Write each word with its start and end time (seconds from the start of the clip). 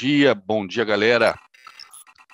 dia, 0.00 0.34
bom 0.34 0.66
dia, 0.66 0.82
galera. 0.82 1.38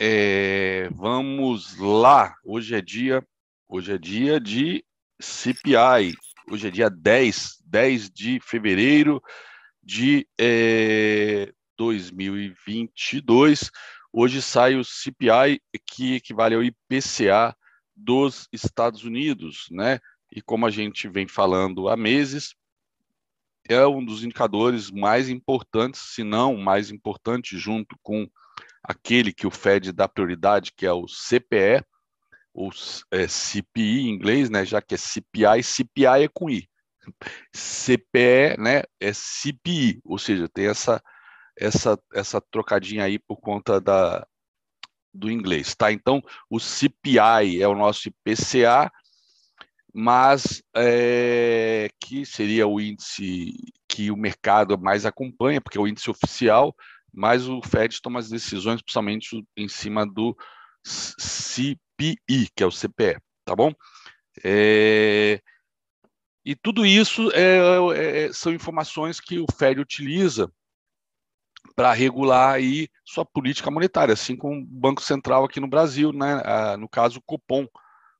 É, 0.00 0.88
vamos 0.92 1.76
lá. 1.76 2.32
Hoje 2.44 2.76
é 2.76 2.80
dia, 2.80 3.26
hoje 3.68 3.92
é 3.92 3.98
dia 3.98 4.38
de 4.38 4.84
CPI. 5.20 6.14
Hoje 6.48 6.68
é 6.68 6.70
dia 6.70 6.88
10, 6.88 7.56
10 7.64 8.10
de 8.10 8.38
fevereiro 8.38 9.20
de 9.82 10.28
é, 10.38 11.52
2022. 11.76 13.68
Hoje 14.12 14.40
sai 14.40 14.76
o 14.76 14.84
CPI, 14.84 15.60
que 15.84 16.14
equivale 16.14 16.54
ao 16.54 16.62
IPCA 16.62 17.52
dos 17.96 18.46
Estados 18.52 19.02
Unidos, 19.02 19.66
né? 19.72 19.98
E 20.30 20.40
como 20.40 20.66
a 20.66 20.70
gente 20.70 21.08
vem 21.08 21.26
falando 21.26 21.88
há 21.88 21.96
meses, 21.96 22.54
é 23.68 23.86
um 23.86 24.04
dos 24.04 24.22
indicadores 24.24 24.90
mais 24.90 25.28
importantes, 25.28 26.00
se 26.14 26.22
não 26.22 26.56
mais 26.56 26.90
importante, 26.90 27.58
junto 27.58 27.96
com 28.02 28.28
aquele 28.82 29.32
que 29.32 29.46
o 29.46 29.50
Fed 29.50 29.92
dá 29.92 30.08
prioridade, 30.08 30.72
que 30.76 30.86
é 30.86 30.92
o 30.92 31.06
CPE, 31.06 31.84
ou 32.54 32.70
é, 33.10 33.28
CPI 33.28 34.02
em 34.02 34.10
inglês, 34.10 34.48
né, 34.48 34.64
já 34.64 34.80
que 34.80 34.94
é 34.94 34.98
CPI, 34.98 35.62
CPI 35.62 36.24
é 36.24 36.28
com 36.28 36.48
I. 36.48 36.68
CPE 37.54 38.56
né, 38.58 38.82
é 39.00 39.12
CPI, 39.12 40.00
ou 40.04 40.18
seja, 40.18 40.48
tem 40.48 40.66
essa, 40.66 41.02
essa, 41.58 41.98
essa 42.14 42.40
trocadinha 42.50 43.04
aí 43.04 43.18
por 43.18 43.36
conta 43.36 43.80
da, 43.80 44.26
do 45.12 45.30
inglês. 45.30 45.74
Tá? 45.74 45.92
Então, 45.92 46.22
o 46.48 46.58
CPI 46.58 47.60
é 47.60 47.68
o 47.68 47.74
nosso 47.74 48.08
IPCA, 48.08 48.90
mas 49.98 50.62
é, 50.76 51.88
que 51.98 52.26
seria 52.26 52.66
o 52.66 52.78
índice 52.78 53.54
que 53.88 54.10
o 54.10 54.16
mercado 54.16 54.76
mais 54.78 55.06
acompanha, 55.06 55.58
porque 55.58 55.78
é 55.78 55.80
o 55.80 55.88
índice 55.88 56.10
oficial, 56.10 56.76
mas 57.10 57.48
o 57.48 57.62
Fed 57.62 58.02
toma 58.02 58.18
as 58.18 58.28
decisões, 58.28 58.82
principalmente 58.82 59.42
em 59.56 59.66
cima 59.68 60.06
do 60.06 60.36
CPI, 60.84 62.50
que 62.54 62.62
é 62.62 62.66
o 62.66 62.70
CPE, 62.70 63.18
tá 63.42 63.56
bom? 63.56 63.72
É, 64.44 65.40
e 66.44 66.54
tudo 66.54 66.84
isso 66.84 67.30
é, 67.32 68.26
é, 68.26 68.32
são 68.34 68.52
informações 68.52 69.18
que 69.18 69.38
o 69.38 69.46
Fed 69.50 69.80
utiliza 69.80 70.52
para 71.74 71.94
regular 71.94 72.56
aí 72.56 72.86
sua 73.02 73.24
política 73.24 73.70
monetária, 73.70 74.12
assim 74.12 74.36
como 74.36 74.60
o 74.60 74.66
Banco 74.66 75.00
Central 75.00 75.46
aqui 75.46 75.58
no 75.58 75.66
Brasil, 75.66 76.12
né? 76.12 76.42
Ah, 76.44 76.76
no 76.76 76.86
caso 76.86 77.18
o 77.18 77.22
Copom, 77.22 77.66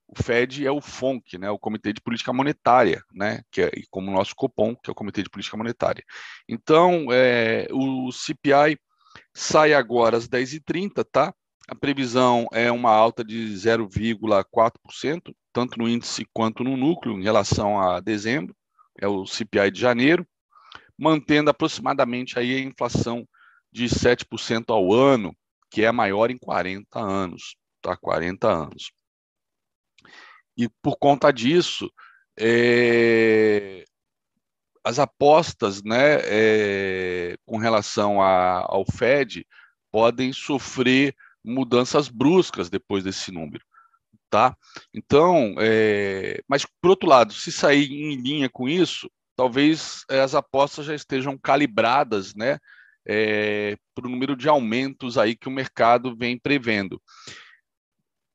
o 0.08 0.22
Fed 0.22 0.64
é 0.64 0.70
o 0.70 0.80
FONC, 0.80 1.36
né, 1.38 1.50
o 1.50 1.58
Comitê 1.58 1.92
de 1.92 2.00
Política 2.00 2.32
Monetária, 2.32 3.02
né, 3.12 3.42
que 3.50 3.62
é 3.62 3.70
como 3.90 4.10
o 4.10 4.14
nosso 4.14 4.34
Copom, 4.36 4.74
que 4.76 4.88
é 4.88 4.92
o 4.92 4.94
Comitê 4.94 5.22
de 5.22 5.30
Política 5.30 5.56
Monetária. 5.56 6.04
Então, 6.48 7.08
é, 7.10 7.66
o 7.72 8.10
CPI 8.12 8.78
sai 9.34 9.72
agora 9.74 10.16
às 10.16 10.28
10h30, 10.28 11.04
tá? 11.10 11.34
A 11.68 11.74
previsão 11.74 12.46
é 12.52 12.70
uma 12.70 12.92
alta 12.92 13.24
de 13.24 13.52
0,4%, 13.54 15.34
tanto 15.52 15.78
no 15.78 15.88
índice 15.88 16.24
quanto 16.32 16.62
no 16.62 16.77
núcleo, 16.77 17.18
em 17.18 17.24
relação 17.24 17.80
a 17.80 17.98
dezembro, 17.98 18.54
é 19.00 19.08
o 19.08 19.27
CPI 19.27 19.72
de 19.72 19.80
janeiro, 19.80 20.27
mantendo 20.96 21.50
aproximadamente 21.50 22.38
aí 22.38 22.54
a 22.54 22.60
inflação 22.60 23.27
de 23.72 23.86
7% 23.86 24.70
ao 24.70 24.92
ano, 24.92 25.36
que 25.70 25.82
é 25.82 25.88
a 25.88 25.92
maior 25.92 26.30
em 26.30 26.38
40 26.38 26.98
anos, 26.98 27.56
tá? 27.82 27.96
40 27.96 28.48
anos. 28.48 28.92
E 30.56 30.68
por 30.82 30.96
conta 30.96 31.32
disso, 31.32 31.90
é, 32.38 33.84
as 34.84 34.98
apostas 34.98 35.82
né, 35.82 36.20
é, 36.24 37.36
com 37.44 37.58
relação 37.58 38.22
a, 38.22 38.60
ao 38.60 38.84
Fed 38.84 39.46
podem 39.90 40.32
sofrer 40.32 41.14
mudanças 41.44 42.08
bruscas 42.08 42.70
depois 42.70 43.04
desse 43.04 43.30
número. 43.30 43.64
Tá? 44.30 44.56
Então, 44.92 45.54
é, 45.58 46.40
mas 46.48 46.66
por 46.80 46.90
outro 46.90 47.08
lado, 47.08 47.32
se 47.32 47.52
sair 47.52 47.90
em 47.90 48.16
linha 48.16 48.48
com 48.48 48.68
isso, 48.68 49.11
talvez 49.36 50.05
é, 50.11 50.20
as 50.20 50.34
apostas 50.34 50.86
já 50.86 50.95
estejam 50.95 51.39
calibradas 51.39 52.34
né, 52.34 52.58
é, 53.06 53.77
para 53.95 54.06
o 54.06 54.11
número 54.11 54.36
de 54.36 54.48
aumentos 54.48 55.16
aí 55.16 55.36
que 55.36 55.48
o 55.48 55.52
mercado 55.52 56.16
vem 56.16 56.39
prevendo 56.39 57.00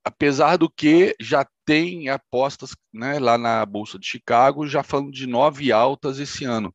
apesar 0.04 0.58
do 0.58 0.70
que 0.70 1.16
já 1.20 1.46
tem 1.66 2.10
apostas 2.10 2.76
né, 2.94 3.20
lá 3.20 3.38
na 3.38 3.66
Bolsa 3.66 4.00
de 4.00 4.08
Chicago, 4.08 4.68
já 4.68 4.84
falando 4.84 5.12
de 5.12 5.28
nove 5.28 5.72
altas 5.72 6.20
esse 6.20 6.44
ano. 6.46 6.74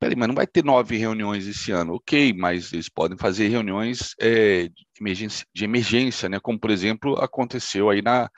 Peraí, 0.00 0.16
mas 0.16 0.26
não 0.26 0.34
vai 0.34 0.46
ter 0.46 0.64
nove 0.64 0.96
reuniões 0.96 1.46
esse 1.46 1.70
ano. 1.70 1.94
Ok, 1.94 2.32
mas 2.32 2.72
eles 2.72 2.88
podem 2.88 3.16
fazer 3.16 3.48
reuniões 3.48 4.14
é, 4.20 4.68
de, 4.68 4.86
emergência, 5.00 5.46
de 5.54 5.64
emergência, 5.64 6.28
né? 6.28 6.40
Como, 6.40 6.58
por 6.58 6.70
exemplo, 6.70 7.14
aconteceu 7.20 7.88
aí 7.88 8.02
na, 8.02 8.28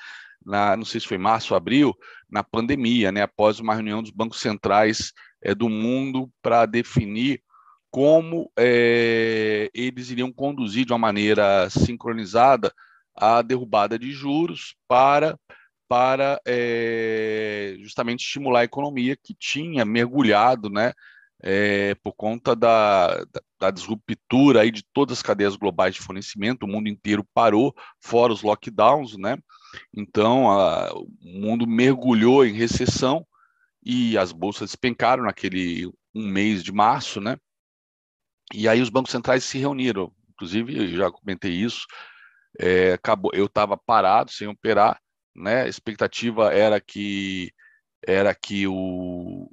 na 0.45 0.77
não 0.77 0.85
sei 0.85 1.01
se 1.01 1.07
foi 1.07 1.17
março, 1.17 1.55
abril, 1.55 1.95
na 2.31 2.45
pandemia, 2.45 3.11
né? 3.11 3.23
Após 3.23 3.61
uma 3.61 3.75
reunião 3.75 4.03
dos 4.03 4.11
bancos 4.11 4.41
centrais 4.41 5.13
é, 5.43 5.55
do 5.55 5.71
mundo 5.71 6.31
para 6.43 6.67
definir 6.67 7.43
como 7.91 8.53
é, 8.59 9.71
eles 9.73 10.11
iriam 10.11 10.31
conduzir 10.31 10.85
de 10.85 10.93
uma 10.93 10.99
maneira 10.99 11.71
sincronizada 11.71 12.75
a 13.15 13.43
derrubada 13.43 13.99
de 13.99 14.13
juros 14.13 14.75
para, 14.89 15.39
para 15.89 16.41
é, 16.47 17.77
justamente 17.81 18.25
estimular 18.25 18.61
a 18.61 18.65
economia 18.65 19.17
que 19.17 19.35
tinha 19.35 19.85
mergulhado, 19.85 20.69
né, 20.71 20.93
é, 21.43 21.95
por 21.97 22.13
conta 22.15 22.57
da, 22.57 23.17
da, 23.25 23.41
da, 23.61 23.71
disruptura 23.71 24.63
aí 24.63 24.71
de 24.71 24.83
todas 24.95 25.19
as 25.19 25.23
cadeias 25.23 25.57
globais 25.57 25.95
de 25.95 26.01
fornecimento, 26.01 26.63
o 26.63 26.69
mundo 26.69 26.89
inteiro 26.89 27.23
parou, 27.35 27.75
fora 28.01 28.33
os 28.33 28.43
lockdowns, 28.43 29.19
né? 29.19 29.37
Então, 29.93 30.51
a, 30.51 30.91
o 30.95 31.07
mundo 31.23 31.67
mergulhou 31.67 32.47
em 32.47 32.55
recessão 32.55 33.27
e 33.85 34.17
as 34.17 34.33
bolsas 34.33 34.71
despencaram 34.71 35.25
naquele 35.25 35.87
um 36.15 36.27
mês 36.27 36.63
de 36.63 36.73
março, 36.73 37.21
né? 37.21 37.37
E 38.55 38.67
aí 38.67 38.81
os 38.81 38.89
bancos 38.89 39.13
centrais 39.13 39.45
se 39.45 39.59
reuniram, 39.59 40.11
inclusive 40.31 40.77
eu 40.77 40.97
já 40.97 41.11
comentei 41.11 41.53
isso, 41.53 41.87
é, 42.59 42.93
acabou, 42.93 43.31
eu 43.35 43.47
estava 43.47 43.77
parado 43.77 44.31
sem 44.31 44.49
operar, 44.49 45.01
né? 45.35 45.63
A 45.63 45.69
expectativa 45.69 46.53
era 46.53 46.81
que 46.81 47.53
era 48.07 48.35
que 48.35 48.67
o 48.67 49.51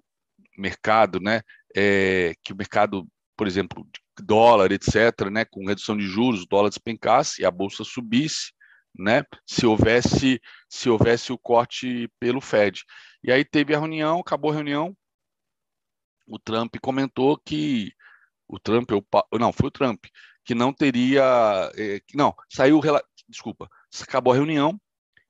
mercado, 0.58 1.20
né? 1.20 1.42
É, 1.76 2.34
que 2.44 2.54
o 2.54 2.56
mercado, 2.56 3.08
por 3.38 3.48
exemplo, 3.48 3.88
dólar, 4.20 4.72
etc., 4.72 5.30
né? 5.32 5.46
Com 5.46 5.66
redução 5.68 5.98
de 5.98 6.06
juros, 6.06 6.44
o 6.44 6.48
dólar 6.48 6.70
despencasse 6.70 7.42
e 7.42 7.46
a 7.46 7.52
bolsa 7.52 7.84
subisse, 7.84 8.52
né? 8.98 9.24
Se 9.46 9.66
houvesse 9.66 10.40
se 10.70 10.90
houvesse 10.90 11.34
o 11.34 11.38
corte 11.38 12.10
pelo 12.20 12.42
Fed. 12.42 12.84
E 13.24 13.32
aí 13.32 13.46
teve 13.46 13.76
a 13.76 13.80
reunião, 13.80 14.20
acabou 14.20 14.52
a 14.52 14.56
reunião. 14.56 14.96
O 16.28 16.40
Trump 16.40 16.76
comentou 16.82 17.38
que 17.38 17.92
o 18.48 18.60
Trump, 18.60 18.90
não, 19.34 19.52
foi 19.54 19.68
o 19.68 19.72
Trump, 19.72 20.06
que 20.44 20.56
não 20.56 20.74
teria. 20.74 21.24
É, 21.76 22.02
não, 22.14 22.36
saiu. 22.50 22.82
Desculpa, 23.28 23.70
acabou 24.04 24.34
a 24.34 24.36
reunião 24.36 24.80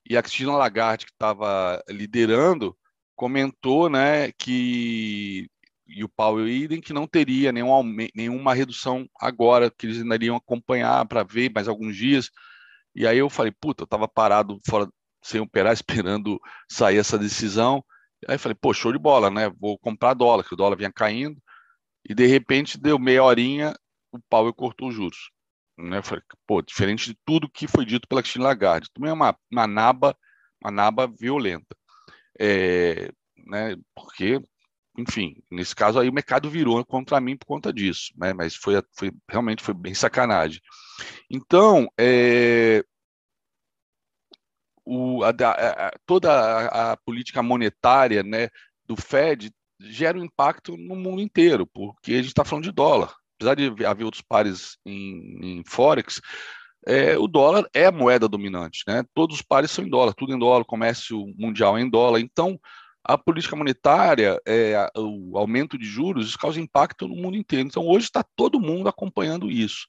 e 0.10 0.18
a 0.18 0.22
Cristina 0.22 0.54
Lagarde, 0.54 1.06
que 1.06 1.12
estava 1.12 1.82
liderando, 1.90 2.78
comentou 3.16 3.90
né, 3.90 4.32
que. 4.34 5.50
E 5.88 6.04
o 6.06 6.10
Powell 6.10 6.48
idem 6.48 6.80
que 6.80 6.94
não 6.94 7.06
teria 7.06 7.52
nenhum, 7.52 7.84
nenhuma 8.16 8.54
redução 8.54 9.08
agora, 9.20 9.70
que 9.70 9.86
eles 9.86 10.02
ainda 10.02 10.16
iriam 10.16 10.38
acompanhar 10.38 11.06
para 11.06 11.24
ver 11.24 11.52
mais 11.54 11.68
alguns 11.68 11.98
dias. 11.98 12.30
E 12.96 13.06
aí 13.06 13.18
eu 13.18 13.30
falei, 13.30 13.52
puta, 13.52 13.84
eu 13.84 13.86
estava 13.86 14.08
parado 14.08 14.58
fora, 14.66 14.88
sem 15.22 15.42
operar, 15.42 15.74
esperando 15.74 16.40
sair 16.70 16.98
essa 16.98 17.18
decisão. 17.18 17.84
Aí 18.28 18.38
falei, 18.38 18.56
pô, 18.60 18.74
show 18.74 18.92
de 18.92 19.00
bola, 19.00 19.30
né? 19.30 19.52
Vou 19.60 19.78
comprar 19.78 20.14
dólar, 20.14 20.44
que 20.46 20.54
o 20.54 20.58
dólar 20.58 20.78
vinha 20.78 20.92
caindo. 20.92 21.42
E 22.08 22.16
de 22.16 22.26
repente 22.26 22.80
deu 22.80 22.98
meia 22.98 23.24
horinha, 23.24 23.76
o 24.12 24.20
Powell 24.30 24.54
cortou 24.54 24.90
os 24.90 24.96
juros. 24.96 25.32
Né? 25.78 26.02
Falei, 26.02 26.24
pô, 26.46 26.62
diferente 26.62 27.06
de 27.06 27.18
tudo 27.26 27.50
que 27.50 27.68
foi 27.68 27.86
dito 27.86 28.08
pela 28.08 28.22
Christine 28.22 28.44
Lagarde. 28.44 28.90
Também 28.94 29.10
é 29.10 29.14
uma, 29.14 29.38
uma 29.52 29.68
naba, 29.68 30.18
uma 30.62 30.72
naba 30.72 31.08
violenta. 31.08 31.76
É, 32.40 33.12
né? 33.46 33.76
Porque, 33.96 34.42
enfim, 34.98 35.42
nesse 35.50 35.76
caso 35.76 36.00
aí 36.00 36.10
o 36.10 36.14
mercado 36.14 36.50
virou 36.50 36.84
contra 36.86 37.20
mim 37.22 37.38
por 37.38 37.46
conta 37.46 37.74
disso, 37.74 38.12
né? 38.18 38.34
Mas 38.34 38.56
foi, 38.56 38.82
foi 38.98 39.12
realmente 39.30 39.64
foi 39.64 39.74
bem 39.74 39.94
sacanagem. 39.94 40.62
Então, 41.30 41.88
é, 42.00 42.84
o, 44.86 45.24
a, 45.24 45.30
a, 45.30 45.92
toda 46.06 46.32
a, 46.32 46.92
a, 46.92 46.98
política 46.98 47.42
monetária 47.42 48.24
né, 48.24 48.50
do 48.86 48.96
Fed 48.96 49.52
gera 49.80 50.18
um 50.18 50.26
impacto 50.26 50.78
no 50.78 50.96
mundo 50.96 51.22
inteiro, 51.22 51.66
porque 51.68 52.14
a 52.14 52.18
gente 52.18 52.28
está 52.28 52.46
falando 52.46 52.66
de 52.66 52.72
dólar 52.72 53.16
apesar 53.42 53.56
de 53.56 53.86
haver 53.86 54.04
outros 54.04 54.22
pares 54.22 54.78
em, 54.86 55.40
em 55.42 55.64
Forex, 55.66 56.22
é, 56.86 57.18
o 57.18 57.28
dólar 57.28 57.68
é 57.74 57.86
a 57.88 57.92
moeda 57.92 58.28
dominante, 58.28 58.84
né? 58.88 59.04
Todos 59.14 59.38
os 59.38 59.42
pares 59.42 59.72
são 59.72 59.84
em 59.84 59.90
dólar, 59.90 60.14
tudo 60.14 60.34
em 60.34 60.40
dólar, 60.40 60.64
comércio 60.64 61.26
mundial 61.38 61.78
é 61.78 61.82
em 61.82 61.90
dólar. 61.90 62.20
Então, 62.20 62.60
a 63.04 63.18
política 63.18 63.56
monetária, 63.56 64.40
é, 64.48 64.88
o 64.96 65.38
aumento 65.38 65.78
de 65.78 65.86
juros, 65.86 66.36
causa 66.36 66.62
impacto 66.62 67.08
no 67.08 67.16
mundo 67.16 67.36
inteiro. 67.36 67.68
Então, 67.68 67.88
hoje 67.88 68.06
está 68.06 68.24
todo 68.36 68.60
mundo 68.60 68.88
acompanhando 68.88 69.50
isso. 69.50 69.88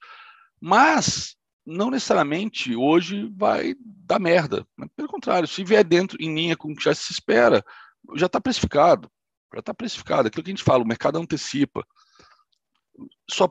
Mas 0.61 1.37
não 1.65 1.91
necessariamente 1.91 2.75
hoje 2.75 3.31
vai 3.37 3.75
dar 3.79 4.19
merda. 4.19 4.67
Pelo 4.97 5.09
contrário, 5.09 5.47
se 5.47 5.63
vier 5.63 5.85
dentro 5.85 6.17
em 6.21 6.35
linha 6.35 6.57
com 6.57 6.73
o 6.73 6.77
que 6.77 6.85
já 6.85 6.95
se 6.95 7.13
espera, 7.13 7.63
já 8.15 8.27
está 8.27 8.41
precificado. 8.41 9.11
Já 9.55 9.61
está 9.61 9.75
precificado. 9.75 10.29
Aquilo 10.29 10.43
que 10.43 10.51
a 10.51 10.55
gente 10.55 10.65
fala, 10.65 10.83
o 10.83 10.87
mercado 10.87 11.19
antecipa. 11.19 11.87
Só 13.31 13.51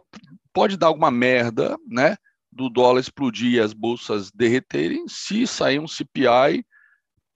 pode 0.53 0.77
dar 0.77 0.87
alguma 0.87 1.11
merda, 1.11 1.77
né? 1.87 2.15
Do 2.51 2.69
dólar 2.69 2.99
explodir 2.99 3.53
e 3.53 3.59
as 3.59 3.73
bolsas 3.73 4.31
derreterem 4.31 5.07
se 5.07 5.47
sair 5.47 5.79
um 5.79 5.87
CPI 5.87 6.65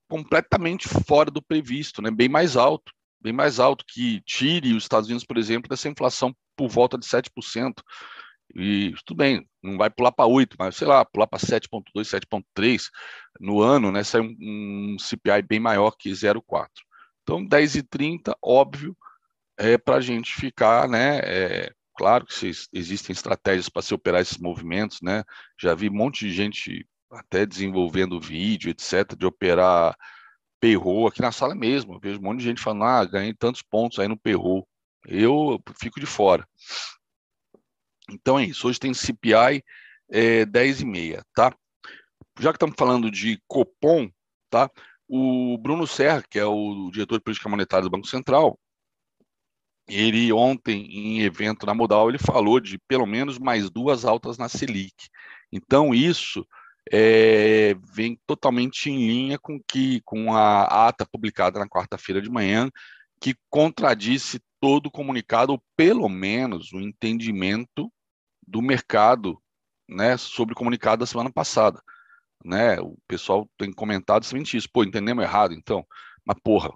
completamente 0.08 0.88
fora 0.88 1.32
do 1.32 1.42
previsto, 1.42 2.02
né? 2.02 2.12
Bem 2.12 2.30
mais 2.30 2.56
alto, 2.56 2.92
bem 3.22 3.34
mais 3.34 3.60
alto 3.60 3.86
que 3.88 4.22
tire 4.22 4.74
os 4.74 4.84
Estados 4.84 5.08
Unidos, 5.08 5.26
por 5.26 5.38
exemplo, 5.38 5.70
dessa 5.70 5.90
inflação 5.90 6.36
por 6.56 6.70
volta 6.70 6.98
de 6.98 7.06
7%. 7.06 7.82
E 8.54 8.94
tudo 9.06 9.18
bem, 9.18 9.48
não 9.62 9.78
vai 9.78 9.90
pular 9.90 10.12
para 10.12 10.28
8, 10.28 10.56
mas 10.60 10.76
sei 10.76 10.88
lá, 10.88 11.04
pular 11.04 11.28
para 11.28 11.40
7,2, 11.40 12.08
7,3 12.08 12.90
no 13.40 13.62
ano, 13.62 13.92
né? 13.92 14.04
Sai 14.04 14.22
um, 14.22 14.36
um 14.40 14.98
CPI 15.00 15.42
bem 15.42 15.60
maior 15.60 15.92
que 15.98 16.12
0,4. 16.12 16.68
Então, 17.24 17.46
10,30, 17.46 18.36
óbvio, 18.42 18.96
é 19.58 19.78
para 19.78 19.96
a 19.96 20.02
gente 20.02 20.34
ficar, 20.34 20.88
né? 20.88 21.20
É, 21.24 21.74
claro 21.96 22.26
que 22.26 22.52
existem 22.74 23.14
estratégias 23.14 23.70
para 23.70 23.82
se 23.82 23.94
operar 23.94 24.22
esses 24.22 24.38
movimentos, 24.38 25.00
né? 25.02 25.24
Já 25.60 25.74
vi 25.74 25.90
um 25.90 25.94
monte 25.94 26.26
de 26.28 26.34
gente 26.34 26.88
até 27.12 27.46
desenvolvendo 27.46 28.20
vídeo, 28.20 28.70
etc., 28.70 29.16
de 29.18 29.26
operar 29.26 29.96
payroll 30.60 31.08
aqui 31.08 31.22
na 31.22 31.32
sala 31.32 31.56
mesmo. 31.56 31.94
Eu 31.94 32.00
vejo 32.00 32.20
um 32.20 32.24
monte 32.24 32.40
de 32.40 32.46
gente 32.46 32.62
falando, 32.62 32.84
ah, 32.84 33.06
ganhei 33.06 33.34
tantos 33.34 33.62
pontos 33.62 34.00
aí 34.00 34.08
no 34.08 34.18
payroll. 34.18 34.68
Eu 35.08 35.62
fico 35.80 36.00
de 36.00 36.06
fora. 36.06 36.48
Então 38.10 38.40
é 38.40 38.46
isso. 38.46 38.68
Hoje 38.68 38.80
tem 38.80 38.94
CPI 38.94 39.64
é, 40.10 40.46
10,5, 40.46 41.24
tá? 41.34 41.56
Já 42.40 42.52
que 42.52 42.58
estamos 42.58 42.76
falando 42.78 43.10
de 43.10 43.42
Copom, 43.48 44.10
tá? 44.50 44.70
O 45.08 45.58
Bruno 45.60 45.86
Serra, 45.88 46.24
que 46.30 46.40
é 46.40 46.46
o 46.46 46.90
diretor 46.92 47.18
de 47.18 47.24
política 47.24 47.50
monetária 47.50 47.84
do 47.84 47.90
Banco 47.90 48.08
Central, 48.08 48.60
ele 49.88 50.32
ontem, 50.34 50.86
em 50.86 51.22
evento 51.22 51.66
na 51.66 51.74
Modal, 51.74 52.10
ele 52.10 52.18
falou 52.18 52.60
de 52.60 52.78
pelo 52.88 53.06
menos 53.06 53.38
mais 53.38 53.70
duas 53.70 54.06
altas 54.06 54.38
na 54.38 54.50
Selic. 54.50 55.10
Então, 55.52 55.94
isso 55.94 56.46
é, 56.92 57.76
vem 57.94 58.20
totalmente 58.26 58.90
em 58.90 58.98
linha 58.98 59.40
com 59.40 59.60
que 59.60 60.02
com 60.02 60.34
a 60.34 60.88
ata 60.88 61.06
publicada 61.06 61.60
na 61.60 61.68
quarta-feira 61.68 62.22
de 62.22 62.30
manhã, 62.30 62.70
que 63.20 63.36
contradisse 63.50 64.42
todo 64.60 64.88
o 64.88 64.92
comunicado, 64.92 65.54
ou 65.54 65.64
pelo 65.76 66.10
menos 66.10 66.74
o 66.74 66.80
entendimento 66.80 67.92
do 68.48 68.62
mercado 68.62 69.40
né, 69.88 70.18
sobre 70.18 70.54
o 70.54 70.58
comunicado 70.58 71.02
da 71.02 71.06
semana 71.06 71.32
passada. 71.32 71.82
Né? 72.44 72.80
O 72.80 72.98
pessoal 73.08 73.50
tem 73.58 73.72
comentado 73.72 74.26
somente 74.26 74.58
isso. 74.58 74.70
Pô, 74.72 74.84
entendemos 74.84 75.24
errado, 75.24 75.54
então. 75.54 75.86
Mas, 76.26 76.38
porra, 76.44 76.72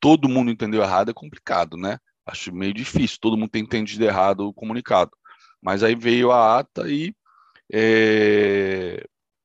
todo 0.00 0.28
mundo 0.28 0.50
entendeu 0.50 0.82
errado 0.82 1.10
é 1.10 1.14
complicado, 1.14 1.76
né? 1.76 1.98
Acho 2.26 2.52
meio 2.54 2.72
difícil, 2.72 3.18
todo 3.20 3.36
mundo 3.36 3.50
tem 3.50 3.62
entendido 3.62 4.04
errado 4.04 4.46
o 4.46 4.54
comunicado. 4.54 5.10
Mas 5.62 5.82
aí 5.82 5.94
veio 5.94 6.30
a 6.30 6.58
ata 6.58 6.88
e 6.88 7.14
é, 7.72 9.04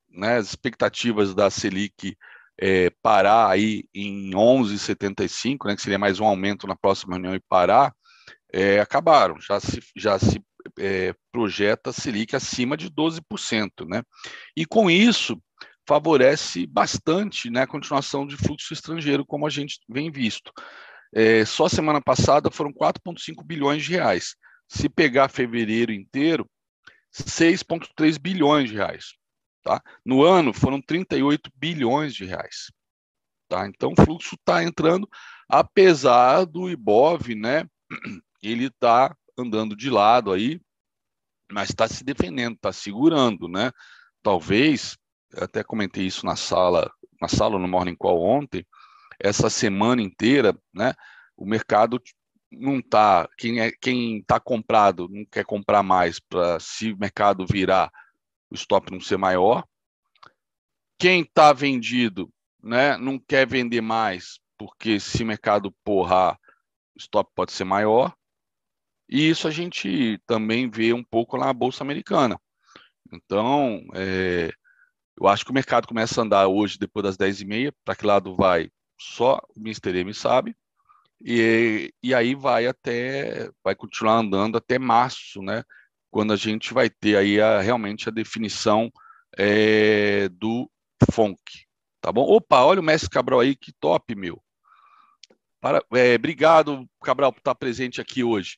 né, 0.10 0.38
as 0.38 0.48
expectativas 0.48 1.34
da 1.34 1.50
Selic 1.50 2.18
é, 2.60 2.90
parar 3.02 3.50
aí 3.50 3.84
em 3.94 4.32
11,75, 4.32 5.68
né, 5.68 5.76
que 5.76 5.82
seria 5.82 6.00
mais 6.00 6.20
um 6.20 6.26
aumento 6.26 6.66
na 6.68 6.76
próxima 6.76 7.16
reunião 7.16 7.36
e 7.36 7.40
parar, 7.40 7.94
é, 8.52 8.80
acabaram. 8.80 9.40
Já 9.40 9.60
se, 9.60 9.82
já 9.96 10.18
se 10.18 10.42
é, 10.80 11.14
projeta 11.32 11.92
Selic 11.92 12.36
acima 12.36 12.78
de 12.78 12.90
12%. 12.90 13.86
Né? 13.88 14.02
E 14.56 14.66
com 14.66 14.90
isso, 14.90 15.40
favorece 15.88 16.66
bastante 16.66 17.50
né, 17.50 17.62
a 17.62 17.68
continuação 17.68 18.26
de 18.26 18.36
fluxo 18.36 18.74
estrangeiro, 18.74 19.26
como 19.26 19.46
a 19.46 19.50
gente 19.50 19.80
vem 19.88 20.12
visto. 20.12 20.52
É, 21.14 21.46
só 21.46 21.70
semana 21.70 22.02
passada 22.02 22.52
foram 22.52 22.74
4,5 22.74 23.44
bilhões 23.44 23.84
de 23.84 23.92
reais. 23.92 24.36
Se 24.68 24.90
pegar 24.90 25.30
fevereiro 25.30 25.92
inteiro, 25.92 26.50
6,3 27.14 28.20
bilhões 28.20 28.70
de 28.70 28.76
reais. 28.76 29.14
Tá? 29.64 29.82
No 30.06 30.24
ano 30.24 30.54
foram 30.54 30.82
38 30.82 31.50
bilhões 31.56 32.14
de 32.14 32.26
reais. 32.26 32.72
Tá? 33.48 33.68
Então 33.68 33.94
o 33.94 34.04
fluxo 34.04 34.36
está 34.36 34.64
entrando, 34.64 35.08
apesar 35.48 36.46
do 36.46 36.70
IBOV, 36.70 37.36
né? 37.36 37.66
Ele 38.44 38.66
está 38.66 39.16
andando 39.38 39.76
de 39.76 39.90
lado 39.90 40.32
aí, 40.32 40.60
mas 41.52 41.70
está 41.70 41.88
se 41.88 42.04
defendendo, 42.04 42.56
está 42.56 42.72
segurando, 42.72 43.48
né? 43.48 43.72
Talvez, 44.22 44.98
até 45.38 45.64
comentei 45.64 46.06
isso 46.06 46.26
na 46.26 46.36
sala, 46.36 46.92
na 47.22 47.28
sala 47.28 47.60
no 47.60 47.68
Morning 47.68 47.96
Call 47.96 48.22
ontem, 48.22 48.66
essa 49.20 49.50
semana 49.50 50.02
inteira, 50.02 50.58
né? 50.74 50.94
O 51.38 51.46
mercado 51.46 52.02
não 52.52 52.80
está, 52.80 53.28
quem 53.38 53.60
é 53.60 53.72
quem 53.72 54.20
está 54.20 54.40
comprado 54.40 55.10
não 55.10 55.26
quer 55.26 55.46
comprar 55.46 55.84
mais 55.84 56.20
para 56.20 56.60
se 56.60 56.94
o 56.94 56.98
mercado 56.98 57.46
virar 57.46 57.92
o 58.50 58.56
stop 58.56 58.92
não 58.92 59.00
ser 59.00 59.18
maior. 59.18 59.64
Quem 60.98 61.22
está 61.22 61.52
vendido, 61.52 62.32
né, 62.64 62.98
não 62.98 63.20
quer 63.20 63.46
vender 63.46 63.82
mais 63.82 64.40
porque 64.58 65.00
se 65.00 65.24
o 65.24 65.26
mercado 65.26 65.72
porrar, 65.84 66.40
o 66.96 67.00
stop 67.00 67.30
pode 67.36 67.52
ser 67.52 67.66
maior. 67.66 68.14
E 69.08 69.30
isso 69.30 69.48
a 69.48 69.52
gente 69.52 70.20
também 70.26 70.70
vê 70.70 70.94
um 70.94 71.04
pouco 71.04 71.38
na 71.38 71.54
bolsa 71.54 71.84
americana. 71.84 72.40
Então, 73.12 73.86
é, 73.94 74.52
eu 75.20 75.28
acho 75.28 75.46
que 75.46 75.52
o 75.52 75.54
mercado 75.54 75.88
começa 75.88 76.20
a 76.20 76.24
andar 76.24 76.48
hoje 76.48 76.78
depois 76.78 77.04
das 77.04 77.18
10h30. 77.18 77.74
Para 77.84 77.96
que 77.96 78.06
lado 78.06 78.36
vai? 78.36 78.70
Só 79.00 79.40
o 79.56 79.60
Mr. 79.60 80.00
M 80.00 80.14
sabe. 80.14 80.56
E, 81.24 81.94
e 82.04 82.14
aí 82.14 82.36
vai 82.36 82.68
até, 82.68 83.50
vai 83.64 83.76
continuar 83.76 84.18
andando 84.18 84.58
até 84.58 84.78
março, 84.78 85.42
né? 85.42 85.64
Quando 86.12 86.34
a 86.34 86.36
gente 86.36 86.74
vai 86.74 86.90
ter 86.90 87.18
aí 87.18 87.40
a, 87.42 87.62
realmente 87.62 88.10
a 88.10 88.12
definição 88.12 88.92
é, 89.38 90.30
do 90.30 90.70
FONC, 91.12 91.40
tá 92.02 92.12
bom? 92.12 92.24
Opa, 92.24 92.64
olha 92.64 92.80
o 92.82 92.84
Mestre 92.84 93.10
Cabral 93.10 93.40
aí, 93.40 93.56
que 93.56 93.74
top, 93.74 94.16
meu. 94.16 94.42
Para, 95.60 95.84
é, 95.94 96.16
obrigado, 96.16 96.88
Cabral, 97.04 97.34
por 97.34 97.40
estar 97.40 97.56
presente 97.56 98.00
aqui 98.00 98.24
hoje. 98.24 98.58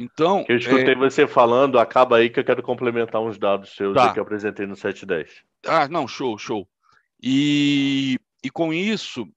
Então. 0.00 0.46
Eu 0.48 0.56
escutei 0.56 0.94
é... 0.94 0.96
você 0.96 1.26
falando, 1.26 1.78
acaba 1.78 2.16
aí 2.16 2.30
que 2.30 2.40
eu 2.40 2.44
quero 2.44 2.62
complementar 2.62 3.20
uns 3.20 3.38
dados 3.38 3.74
seus 3.74 3.94
tá. 3.94 4.12
que 4.12 4.18
eu 4.18 4.22
apresentei 4.22 4.66
no 4.66 4.74
710. 4.74 5.42
Ah, 5.66 5.86
não, 5.88 6.08
show, 6.08 6.38
show. 6.38 6.66
E, 7.22 8.18
e 8.42 8.50
com 8.50 8.72
isso, 8.72 9.28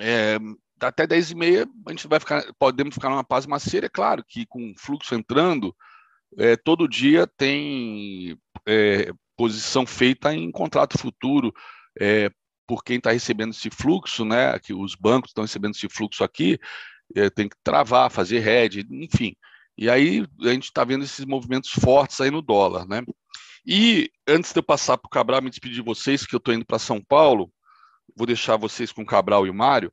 é, 0.00 0.36
até 0.80 1.06
10 1.06 1.30
e 1.30 1.34
meia 1.36 1.68
a 1.86 1.90
gente 1.90 2.08
vai 2.08 2.18
ficar, 2.18 2.44
podemos 2.58 2.94
ficar 2.94 3.08
numa 3.10 3.22
paz 3.22 3.46
maceira, 3.46 3.86
é 3.86 3.90
claro 3.90 4.24
que 4.26 4.44
com 4.44 4.74
fluxo 4.76 5.14
entrando, 5.14 5.74
é, 6.36 6.56
todo 6.56 6.88
dia 6.88 7.24
tem 7.24 8.36
é, 8.66 9.12
posição 9.36 9.86
feita 9.86 10.34
em 10.34 10.50
contrato 10.50 10.98
futuro 10.98 11.54
é, 12.00 12.28
por 12.66 12.82
quem 12.82 12.96
está 12.96 13.12
recebendo 13.12 13.52
esse 13.52 13.70
fluxo, 13.70 14.24
né? 14.24 14.58
Que 14.58 14.72
os 14.72 14.96
bancos 14.96 15.30
estão 15.30 15.44
recebendo 15.44 15.74
esse 15.74 15.88
fluxo 15.88 16.24
aqui, 16.24 16.58
tem 17.34 17.48
que 17.48 17.56
travar, 17.62 18.10
fazer 18.10 18.46
hedge, 18.46 18.86
enfim. 18.90 19.36
E 19.76 19.90
aí 19.90 20.26
a 20.42 20.48
gente 20.48 20.64
está 20.64 20.84
vendo 20.84 21.04
esses 21.04 21.24
movimentos 21.24 21.70
fortes 21.70 22.20
aí 22.20 22.30
no 22.30 22.42
dólar, 22.42 22.86
né? 22.86 23.02
E 23.66 24.10
antes 24.26 24.52
de 24.52 24.58
eu 24.58 24.62
passar 24.62 24.98
para 24.98 25.08
o 25.08 25.10
Cabral, 25.10 25.42
me 25.42 25.50
despedir 25.50 25.76
de 25.76 25.82
vocês, 25.82 26.26
que 26.26 26.34
eu 26.34 26.38
estou 26.38 26.54
indo 26.54 26.66
para 26.66 26.78
São 26.78 27.02
Paulo, 27.02 27.50
vou 28.14 28.26
deixar 28.26 28.56
vocês 28.56 28.92
com 28.92 29.02
o 29.02 29.06
Cabral 29.06 29.46
e 29.46 29.50
o 29.50 29.54
Mário. 29.54 29.92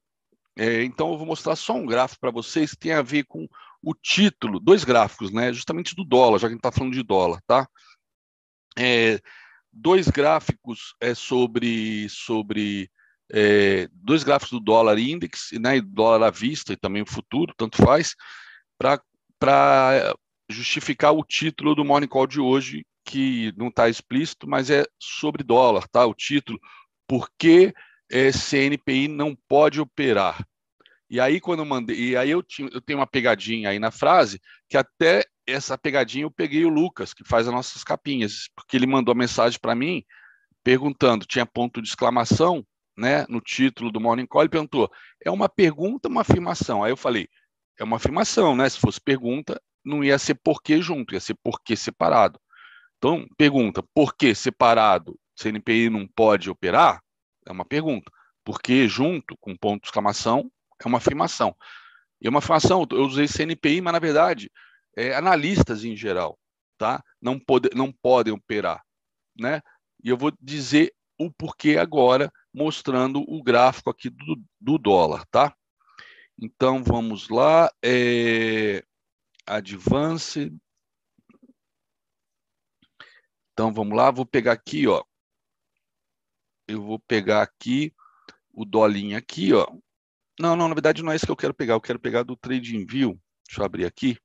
É, 0.58 0.84
então 0.84 1.12
eu 1.12 1.18
vou 1.18 1.26
mostrar 1.26 1.56
só 1.56 1.74
um 1.74 1.86
gráfico 1.86 2.20
para 2.20 2.32
vocês 2.32 2.72
que 2.72 2.80
tem 2.80 2.92
a 2.92 3.02
ver 3.02 3.24
com 3.24 3.48
o 3.82 3.94
título, 3.96 4.60
dois 4.60 4.84
gráficos, 4.84 5.32
né? 5.32 5.54
Justamente 5.54 5.96
do 5.96 6.04
dólar, 6.04 6.38
já 6.38 6.48
que 6.48 6.54
a 6.54 6.56
gente 6.56 6.60
está 6.60 6.72
falando 6.72 6.94
de 6.94 7.04
dólar, 7.04 7.42
tá? 7.48 7.68
É, 8.78 9.20
dois 9.72 10.08
gráficos 10.10 10.94
é, 11.00 11.16
sobre, 11.16 12.08
sobre 12.10 12.92
é, 13.34 13.88
dois 13.94 14.24
gráficos 14.24 14.52
do 14.52 14.60
dólar 14.60 15.00
index, 15.00 15.50
né, 15.54 15.78
e 15.78 15.82
dólar 15.82 16.28
à 16.28 16.30
vista 16.30 16.74
e 16.74 16.78
também 16.78 17.02
o 17.02 17.10
futuro, 17.10 17.54
tanto 17.58 17.78
faz, 17.78 18.16
para 18.78 20.14
justificar 20.50 21.14
o 21.14 21.24
título 21.24 21.74
do 21.74 21.86
Morning 21.86 22.08
Call 22.08 22.28
de 22.28 22.40
hoje, 22.40 22.86
que 23.06 23.54
não 23.58 23.68
está 23.70 23.90
explícito, 23.90 24.48
mas 24.48 24.70
é 24.70 24.86
sobre 25.00 25.44
dólar, 25.44 25.88
tá? 25.88 26.06
O 26.06 26.14
título, 26.14 26.60
por 27.08 27.30
que 27.38 27.74
é, 28.12 28.32
CNPI 28.32 29.08
não 29.08 29.36
pode 29.48 29.80
operar? 29.80 30.46
E 31.10 31.20
aí, 31.20 31.42
quando 31.42 31.60
eu 31.60 31.66
mandei, 31.66 31.98
e 31.98 32.18
aí 32.18 32.30
eu, 32.30 32.44
tinha, 32.44 32.70
eu 32.72 32.80
tenho 32.80 33.00
uma 33.00 33.08
pegadinha 33.08 33.70
aí 33.70 33.80
na 33.80 33.92
frase, 33.92 34.40
que 34.70 34.78
até 34.78 35.26
essa 35.48 35.78
pegadinha 35.78 36.24
eu 36.24 36.32
peguei 36.32 36.64
o 36.64 36.70
Lucas, 36.70 37.14
que 37.14 37.28
faz 37.28 37.48
as 37.48 37.54
nossas 37.54 37.84
capinhas, 37.84 38.50
porque 38.56 38.78
ele 38.78 38.88
mandou 38.88 39.12
a 39.12 39.18
mensagem 39.18 39.60
para 39.60 39.76
mim 39.76 40.04
perguntando, 40.64 41.26
tinha 41.26 41.46
ponto 41.46 41.82
de 41.82 41.90
exclamação, 41.90 42.66
né, 42.98 43.26
no 43.30 43.42
título 43.42 43.92
do 43.92 44.00
Morning 44.00 44.26
Call, 44.26 44.44
ele 44.44 44.50
perguntou: 44.50 44.92
é 45.24 45.32
uma 45.32 45.50
pergunta 45.50 46.08
uma 46.08 46.22
afirmação? 46.22 46.84
Aí 46.84 46.92
eu 46.92 46.98
falei: 46.98 47.28
é 47.80 47.84
uma 47.84 47.98
afirmação, 47.98 48.56
né? 48.56 48.70
Se 48.70 48.80
fosse 48.80 49.00
pergunta, 49.00 49.62
não 49.84 50.04
ia 50.04 50.18
ser 50.20 50.36
porquê 50.36 50.82
junto, 50.82 51.14
ia 51.14 51.20
ser 51.20 51.36
porquê 51.44 51.76
separado. 51.76 52.40
Então, 52.98 53.26
pergunta, 53.38 53.84
por 53.96 54.16
que 54.16 54.36
separado 54.36 55.18
CNPI 55.36 55.90
não 55.90 56.08
pode 56.08 56.50
operar? 56.50 57.02
É 57.48 57.52
uma 57.52 57.66
pergunta. 57.66 58.12
Porque 58.44 58.88
junto 58.88 59.36
com 59.40 59.56
ponto 59.56 59.82
de 59.82 59.88
exclamação 59.88 60.52
é 60.80 60.88
uma 60.88 61.00
afirmação. 61.00 61.56
E 62.22 62.30
uma 62.30 62.40
afirmação, 62.40 62.86
eu 62.92 63.04
usei 63.04 63.28
CNPI, 63.28 63.82
mas 63.82 63.94
na 63.94 64.00
verdade, 64.00 64.52
é, 64.96 65.16
analistas 65.16 65.84
em 65.84 65.96
geral, 65.96 66.38
tá? 66.78 67.04
Não, 67.20 67.40
pode, 67.40 67.70
não 67.74 67.92
podem 67.92 68.32
operar, 68.32 68.84
né? 69.36 69.62
E 70.04 70.10
eu 70.10 70.18
vou 70.18 70.32
dizer 70.40 70.94
o 71.18 71.32
porquê 71.32 71.78
agora, 71.78 72.32
mostrando 72.54 73.24
o 73.28 73.42
gráfico 73.42 73.90
aqui 73.90 74.10
do, 74.10 74.42
do 74.60 74.78
dólar, 74.78 75.26
tá? 75.28 75.56
Então, 76.40 76.84
vamos 76.84 77.30
lá. 77.30 77.72
É, 77.84 78.84
advance. 79.46 80.52
Então, 83.54 83.72
vamos 83.74 83.96
lá. 83.96 84.10
Vou 84.12 84.26
pegar 84.26 84.54
aqui, 84.54 84.88
ó. 84.88 85.04
Eu 86.68 86.82
vou 86.82 87.00
pegar 87.00 87.42
aqui 87.42 87.94
o 88.54 88.66
dolinho 88.66 89.18
aqui, 89.18 89.54
ó. 89.54 89.68
Não, 90.40 90.56
não, 90.56 90.68
na 90.68 90.74
verdade 90.74 91.04
não 91.04 91.12
é 91.12 91.16
isso 91.16 91.26
que 91.26 91.32
eu 91.32 91.38
quero 91.38 91.54
pegar. 91.54 91.74
Eu 91.74 91.82
quero 91.82 92.00
pegar 92.00 92.24
do 92.24 92.36
Trading 92.36 92.86
View. 92.86 93.22
Deixa 93.48 93.62
eu 93.62 93.66
abrir 93.66 93.86
aqui. 93.86 94.18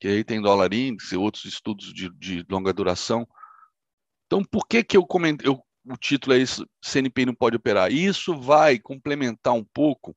Que 0.00 0.08
aí 0.08 0.24
tem 0.24 0.40
dólar 0.40 0.72
índice, 0.72 1.16
outros 1.16 1.44
estudos 1.44 1.92
de, 1.92 2.10
de 2.10 2.44
longa 2.48 2.72
duração. 2.72 3.26
Então, 4.26 4.44
por 4.44 4.66
que 4.66 4.84
que 4.84 4.96
eu 4.96 5.06
comentei, 5.06 5.48
eu, 5.48 5.64
o 5.84 5.96
título 5.96 6.34
é 6.34 6.38
isso, 6.38 6.66
CNP 6.82 7.26
não 7.26 7.34
pode 7.34 7.56
operar? 7.56 7.92
Isso 7.92 8.38
vai 8.38 8.78
complementar 8.78 9.54
um 9.54 9.64
pouco 9.64 10.14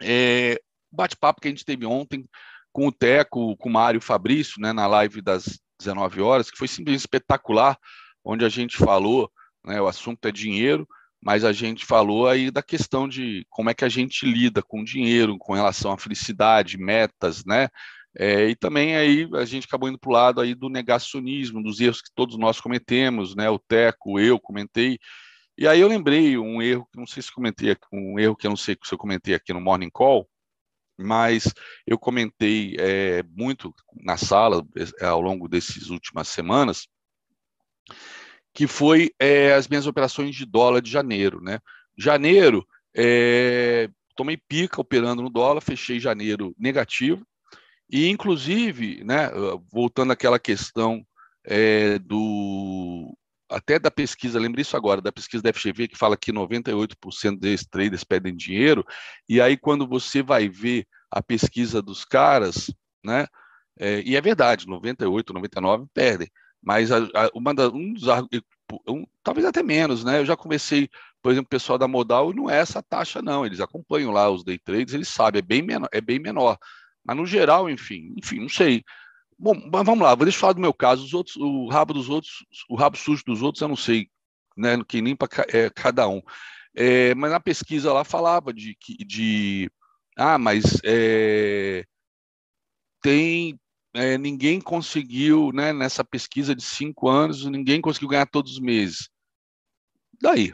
é, 0.00 0.60
bate-papo 0.90 1.40
que 1.40 1.48
a 1.48 1.50
gente 1.50 1.64
teve 1.64 1.84
ontem 1.84 2.24
com 2.72 2.86
o 2.86 2.92
Teco, 2.92 3.56
com 3.56 3.68
o 3.68 3.72
Mário 3.72 4.00
Fabrício, 4.00 4.60
né, 4.60 4.72
na 4.72 4.86
live 4.86 5.20
das 5.20 5.58
19 5.80 6.20
horas, 6.20 6.50
que 6.50 6.58
foi 6.58 6.68
simplesmente 6.68 7.00
espetacular, 7.00 7.76
onde 8.24 8.44
a 8.44 8.48
gente 8.48 8.76
falou, 8.76 9.30
né, 9.64 9.80
o 9.80 9.88
assunto 9.88 10.26
é 10.26 10.32
dinheiro, 10.32 10.86
mas 11.20 11.44
a 11.44 11.52
gente 11.52 11.84
falou 11.84 12.28
aí 12.28 12.50
da 12.50 12.62
questão 12.62 13.08
de 13.08 13.44
como 13.50 13.70
é 13.70 13.74
que 13.74 13.84
a 13.84 13.88
gente 13.88 14.24
lida 14.24 14.62
com 14.62 14.84
dinheiro, 14.84 15.36
com 15.38 15.52
relação 15.52 15.92
à 15.92 15.98
felicidade, 15.98 16.78
metas, 16.78 17.44
né? 17.44 17.68
É, 18.20 18.48
e 18.48 18.56
também 18.56 18.96
aí 18.96 19.28
a 19.34 19.44
gente 19.44 19.66
acabou 19.66 19.88
indo 19.88 19.98
para 19.98 20.10
o 20.10 20.12
lado 20.12 20.40
aí 20.40 20.52
do 20.52 20.68
negacionismo, 20.68 21.62
dos 21.62 21.80
erros 21.80 22.02
que 22.02 22.10
todos 22.12 22.36
nós 22.36 22.60
cometemos, 22.60 23.36
né? 23.36 23.48
O 23.48 23.60
Teco, 23.60 24.18
eu 24.18 24.40
comentei. 24.40 24.98
E 25.56 25.68
aí 25.68 25.80
eu 25.80 25.86
lembrei 25.86 26.36
um 26.36 26.60
erro 26.60 26.88
que 26.92 26.98
não 26.98 27.06
sei 27.06 27.22
se 27.22 27.32
comentei, 27.32 27.76
um 27.92 28.18
erro 28.18 28.34
que 28.34 28.44
eu 28.44 28.50
não 28.50 28.56
sei 28.56 28.76
se 28.82 28.92
eu 28.92 28.98
comentei 28.98 29.34
aqui 29.34 29.52
no 29.52 29.60
Morning 29.60 29.90
Call, 29.90 30.28
mas 30.98 31.54
eu 31.86 31.96
comentei 31.96 32.74
é, 32.80 33.22
muito 33.22 33.72
na 33.94 34.16
sala 34.16 34.66
é, 35.00 35.06
ao 35.06 35.20
longo 35.20 35.48
dessas 35.48 35.88
últimas 35.88 36.26
semanas, 36.26 36.88
que 38.52 38.66
foi 38.66 39.12
é, 39.20 39.52
as 39.54 39.68
minhas 39.68 39.86
operações 39.86 40.34
de 40.34 40.44
dólar 40.44 40.82
de 40.82 40.90
janeiro, 40.90 41.40
né? 41.40 41.60
Janeiro, 41.96 42.66
é, 42.96 43.88
tomei 44.16 44.36
pica 44.36 44.80
operando 44.80 45.22
no 45.22 45.30
dólar, 45.30 45.60
fechei 45.60 46.00
janeiro 46.00 46.52
negativo, 46.58 47.24
e 47.90 48.08
inclusive, 48.08 49.02
né, 49.04 49.30
voltando 49.72 50.12
àquela 50.12 50.38
questão 50.38 51.04
é, 51.44 51.98
do 51.98 53.16
até 53.50 53.78
da 53.78 53.90
pesquisa, 53.90 54.38
lembrei 54.38 54.60
isso 54.60 54.76
agora, 54.76 55.00
da 55.00 55.10
pesquisa 55.10 55.42
da 55.42 55.52
FGV, 55.52 55.88
que 55.88 55.96
fala 55.96 56.18
que 56.18 56.30
98% 56.30 57.38
desses 57.38 57.66
traders 57.66 58.04
pedem 58.04 58.36
dinheiro, 58.36 58.84
e 59.26 59.40
aí 59.40 59.56
quando 59.56 59.88
você 59.88 60.22
vai 60.22 60.48
ver 60.50 60.86
a 61.10 61.22
pesquisa 61.22 61.80
dos 61.80 62.04
caras, 62.04 62.70
né, 63.02 63.26
é, 63.80 64.02
e 64.02 64.16
é 64.16 64.20
verdade, 64.20 64.66
98, 64.66 65.32
99 65.32 65.86
perdem, 65.94 66.28
mas 66.62 66.92
a, 66.92 66.98
a, 66.98 67.30
uma 67.34 67.54
da, 67.54 67.68
um 67.68 67.94
dos 67.94 68.06
um, 68.86 69.06
talvez 69.22 69.46
até 69.46 69.62
menos, 69.62 70.04
né? 70.04 70.20
Eu 70.20 70.26
já 70.26 70.36
comecei, 70.36 70.90
por 71.22 71.32
exemplo, 71.32 71.46
o 71.46 71.50
pessoal 71.50 71.78
da 71.78 71.88
Modal 71.88 72.34
não 72.34 72.50
é 72.50 72.58
essa 72.58 72.82
taxa 72.82 73.22
não, 73.22 73.46
eles 73.46 73.60
acompanham 73.60 74.10
lá 74.10 74.28
os 74.30 74.44
day 74.44 74.58
trades, 74.58 74.94
eles 74.94 75.08
sabem, 75.08 75.38
é 75.38 75.42
bem 75.42 75.62
menor, 75.62 75.88
é 75.92 76.00
bem 76.00 76.18
menor. 76.18 76.58
Mas 77.08 77.16
no 77.16 77.24
geral, 77.24 77.70
enfim, 77.70 78.12
enfim, 78.18 78.40
não 78.40 78.50
sei. 78.50 78.84
Bom, 79.38 79.54
mas 79.72 79.86
vamos 79.86 80.04
lá, 80.04 80.14
vou 80.14 80.26
deixar 80.26 80.36
eu 80.36 80.40
falar 80.40 80.52
do 80.52 80.60
meu 80.60 80.74
caso, 80.74 81.02
os 81.04 81.14
outros, 81.14 81.36
o 81.36 81.66
rabo 81.70 81.94
dos 81.94 82.10
outros, 82.10 82.44
o 82.68 82.76
rabo 82.76 82.98
sujo 82.98 83.24
dos 83.24 83.40
outros, 83.40 83.62
eu 83.62 83.68
não 83.68 83.76
sei, 83.76 84.10
né? 84.54 84.76
Que 84.86 85.00
nem 85.00 85.16
para 85.16 85.28
é, 85.48 85.70
cada 85.70 86.06
um. 86.06 86.20
É, 86.74 87.14
mas 87.14 87.30
na 87.30 87.40
pesquisa 87.40 87.92
lá 87.92 88.04
falava 88.04 88.52
de 88.52 88.76
de 89.06 89.70
ah, 90.18 90.36
mas 90.36 90.80
é, 90.84 91.84
tem 93.00 93.58
é, 93.94 94.18
ninguém 94.18 94.60
conseguiu, 94.60 95.50
né, 95.52 95.72
nessa 95.72 96.04
pesquisa 96.04 96.54
de 96.54 96.62
cinco 96.62 97.08
anos, 97.08 97.46
ninguém 97.46 97.80
conseguiu 97.80 98.08
ganhar 98.08 98.26
todos 98.26 98.52
os 98.52 98.60
meses. 98.60 99.08
Daí, 100.20 100.52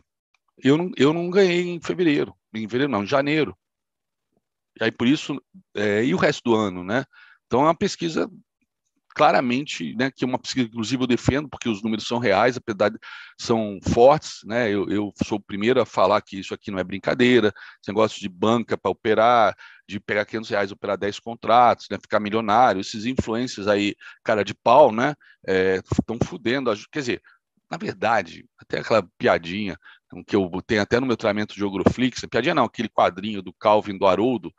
eu 0.58 0.76
não, 0.76 0.90
eu 0.96 1.12
não 1.12 1.30
ganhei 1.30 1.68
em 1.68 1.80
fevereiro, 1.80 2.34
em 2.54 2.68
fevereiro 2.68 2.92
não, 2.92 3.02
em 3.02 3.06
janeiro. 3.06 3.56
E 4.80 4.84
aí 4.84 4.90
por 4.90 5.06
isso, 5.06 5.40
é, 5.74 6.04
e 6.04 6.14
o 6.14 6.18
resto 6.18 6.42
do 6.44 6.54
ano, 6.54 6.82
né? 6.82 7.04
Então 7.46 7.60
é 7.60 7.64
uma 7.64 7.74
pesquisa 7.74 8.28
claramente, 9.14 9.94
né, 9.94 10.10
que 10.10 10.24
é 10.24 10.26
uma 10.26 10.38
pesquisa, 10.38 10.66
inclusive, 10.66 11.04
eu 11.04 11.06
defendo, 11.06 11.48
porque 11.48 11.68
os 11.68 11.82
números 11.82 12.06
são 12.06 12.18
reais, 12.18 12.56
apesar 12.56 12.88
de 12.88 12.98
são 13.38 13.78
fortes, 13.80 14.40
né, 14.44 14.68
eu, 14.68 14.90
eu, 14.90 15.12
sou 15.24 15.38
o 15.38 15.40
primeiro 15.40 15.80
a 15.80 15.86
falar 15.86 16.20
que 16.20 16.40
isso 16.40 16.52
aqui 16.52 16.70
não 16.70 16.80
é 16.80 16.84
brincadeira, 16.84 17.54
esse 17.80 17.88
negócio 17.88 18.20
de 18.20 18.28
banca 18.28 18.76
para 18.76 18.90
operar, 18.90 19.56
de 19.88 20.00
pegar 20.00 20.24
500 20.24 20.50
reais 20.50 20.72
operar 20.72 20.98
10 20.98 21.20
contratos, 21.20 21.86
né, 21.88 21.96
ficar 22.00 22.18
milionário, 22.18 22.80
esses 22.80 23.04
influências 23.04 23.68
aí, 23.68 23.94
cara 24.24 24.44
de 24.44 24.52
pau, 24.52 24.90
né, 24.90 25.14
estão 25.46 26.16
é, 26.20 26.24
fudendo, 26.26 26.72
quer 26.90 26.98
dizer, 26.98 27.22
na 27.70 27.76
verdade, 27.76 28.44
até 28.58 28.80
aquela 28.80 29.06
piadinha 29.16 29.78
que 30.26 30.36
eu 30.36 30.50
tenho 30.66 30.82
até 30.82 31.00
no 31.00 31.06
meu 31.06 31.16
treinamento 31.16 31.54
de 31.54 31.64
Ogroflix, 31.64 32.24
piadinha 32.30 32.54
não, 32.54 32.64
aquele 32.64 32.88
quadrinho 32.88 33.42
do 33.42 33.52
Calvin 33.52 33.96
do 33.96 34.06
Haroldo, 34.06 34.52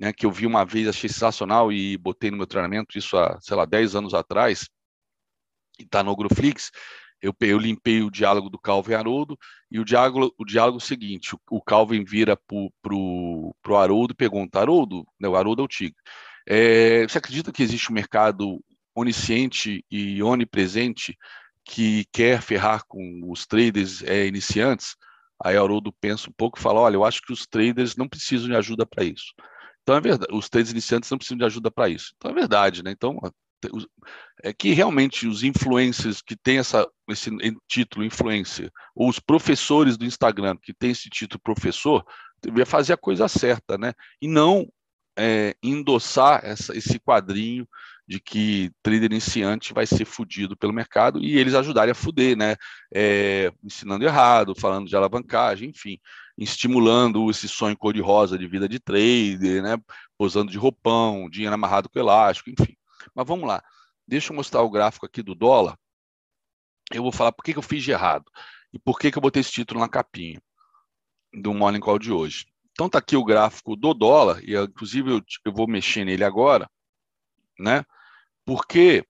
né, 0.00 0.14
que 0.14 0.24
eu 0.24 0.32
vi 0.32 0.46
uma 0.46 0.64
vez, 0.64 0.88
achei 0.88 1.10
sensacional 1.10 1.70
e 1.70 1.98
botei 1.98 2.30
no 2.30 2.38
meu 2.38 2.46
treinamento, 2.46 2.96
isso 2.96 3.18
há, 3.18 3.38
sei 3.42 3.54
lá, 3.54 3.66
10 3.66 3.94
anos 3.94 4.14
atrás, 4.14 4.66
e 5.78 5.82
está 5.82 6.02
no 6.02 6.16
Groflix, 6.16 6.70
eu, 7.20 7.34
eu, 7.38 7.58
limpei 7.58 8.02
o 8.02 8.10
diálogo 8.10 8.48
do 8.48 8.58
Calvin 8.58 8.94
Haroldo, 8.94 9.38
e 9.70 9.78
o 9.78 9.84
diálogo, 9.84 10.34
o 10.38 10.44
diálogo 10.46 10.78
é 10.78 10.80
seguinte, 10.80 11.34
o, 11.34 11.40
o 11.50 11.62
Calvin 11.62 12.02
vira 12.02 12.34
para 12.34 12.94
o 12.96 13.76
Haroldo 13.76 14.12
e 14.14 14.16
pergunta, 14.16 14.58
Haroldo, 14.58 15.06
né, 15.20 15.28
o 15.28 15.36
Haroldo 15.36 15.60
é 15.60 15.64
o 15.66 15.68
tigre, 15.68 16.00
é, 16.48 17.06
você 17.06 17.18
acredita 17.18 17.52
que 17.52 17.62
existe 17.62 17.90
um 17.90 17.94
mercado 17.94 18.58
onisciente 18.94 19.84
e 19.90 20.22
onipresente 20.22 21.14
que 21.62 22.06
quer 22.10 22.40
ferrar 22.40 22.84
com 22.88 23.30
os 23.30 23.46
traders 23.46 24.02
é, 24.02 24.26
iniciantes? 24.26 24.96
Aí 25.44 25.56
Haroldo 25.56 25.92
pensa 26.00 26.28
um 26.28 26.32
pouco 26.32 26.58
e 26.58 26.62
fala, 26.62 26.80
olha, 26.80 26.96
eu 26.96 27.04
acho 27.04 27.20
que 27.22 27.32
os 27.32 27.46
traders 27.46 27.96
não 27.96 28.08
precisam 28.08 28.48
de 28.48 28.56
ajuda 28.56 28.86
para 28.86 29.04
isso. 29.04 29.34
Então 29.82 29.96
é 29.96 30.00
verdade, 30.00 30.32
os 30.34 30.48
três 30.48 30.70
iniciantes 30.70 31.10
não 31.10 31.18
precisam 31.18 31.38
de 31.38 31.44
ajuda 31.44 31.70
para 31.70 31.88
isso. 31.88 32.12
Então 32.16 32.30
é 32.30 32.34
verdade, 32.34 32.82
né? 32.82 32.90
Então 32.92 33.18
é 34.42 34.52
que 34.52 34.72
realmente 34.72 35.26
os 35.26 35.42
influencers 35.42 36.22
que 36.22 36.34
têm 36.36 36.58
essa, 36.58 36.88
esse 37.08 37.30
título 37.68 38.04
influencer, 38.04 38.70
ou 38.94 39.08
os 39.08 39.18
professores 39.18 39.96
do 39.96 40.04
Instagram 40.04 40.56
que 40.56 40.72
têm 40.72 40.92
esse 40.92 41.10
título 41.10 41.40
professor, 41.42 42.04
deveria 42.42 42.64
fazer 42.64 42.94
a 42.94 42.98
coisa 42.98 43.28
certa, 43.28 43.76
né? 43.76 43.92
E 44.20 44.26
não 44.26 44.66
é, 45.18 45.54
endossar 45.62 46.40
essa, 46.44 46.76
esse 46.76 46.98
quadrinho 46.98 47.68
de 48.10 48.18
que 48.18 48.72
trader 48.82 49.04
iniciante 49.04 49.72
vai 49.72 49.86
ser 49.86 50.04
fudido 50.04 50.56
pelo 50.56 50.72
mercado 50.72 51.22
e 51.22 51.38
eles 51.38 51.54
ajudarem 51.54 51.92
a 51.92 51.94
fuder, 51.94 52.36
né? 52.36 52.56
É, 52.92 53.52
ensinando 53.62 54.04
errado, 54.04 54.52
falando 54.52 54.88
de 54.88 54.96
alavancagem, 54.96 55.70
enfim 55.70 55.96
estimulando 56.40 57.30
esse 57.30 57.46
sonho 57.46 57.76
cor-de-rosa 57.76 58.38
de 58.38 58.48
vida 58.48 58.66
de 58.66 58.80
trader, 58.80 59.62
né? 59.62 59.76
posando 60.16 60.50
de 60.50 60.56
roupão, 60.56 61.28
dinheiro 61.28 61.54
amarrado 61.54 61.90
com 61.90 61.98
elástico, 61.98 62.48
enfim. 62.48 62.74
Mas 63.14 63.26
vamos 63.26 63.46
lá. 63.46 63.62
Deixa 64.08 64.32
eu 64.32 64.36
mostrar 64.36 64.62
o 64.62 64.70
gráfico 64.70 65.04
aqui 65.04 65.22
do 65.22 65.34
dólar. 65.34 65.78
Eu 66.90 67.02
vou 67.02 67.12
falar 67.12 67.30
por 67.30 67.44
que, 67.44 67.52
que 67.52 67.58
eu 67.58 67.62
fiz 67.62 67.84
de 67.84 67.90
errado 67.90 68.24
e 68.72 68.78
por 68.78 68.98
que, 68.98 69.10
que 69.10 69.18
eu 69.18 69.22
botei 69.22 69.40
esse 69.40 69.52
título 69.52 69.80
na 69.80 69.88
capinha 69.88 70.40
do 71.34 71.52
Morning 71.52 71.78
Call 71.78 71.98
de 71.98 72.10
hoje. 72.10 72.46
Então 72.72 72.88
tá 72.88 72.98
aqui 72.98 73.16
o 73.16 73.24
gráfico 73.24 73.76
do 73.76 73.92
dólar, 73.92 74.42
e 74.42 74.56
inclusive 74.56 75.10
eu, 75.10 75.22
eu 75.44 75.52
vou 75.52 75.68
mexer 75.68 76.06
nele 76.06 76.24
agora, 76.24 76.68
né? 77.58 77.84
Porque 78.50 79.04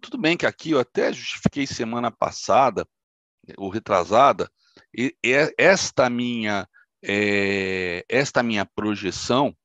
tudo 0.00 0.18
bem 0.18 0.36
que 0.36 0.44
aqui 0.44 0.72
eu 0.72 0.80
até 0.80 1.12
justifiquei 1.12 1.64
semana 1.64 2.10
passada, 2.10 2.84
ou 3.56 3.68
retrasada, 3.68 4.50
e, 4.92 5.16
esta 5.56 6.10
minha 6.10 6.68
é, 7.04 8.04
esta 8.08 8.42
minha 8.42 8.66
projeção, 8.66 9.56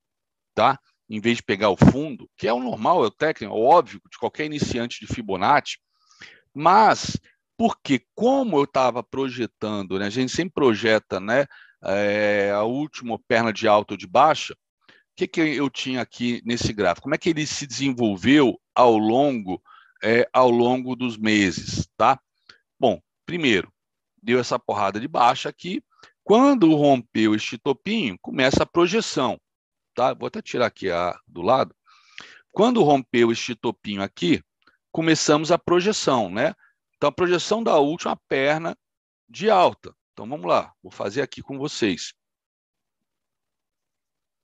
tá? 0.53 0.79
Em 1.09 1.19
vez 1.19 1.37
de 1.37 1.43
pegar 1.43 1.71
o 1.71 1.75
fundo, 1.75 2.29
que 2.37 2.47
é 2.47 2.53
o 2.53 2.59
normal, 2.59 3.03
é 3.03 3.07
o 3.07 3.11
técnico, 3.11 3.51
é 3.51 3.57
o 3.57 3.63
óbvio 3.63 3.99
de 4.11 4.19
qualquer 4.19 4.45
iniciante 4.45 5.03
de 5.03 5.11
Fibonacci, 5.11 5.79
mas 6.53 7.19
porque 7.57 8.05
como 8.13 8.59
eu 8.59 8.65
estava 8.65 9.01
projetando, 9.01 9.97
né? 9.97 10.05
A 10.05 10.11
gente 10.11 10.31
sempre 10.31 10.53
projeta, 10.53 11.19
né? 11.19 11.47
É, 11.83 12.51
a 12.51 12.61
última 12.61 13.17
perna 13.27 13.51
de 13.51 13.67
alta 13.67 13.95
ou 13.95 13.97
de 13.97 14.05
baixa. 14.05 14.55
Que, 15.17 15.27
que 15.27 15.41
eu 15.41 15.69
tinha 15.69 15.99
aqui 15.99 16.41
nesse 16.45 16.71
gráfico? 16.71 17.03
Como 17.03 17.15
é 17.15 17.17
que 17.17 17.29
ele 17.29 17.45
se 17.45 17.67
desenvolveu 17.67 18.57
ao 18.73 18.97
longo 18.97 19.61
é, 20.03 20.29
ao 20.31 20.49
longo 20.49 20.95
dos 20.95 21.17
meses, 21.17 21.89
tá? 21.97 22.19
Bom, 22.79 23.01
primeiro, 23.25 23.73
deu 24.21 24.39
essa 24.39 24.59
porrada 24.59 24.99
de 24.99 25.07
baixa 25.07 25.49
aqui. 25.49 25.83
Quando 26.23 26.75
rompeu 26.75 27.33
este 27.33 27.57
topinho, 27.57 28.17
começa 28.21 28.63
a 28.63 28.65
projeção, 28.65 29.39
tá? 29.95 30.13
Vou 30.13 30.27
até 30.27 30.41
tirar 30.41 30.67
aqui 30.67 30.91
a, 30.91 31.17
do 31.27 31.41
lado. 31.41 31.75
Quando 32.51 32.83
rompeu 32.83 33.31
este 33.31 33.55
topinho 33.55 34.01
aqui, 34.01 34.43
começamos 34.91 35.51
a 35.51 35.57
projeção, 35.57 36.29
né? 36.29 36.53
Então, 36.95 37.09
a 37.09 37.11
projeção 37.11 37.63
da 37.63 37.77
última 37.77 38.15
perna 38.27 38.77
de 39.29 39.49
alta. 39.49 39.95
Então, 40.11 40.27
vamos 40.27 40.47
lá. 40.47 40.73
Vou 40.81 40.91
fazer 40.91 41.21
aqui 41.21 41.41
com 41.41 41.57
vocês. 41.57 42.13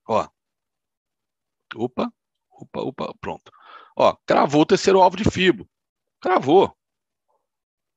Ó. 0.08 0.28
Opa, 1.76 2.12
opa, 2.50 2.82
opa, 2.82 3.14
pronto. 3.20 3.52
Ó, 3.96 4.16
cravou 4.26 4.62
o 4.62 4.66
terceiro 4.66 5.02
alvo 5.02 5.18
de 5.18 5.24
FIBO. 5.30 5.70
Cravou. 6.22 6.76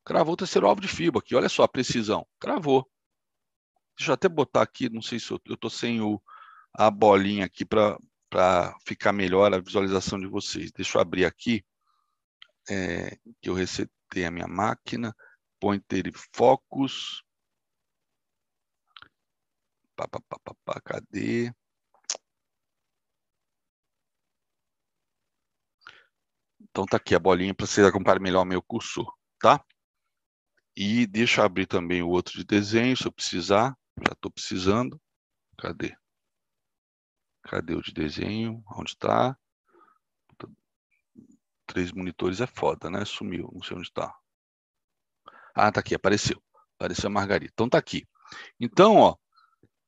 Cravou 0.05 0.35
o 0.35 0.37
terceiro 0.37 0.67
alvo 0.67 0.81
de 0.81 0.89
FIBO 0.89 1.19
aqui. 1.19 1.35
Olha 1.35 1.49
só 1.49 1.63
a 1.65 1.69
precisão. 1.69 2.27
Cravou. 2.39 2.89
Deixa 3.97 4.13
eu 4.13 4.15
até 4.15 4.29
botar 4.29 4.63
aqui, 4.63 4.89
não 4.89 5.01
sei 5.01 5.19
se 5.19 5.31
eu 5.31 5.41
estou 5.49 5.71
sem 5.71 6.01
o, 6.03 6.21
a 6.75 6.91
bolinha 6.91 7.47
aqui 7.47 7.65
para 7.65 7.99
ficar 8.87 9.13
melhor 9.13 9.53
a 9.53 9.59
visualização 9.59 10.19
de 10.21 10.27
vocês. 10.27 10.71
Deixa 10.71 10.99
eu 10.99 11.03
abrir 11.03 11.25
aqui, 11.25 11.65
é, 12.69 13.17
que 13.41 13.49
eu 13.49 13.55
resetei 13.55 14.25
a 14.27 14.31
minha 14.31 14.47
máquina. 14.47 15.15
Pointer 15.59 16.07
e 16.07 16.13
focus. 16.35 17.23
Pá, 19.97 20.07
pá, 20.07 20.21
pá, 20.29 20.39
pá, 20.45 20.55
pá, 20.65 20.81
cadê? 20.83 21.51
Então 26.77 26.85
tá 26.85 26.99
aqui 26.99 27.15
a 27.15 27.19
bolinha 27.19 27.55
para 27.55 27.67
vocês 27.67 27.87
acompanharem 27.87 28.23
melhor 28.23 28.43
o 28.43 28.45
meu 28.45 28.61
cursor, 28.61 29.11
tá? 29.41 29.65
E 30.77 31.07
deixa 31.07 31.41
eu 31.41 31.47
abrir 31.47 31.65
também 31.65 32.03
o 32.03 32.09
outro 32.11 32.37
de 32.37 32.45
desenho, 32.45 32.95
se 32.95 33.07
eu 33.07 33.13
precisar. 33.13 33.75
Já 34.07 34.13
estou 34.13 34.31
precisando. 34.31 35.01
Cadê? 35.57 35.97
Cadê 37.45 37.75
o 37.75 37.81
de 37.81 37.95
desenho? 37.95 38.63
Onde 38.77 38.91
está? 38.91 39.35
Três 41.67 41.93
monitores 41.93 42.43
é 42.43 42.47
foda, 42.47 42.91
né? 42.91 43.07
Sumiu, 43.07 43.51
não 43.55 43.63
sei 43.63 43.79
onde 43.79 43.89
está. 43.89 44.15
Ah, 45.55 45.73
tá 45.73 45.81
aqui, 45.81 45.95
apareceu. 45.95 46.43
Apareceu 46.75 47.07
a 47.07 47.11
Margarida. 47.11 47.51
Então 47.55 47.71
tá 47.71 47.79
aqui. 47.79 48.07
Então, 48.61 48.97
ó, 48.97 49.17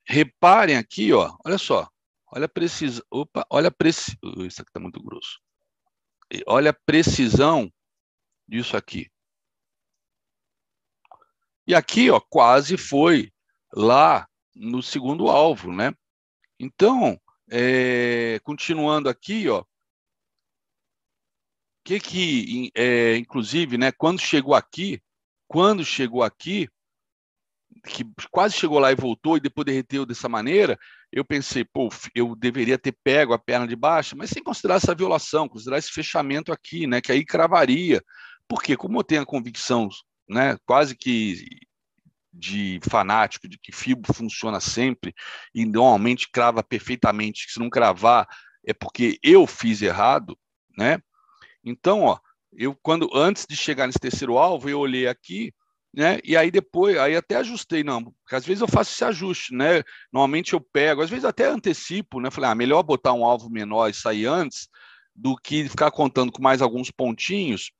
reparem 0.06 0.78
aqui, 0.78 1.12
ó, 1.12 1.36
olha 1.44 1.58
só. 1.58 1.86
Olha 2.32 2.46
a 2.46 2.48
precisão. 2.48 3.04
Opa, 3.10 3.46
olha 3.50 3.68
a 3.68 3.70
precisão. 3.70 4.18
Isso 4.38 4.62
aqui 4.62 4.72
tá 4.72 4.80
muito 4.80 5.02
grosso. 5.02 5.38
Olha 6.46 6.70
a 6.70 6.74
precisão 6.74 7.72
disso 8.46 8.76
aqui. 8.76 9.10
E 11.66 11.74
aqui, 11.74 12.10
ó, 12.10 12.20
quase 12.20 12.76
foi 12.76 13.32
lá 13.72 14.28
no 14.54 14.82
segundo 14.82 15.28
alvo, 15.28 15.72
né? 15.72 15.94
Então, 16.58 17.20
é, 17.50 18.40
continuando 18.42 19.08
aqui, 19.08 19.48
ó, 19.48 19.64
que 21.84 22.00
que, 22.00 22.70
é, 22.74 23.16
inclusive, 23.16 23.78
né, 23.78 23.92
quando 23.92 24.20
chegou 24.20 24.54
aqui, 24.54 25.02
quando 25.46 25.84
chegou 25.84 26.22
aqui, 26.22 26.68
que 27.86 28.04
quase 28.30 28.54
chegou 28.54 28.78
lá 28.78 28.92
e 28.92 28.96
voltou 28.96 29.36
e 29.36 29.40
depois 29.40 29.64
derreteu 29.64 30.04
dessa 30.04 30.28
maneira, 30.28 30.78
eu 31.12 31.24
pensei, 31.24 31.64
pô, 31.64 31.88
eu 32.14 32.36
deveria 32.36 32.78
ter 32.78 32.96
pego 33.02 33.32
a 33.32 33.38
perna 33.38 33.66
de 33.66 33.74
baixo, 33.76 34.16
mas 34.16 34.30
sem 34.30 34.42
considerar 34.42 34.76
essa 34.76 34.94
violação, 34.94 35.48
considerar 35.48 35.78
esse 35.78 35.90
fechamento 35.90 36.52
aqui, 36.52 36.86
né, 36.86 37.00
que 37.00 37.10
aí 37.10 37.24
cravaria. 37.24 38.02
Porque 38.46 38.76
como 38.76 38.98
eu 38.98 39.04
tenho 39.04 39.22
a 39.22 39.26
convicção, 39.26 39.88
né, 40.28 40.56
quase 40.66 40.96
que 40.96 41.44
de 42.32 42.78
fanático 42.88 43.48
de 43.48 43.58
que 43.58 43.72
FIBO 43.72 44.12
funciona 44.12 44.60
sempre 44.60 45.14
e 45.54 45.64
normalmente 45.64 46.30
crava 46.30 46.62
perfeitamente, 46.62 47.46
que 47.46 47.52
se 47.52 47.58
não 47.58 47.70
cravar 47.70 48.28
é 48.64 48.72
porque 48.72 49.18
eu 49.22 49.46
fiz 49.46 49.80
errado, 49.82 50.38
né? 50.76 51.00
Então, 51.64 52.02
ó, 52.02 52.18
eu 52.52 52.76
quando 52.82 53.08
antes 53.14 53.46
de 53.48 53.56
chegar 53.56 53.86
nesse 53.86 53.98
terceiro 53.98 54.38
alvo, 54.38 54.68
eu 54.68 54.78
olhei 54.78 55.08
aqui 55.08 55.52
né? 55.98 56.20
E 56.22 56.36
aí 56.36 56.48
depois, 56.48 56.96
aí 56.96 57.16
até 57.16 57.34
ajustei, 57.38 57.82
não, 57.82 58.04
porque 58.04 58.36
às 58.36 58.46
vezes 58.46 58.60
eu 58.60 58.68
faço 58.68 58.92
esse 58.92 59.04
ajuste, 59.04 59.52
né? 59.52 59.82
Normalmente 60.12 60.52
eu 60.52 60.60
pego, 60.60 61.02
às 61.02 61.10
vezes 61.10 61.24
até 61.24 61.46
antecipo, 61.46 62.20
né? 62.20 62.30
Falei, 62.30 62.50
ah, 62.50 62.54
melhor 62.54 62.84
botar 62.84 63.12
um 63.12 63.24
alvo 63.24 63.50
menor 63.50 63.88
e 63.88 63.94
sair 63.94 64.26
antes 64.26 64.68
do 65.12 65.36
que 65.36 65.68
ficar 65.68 65.90
contando 65.90 66.30
com 66.30 66.40
mais 66.40 66.62
alguns 66.62 66.88
pontinhos 66.88 67.72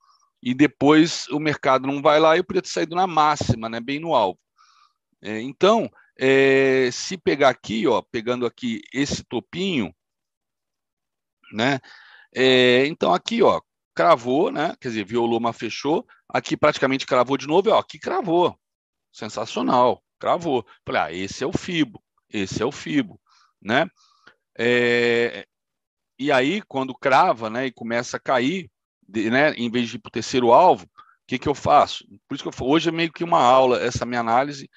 e 0.42 0.52
depois 0.52 1.28
o 1.28 1.38
mercado 1.38 1.87
não 1.87 2.02
vai 2.02 2.18
lá 2.18 2.35
e 2.35 2.40
eu 2.40 2.44
podia 2.44 2.61
ter 2.61 2.70
saído 2.70 2.96
na 2.96 3.07
máxima, 3.07 3.68
né? 3.68 3.78
Bem 3.78 4.00
no 4.00 4.12
alvo. 4.16 4.37
É, 5.22 5.40
então, 5.40 5.88
é, 6.18 6.90
se 6.90 7.16
pegar 7.16 7.50
aqui, 7.50 7.87
ó, 7.87 8.02
pegando 8.02 8.44
aqui 8.46 8.83
esse 8.92 9.22
topinho, 9.22 9.94
né? 11.52 11.78
É, 12.35 12.85
então 12.87 13.14
aqui, 13.14 13.44
ó, 13.44 13.61
cravou, 13.98 14.52
né? 14.52 14.76
Quer 14.80 14.90
dizer, 14.90 15.04
violou, 15.04 15.40
mas 15.40 15.56
fechou. 15.56 16.06
Aqui 16.28 16.56
praticamente 16.56 17.04
cravou 17.04 17.37
de 17.37 17.48
novo. 17.48 17.70
Ó, 17.70 17.78
aqui 17.80 17.98
cravou. 17.98 18.56
Sensacional. 19.12 20.00
Cravou. 20.20 20.64
Falei, 20.87 21.02
ah, 21.02 21.12
esse 21.12 21.42
é 21.42 21.46
o 21.48 21.52
FIBO. 21.52 22.00
Esse 22.30 22.62
é 22.62 22.64
o 22.64 22.70
FIBO, 22.70 23.20
né? 23.61 23.90
É... 24.56 25.44
E 26.16 26.30
aí, 26.30 26.62
quando 26.62 26.94
crava, 26.94 27.50
né, 27.50 27.66
e 27.66 27.72
começa 27.72 28.16
a 28.16 28.20
cair, 28.20 28.70
né, 29.08 29.52
em 29.54 29.68
vez 29.68 29.88
de 29.88 29.96
ir 29.96 29.98
para 29.98 30.11
o 30.11 30.12
terceiro 30.12 30.52
alvo, 30.52 30.84
o 30.84 30.88
que, 31.26 31.38
que 31.38 31.48
eu 31.48 31.54
faço? 31.54 32.04
Por 32.28 32.37
isso 32.37 32.48
que 32.48 32.62
eu, 32.62 32.66
hoje 32.68 32.90
é 32.90 32.92
meio 32.92 33.12
que 33.12 33.24
uma 33.24 33.42
aula, 33.42 33.80
essa 33.80 34.06
minha 34.06 34.20
análise, 34.20 34.70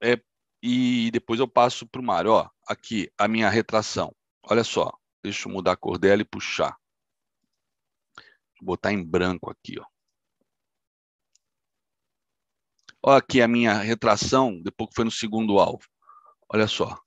é, 0.00 0.20
e 0.62 1.10
depois 1.12 1.40
eu 1.40 1.48
passo 1.48 1.86
para 1.88 2.00
o 2.00 2.04
Mário. 2.04 2.32
Ó, 2.32 2.48
aqui, 2.68 3.10
a 3.18 3.26
minha 3.26 3.48
retração. 3.50 4.14
Olha 4.44 4.62
só, 4.62 4.92
deixa 5.24 5.48
eu 5.48 5.52
mudar 5.52 5.72
a 5.72 5.76
cor 5.76 5.98
dela 5.98 6.22
e 6.22 6.24
puxar. 6.24 6.79
Vou 8.60 8.76
botar 8.76 8.92
em 8.92 9.02
branco 9.02 9.50
aqui, 9.50 9.78
ó. 9.80 9.84
Olha 13.02 13.18
aqui 13.18 13.40
a 13.40 13.48
minha 13.48 13.74
retração, 13.78 14.60
depois 14.60 14.90
que 14.90 14.96
foi 14.96 15.04
no 15.04 15.10
segundo 15.10 15.58
alvo. 15.58 15.86
Olha 16.52 16.66
só. 16.66 16.98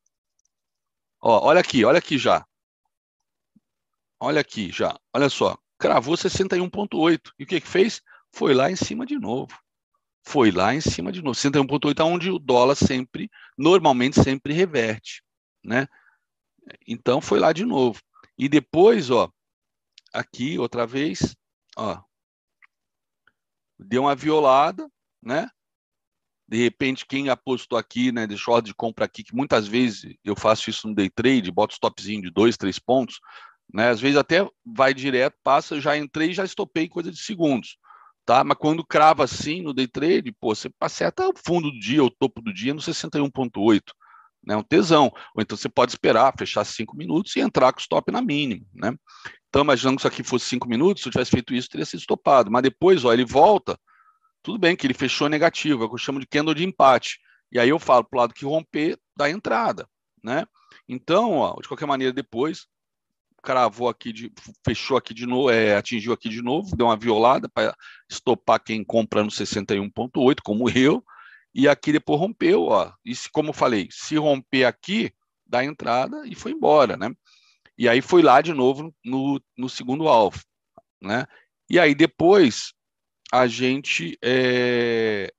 Ó, 1.22 1.48
olha 1.48 1.60
aqui, 1.62 1.86
olha 1.86 2.00
aqui 2.00 2.18
já. 2.18 2.46
Olha 4.20 4.42
aqui 4.42 4.72
já. 4.72 4.98
Olha 5.14 5.30
só. 5.30 5.58
Cravou 5.78 6.16
61,8. 6.16 7.32
E 7.38 7.44
o 7.44 7.48
que, 7.48 7.62
que 7.62 7.68
fez? 7.68 8.02
Foi 8.32 8.54
lá 8.54 8.72
em 8.72 8.76
cima 8.76 9.06
de 9.06 9.20
novo. 9.20 9.56
Foi 10.26 10.50
lá 10.50 10.74
em 10.74 10.82
cima 10.82 11.12
de 11.12 11.22
novo. 11.22 11.38
61,8 11.38 12.00
é 12.00 12.04
onde 12.04 12.32
o 12.32 12.40
dólar 12.40 12.76
sempre, 12.76 13.30
normalmente 13.58 14.24
sempre 14.24 14.54
reverte. 14.54 15.22
Né? 15.64 15.88
Então 16.88 17.22
foi 17.22 17.40
lá 17.40 17.54
de 17.54 17.66
novo. 17.66 18.02
E 18.38 18.50
depois, 18.50 19.12
ó, 19.12 19.30
aqui 20.12 20.58
outra 20.58 20.88
vez, 20.88 21.36
Ó. 21.78 22.02
Deu 23.80 24.04
uma 24.04 24.16
violada, 24.16 24.90
né? 25.22 25.50
De 26.48 26.58
repente, 26.58 27.06
quem 27.06 27.30
apostou 27.30 27.78
aqui, 27.78 28.12
né, 28.12 28.28
deixou 28.28 28.54
ordem 28.54 28.72
de 28.72 28.76
compra 28.76 29.06
aqui, 29.06 29.24
que 29.24 29.36
muitas 29.36 29.68
vezes 29.68 30.16
eu 30.24 30.36
faço 30.36 30.70
isso 30.70 30.88
no 30.88 30.94
day 30.94 31.10
trade, 31.10 31.52
boto 31.52 31.74
stopzinho 31.74 32.22
de 32.22 32.30
dois, 32.30 32.58
três 32.58 32.78
pontos, 32.78 33.20
né? 33.74 33.90
Às 33.90 34.00
vezes 34.00 34.18
até 34.18 34.48
vai 34.66 34.94
direto, 34.94 35.36
passa, 35.44 35.80
já 35.80 35.98
entrei 35.98 36.34
já 36.34 36.44
estopei 36.44 36.88
coisa 36.88 37.12
de 37.12 37.18
segundos, 37.18 37.78
tá? 38.26 38.44
Mas 38.44 38.58
quando 38.58 38.86
crava 38.86 39.24
assim 39.24 39.62
no 39.62 39.74
day 39.74 39.88
trade, 39.88 40.32
pô, 40.34 40.54
você 40.54 40.70
acerta 40.80 41.28
o 41.28 41.34
fundo 41.46 41.72
do 41.72 41.80
dia, 41.80 42.04
o 42.04 42.12
topo 42.12 42.42
do 42.42 42.54
dia 42.54 42.74
no 42.74 42.82
61.8, 42.82 43.82
né? 44.46 44.56
Um 44.56 44.64
tesão. 44.64 45.12
Ou 45.36 45.42
então 45.42 45.58
você 45.58 45.70
pode 45.70 45.92
esperar, 45.94 46.34
fechar 46.38 46.66
cinco 46.66 46.96
minutos 46.96 47.36
e 47.36 47.40
entrar 47.40 47.72
com 47.72 47.80
o 47.80 47.82
stop 47.82 48.12
na 48.12 48.22
mínima, 48.22 48.66
né? 48.74 48.94
Então, 49.54 49.62
imaginando 49.62 49.98
que 49.98 50.02
isso 50.02 50.08
aqui 50.08 50.24
fosse 50.24 50.48
cinco 50.48 50.68
minutos, 50.68 51.04
se 51.04 51.08
eu 51.08 51.12
tivesse 51.12 51.30
feito 51.30 51.54
isso, 51.54 51.70
teria 51.70 51.86
sido 51.86 52.00
estopado. 52.00 52.50
Mas 52.50 52.64
depois, 52.64 53.06
ó, 53.06 53.14
ele 53.14 53.24
volta, 53.24 53.80
tudo 54.42 54.58
bem 54.58 54.76
que 54.76 54.88
ele 54.88 54.96
fechou 54.96 55.30
negativo, 55.30 55.84
é 55.84 55.86
o 55.86 55.90
que 55.90 55.94
eu 55.94 56.00
chamo 56.00 56.20
de 56.20 56.26
candle 56.26 56.56
de 56.56 56.64
empate. 56.64 57.20
E 57.52 57.60
aí 57.60 57.70
eu 57.70 57.78
falo 57.78 58.04
para 58.04 58.18
o 58.18 58.20
lado 58.20 58.34
que 58.34 58.46
romper 58.46 58.98
da 59.16 59.30
entrada, 59.30 59.88
né? 60.24 60.48
Então, 60.90 61.34
ó, 61.34 61.56
de 61.62 61.68
qualquer 61.68 61.86
maneira, 61.86 62.12
depois 62.12 62.66
cravou 63.44 63.88
aqui, 63.88 64.12
de, 64.12 64.32
fechou 64.66 64.98
aqui 64.98 65.14
de 65.14 65.28
novo, 65.28 65.52
é, 65.52 65.76
atingiu 65.76 66.14
aqui 66.14 66.30
de 66.30 66.42
novo, 66.42 66.76
deu 66.76 66.88
uma 66.88 66.98
violada 66.98 67.48
para 67.48 67.76
estopar 68.10 68.60
quem 68.60 68.84
compra 68.84 69.24
no 69.24 69.30
61.8, 69.30 70.38
como 70.44 70.68
eu, 70.68 71.06
e 71.54 71.68
aqui 71.68 71.92
depois 71.92 72.20
rompeu, 72.20 72.64
ó. 72.64 72.92
E 73.06 73.14
se, 73.14 73.30
como 73.30 73.50
eu 73.50 73.54
falei, 73.54 73.88
se 73.92 74.16
romper 74.16 74.64
aqui, 74.66 75.14
dá 75.46 75.64
entrada 75.64 76.24
e 76.26 76.34
foi 76.34 76.54
embora, 76.54 76.98
né? 76.98 77.14
E 77.78 77.90
aí 77.90 78.02
foi 78.02 78.22
lá 78.22 78.42
de 78.42 78.54
novo 78.54 78.94
no, 79.04 79.42
no 79.58 79.70
segundo 79.70 80.08
alvo, 80.08 80.40
né? 81.02 81.26
E 81.70 81.80
aí 81.80 81.96
depois 81.96 82.74
a 83.32 83.48
gente 83.48 84.18
é... 84.24 85.34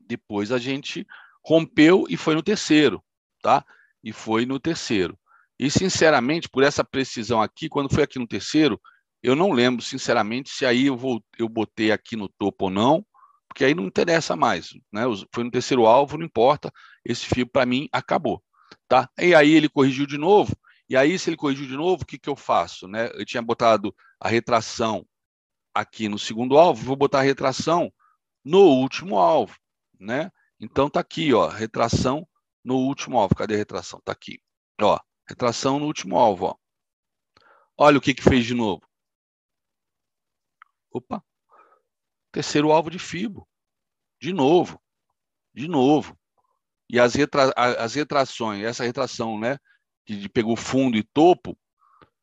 depois 0.00 0.52
a 0.52 0.58
gente 0.58 1.06
rompeu 1.44 2.06
e 2.08 2.16
foi 2.16 2.34
no 2.34 2.42
terceiro, 2.42 3.02
tá? 3.42 3.64
E 4.04 4.12
foi 4.12 4.46
no 4.46 4.60
terceiro. 4.60 5.18
E 5.58 5.70
sinceramente, 5.70 6.48
por 6.48 6.62
essa 6.62 6.84
precisão 6.84 7.40
aqui, 7.42 7.68
quando 7.68 7.92
foi 7.92 8.02
aqui 8.04 8.18
no 8.18 8.26
terceiro, 8.26 8.80
Eu 9.22 9.34
não 9.34 9.50
lembro, 9.50 9.82
sinceramente, 9.82 10.50
se 10.50 10.64
aí 10.64 10.86
eu, 10.86 10.96
vou, 10.96 11.20
eu 11.38 11.48
botei 11.48 11.90
aqui 11.90 12.14
no 12.14 12.28
topo 12.28 12.66
ou 12.66 12.70
não, 12.70 13.04
porque 13.48 13.64
aí 13.64 13.74
não 13.74 13.84
interessa 13.86 14.36
mais. 14.36 14.68
Né? 14.92 15.02
Foi 15.34 15.42
no 15.42 15.50
terceiro 15.50 15.86
alvo, 15.86 16.16
não 16.18 16.24
importa. 16.26 16.70
Esse 17.04 17.26
fio, 17.26 17.46
para 17.46 17.66
mim, 17.66 17.88
acabou. 17.90 18.40
Tá? 18.88 19.10
E 19.18 19.34
aí 19.34 19.54
ele 19.54 19.68
corrigiu 19.68 20.06
de 20.06 20.18
novo. 20.18 20.56
E 20.88 20.96
aí, 20.96 21.18
se 21.18 21.28
ele 21.28 21.36
corrigiu 21.36 21.66
de 21.66 21.76
novo, 21.76 22.02
o 22.02 22.06
que, 22.06 22.18
que 22.18 22.28
eu 22.28 22.36
faço? 22.36 22.86
Né? 22.86 23.10
Eu 23.14 23.24
tinha 23.24 23.42
botado 23.42 23.94
a 24.20 24.28
retração 24.28 25.04
aqui 25.74 26.08
no 26.08 26.18
segundo 26.18 26.56
alvo, 26.56 26.84
vou 26.84 26.96
botar 26.96 27.18
a 27.18 27.22
retração 27.22 27.92
no 28.44 28.60
último 28.60 29.18
alvo. 29.18 29.58
Né? 29.98 30.30
Então, 30.60 30.88
tá 30.88 31.00
aqui, 31.00 31.34
ó, 31.34 31.48
retração 31.48 32.26
no 32.64 32.76
último 32.76 33.18
alvo. 33.18 33.34
Cadê 33.34 33.54
a 33.54 33.58
retração? 33.58 34.00
Tá 34.04 34.12
aqui. 34.12 34.40
Ó, 34.80 34.98
retração 35.28 35.80
no 35.80 35.86
último 35.86 36.16
alvo. 36.16 36.46
Ó. 36.46 36.56
Olha 37.76 37.98
o 37.98 38.00
que, 38.00 38.14
que 38.14 38.22
fez 38.22 38.46
de 38.46 38.54
novo. 38.54 38.82
Opa! 40.90 41.22
Terceiro 42.32 42.70
alvo 42.72 42.90
de 42.90 42.98
FIBO. 42.98 43.46
De 44.20 44.32
novo. 44.32 44.80
De 45.52 45.68
novo. 45.68 46.16
E 46.88 47.00
as, 47.00 47.14
retra, 47.14 47.52
as 47.56 47.94
retrações, 47.94 48.62
essa 48.62 48.84
retração, 48.84 49.38
né? 49.38 49.58
Que 50.04 50.28
pegou 50.28 50.56
fundo 50.56 50.96
e 50.96 51.02
topo, 51.02 51.58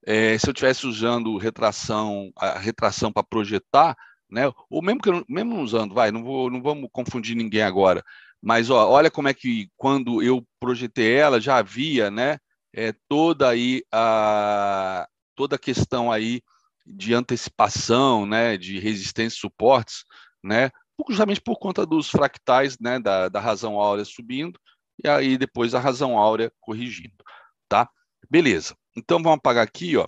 é, 0.05 0.37
se 0.37 0.47
eu 0.47 0.51
estivesse 0.51 0.85
usando 0.85 1.37
retração, 1.37 2.31
a 2.35 2.59
retração 2.59 3.11
para 3.11 3.23
projetar, 3.23 3.95
né? 4.29 4.51
Ou 4.69 4.81
mesmo 4.81 5.01
que 5.01 5.09
eu, 5.09 5.25
mesmo 5.29 5.61
usando, 5.61 5.93
vai, 5.93 6.11
não 6.11 6.23
vou, 6.23 6.49
não 6.49 6.61
vamos 6.61 6.89
confundir 6.91 7.35
ninguém 7.35 7.61
agora. 7.61 8.03
Mas 8.41 8.69
ó, 8.69 8.89
olha 8.89 9.09
como 9.09 9.27
é 9.29 9.33
que 9.33 9.69
quando 9.77 10.21
eu 10.21 10.45
projetei 10.59 11.13
ela 11.13 11.39
já 11.39 11.57
havia, 11.57 12.11
né? 12.11 12.37
É, 12.73 12.93
toda 13.07 13.49
aí 13.49 13.83
a 13.91 15.07
toda 15.35 15.55
a 15.55 15.59
questão 15.59 16.11
aí 16.11 16.41
de 16.85 17.13
antecipação, 17.13 18.25
né, 18.25 18.57
de 18.57 18.79
resistência 18.79 19.37
e 19.37 19.39
suportes, 19.39 20.03
né, 20.43 20.69
justamente 21.09 21.41
por 21.41 21.57
conta 21.57 21.85
dos 21.85 22.09
fractais, 22.09 22.77
né, 22.79 22.99
da, 22.99 23.29
da 23.29 23.39
razão 23.39 23.79
áurea 23.79 24.05
subindo 24.05 24.59
e 25.03 25.07
aí 25.07 25.37
depois 25.37 25.73
a 25.73 25.79
razão 25.79 26.17
áurea 26.17 26.51
corrigindo, 26.59 27.23
tá? 27.67 27.89
Beleza. 28.29 28.75
Então 28.95 29.21
vamos 29.21 29.37
apagar 29.39 29.63
aqui, 29.63 29.97
ó, 29.97 30.07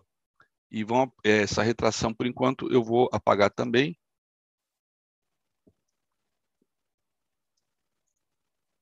e 0.71 0.83
vamos 0.83 1.13
é, 1.23 1.41
essa 1.43 1.63
retração 1.63 2.13
por 2.13 2.25
enquanto 2.27 2.71
eu 2.71 2.83
vou 2.83 3.09
apagar 3.11 3.51
também. 3.51 3.97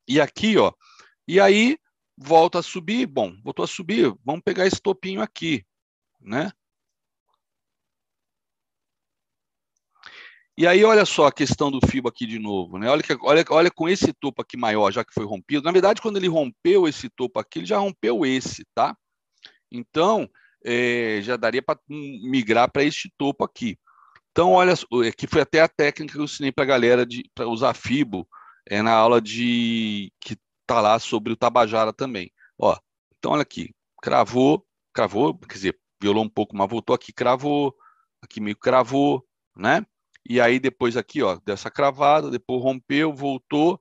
E 0.08 0.20
aqui, 0.20 0.58
ó, 0.58 0.72
e 1.28 1.40
aí 1.40 1.78
volta 2.18 2.60
a 2.60 2.64
subir, 2.64 3.06
bom, 3.06 3.36
voltou 3.44 3.64
a 3.64 3.68
subir, 3.68 4.14
vamos 4.24 4.42
pegar 4.44 4.68
esse 4.68 4.82
topinho 4.82 5.22
aqui, 5.22 5.66
né? 6.20 6.52
E 10.56 10.68
aí, 10.68 10.84
olha 10.84 11.04
só 11.04 11.26
a 11.26 11.32
questão 11.32 11.72
do 11.72 11.80
FIBO 11.88 12.10
aqui 12.10 12.28
de 12.28 12.38
novo, 12.38 12.78
né? 12.78 12.88
Olha, 12.88 13.02
que, 13.02 13.18
olha, 13.22 13.44
olha 13.50 13.72
com 13.72 13.90
esse 13.90 14.14
topo 14.14 14.42
aqui 14.44 14.56
maior, 14.56 14.92
já 14.92 15.04
que 15.04 15.14
foi 15.14 15.26
rompido. 15.26 15.64
Na 15.64 15.72
verdade, 15.72 16.00
quando 16.00 16.18
ele 16.18 16.28
rompeu 16.28 16.88
esse 16.88 17.10
topo 17.10 17.40
aqui, 17.40 17.60
ele 17.60 17.66
já 17.66 17.80
rompeu 17.80 18.24
esse, 18.24 18.64
tá? 18.76 18.96
Então, 19.72 20.30
é, 20.64 21.20
já 21.24 21.38
daria 21.38 21.62
para 21.62 21.80
migrar 21.90 22.72
para 22.72 22.84
este 22.84 23.12
topo 23.18 23.44
aqui. 23.44 23.80
Então, 24.32 24.52
olha, 24.52 24.74
aqui 25.10 25.26
foi 25.26 25.42
até 25.42 25.60
a 25.62 25.68
técnica 25.68 26.14
que 26.14 26.20
eu 26.20 26.24
ensinei 26.26 26.52
para 26.52 26.64
a 26.64 26.68
galera 26.68 27.06
para 27.34 27.48
usar 27.48 27.74
FIBO 27.74 28.28
é, 28.68 28.82
na 28.84 28.94
aula 28.94 29.20
de 29.20 30.12
que 30.20 30.38
tá 30.68 30.80
lá 30.80 31.00
sobre 31.00 31.34
o 31.34 31.36
Tabajara 31.36 31.92
também. 31.92 32.32
Ó, 32.60 32.78
então, 33.18 33.32
olha 33.32 33.42
aqui, 33.42 33.74
cravou, 34.04 34.64
cravou, 34.94 35.36
quer 35.36 35.54
dizer, 35.56 35.80
violou 36.00 36.24
um 36.24 36.30
pouco, 36.30 36.56
mas 36.56 36.70
voltou 36.70 36.96
aqui, 36.96 37.12
cravou, 37.12 37.76
aqui 38.22 38.40
meio 38.40 38.56
cravou, 38.56 39.26
né? 39.56 39.84
E 40.28 40.40
aí 40.40 40.60
depois 40.60 40.96
aqui, 40.98 41.22
ó, 41.22 41.38
dessa 41.46 41.70
cravada, 41.70 42.32
depois 42.32 42.62
rompeu, 42.62 43.14
voltou, 43.14 43.80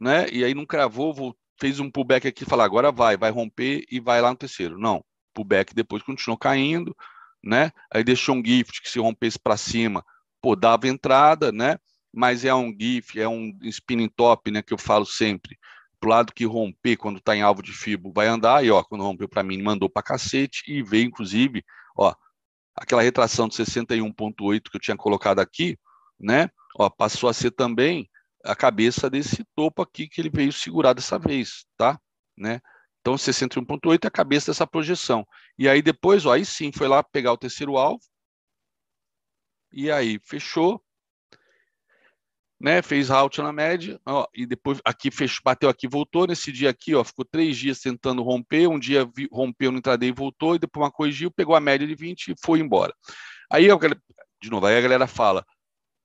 né? 0.00 0.26
E 0.30 0.44
aí 0.44 0.54
não 0.54 0.66
cravou, 0.66 1.12
voltou, 1.12 1.40
fez 1.58 1.80
um 1.80 1.90
pullback 1.90 2.26
aqui, 2.26 2.44
falar 2.44 2.64
agora 2.64 2.92
vai, 2.92 3.16
vai 3.16 3.30
romper 3.30 3.84
e 3.90 4.00
vai 4.00 4.20
lá 4.20 4.30
no 4.30 4.36
terceiro. 4.36 4.78
Não, 4.78 5.04
pullback 5.34 5.74
depois 5.74 6.02
continuou 6.02 6.38
caindo, 6.38 6.96
né? 7.42 7.70
Aí 7.92 8.04
deixou 8.04 8.36
um 8.36 8.44
gift 8.44 8.82
que 8.82 8.90
se 8.90 8.98
rompesse 8.98 9.38
para 9.38 9.56
cima, 9.56 10.04
pô, 10.40 10.56
dava 10.56 10.88
entrada, 10.88 11.52
né? 11.52 11.78
Mas 12.12 12.44
é 12.44 12.54
um 12.54 12.74
gift, 12.78 13.20
é 13.20 13.28
um 13.28 13.56
spinning 13.64 14.08
top, 14.08 14.50
né? 14.50 14.62
Que 14.62 14.72
eu 14.72 14.78
falo 14.78 15.04
sempre. 15.04 15.58
Pro 15.98 16.10
lado 16.10 16.32
que 16.32 16.44
romper 16.44 16.96
quando 16.96 17.18
está 17.18 17.34
em 17.34 17.42
alvo 17.42 17.62
de 17.62 17.72
fibo 17.72 18.12
vai 18.12 18.26
andar, 18.26 18.64
e 18.64 18.70
ó, 18.70 18.82
quando 18.84 19.02
rompeu 19.02 19.28
para 19.28 19.42
mim, 19.42 19.62
mandou 19.62 19.88
para 19.88 20.02
cacete 20.02 20.62
e 20.68 20.82
veio 20.82 21.06
inclusive, 21.06 21.64
ó, 21.96 22.14
aquela 22.74 23.02
retração 23.02 23.48
de 23.48 23.54
61,8 23.54 24.70
que 24.70 24.76
eu 24.76 24.80
tinha 24.80 24.96
colocado 24.96 25.38
aqui, 25.38 25.78
né? 26.18 26.50
Ó, 26.76 26.90
passou 26.90 27.28
a 27.28 27.32
ser 27.32 27.52
também 27.52 28.08
a 28.44 28.54
cabeça 28.54 29.08
desse 29.08 29.44
topo 29.54 29.80
aqui 29.80 30.08
que 30.08 30.20
ele 30.20 30.30
veio 30.30 30.52
segurar 30.52 30.92
dessa 30.92 31.18
vez, 31.18 31.66
tá? 31.76 31.98
Né? 32.36 32.60
Então, 33.00 33.14
61,8 33.14 34.04
é 34.04 34.08
a 34.08 34.10
cabeça 34.10 34.50
dessa 34.50 34.66
projeção. 34.66 35.26
E 35.58 35.68
aí 35.68 35.80
depois, 35.80 36.26
ó, 36.26 36.32
aí 36.32 36.44
sim, 36.44 36.72
foi 36.72 36.88
lá 36.88 37.02
pegar 37.02 37.32
o 37.32 37.38
terceiro 37.38 37.76
alvo. 37.76 38.02
E 39.72 39.90
aí, 39.90 40.20
fechou 40.24 40.82
né? 42.64 42.80
Fez 42.80 43.10
halt 43.10 43.36
na 43.42 43.52
média, 43.52 44.00
ó, 44.06 44.26
e 44.34 44.46
depois 44.46 44.80
aqui 44.82 45.10
fechou, 45.10 45.42
bateu 45.44 45.68
aqui, 45.68 45.86
voltou. 45.86 46.26
Nesse 46.26 46.50
dia 46.50 46.70
aqui, 46.70 46.94
ó, 46.94 47.04
ficou 47.04 47.22
três 47.22 47.58
dias 47.58 47.78
tentando 47.78 48.22
romper. 48.22 48.68
Um 48.68 48.78
dia 48.78 49.04
vi, 49.04 49.28
rompeu 49.30 49.70
no 49.70 49.76
intraday 49.76 50.08
e 50.08 50.12
voltou, 50.12 50.54
e 50.54 50.58
depois 50.58 50.82
uma 50.82 50.90
corrigiu, 50.90 51.30
pegou 51.30 51.54
a 51.54 51.60
média 51.60 51.86
de 51.86 51.94
20 51.94 52.28
e 52.28 52.34
foi 52.42 52.60
embora. 52.60 52.94
Aí, 53.52 53.68
de 54.40 54.50
novo, 54.50 54.64
aí 54.64 54.78
a 54.78 54.80
galera 54.80 55.06
fala: 55.06 55.44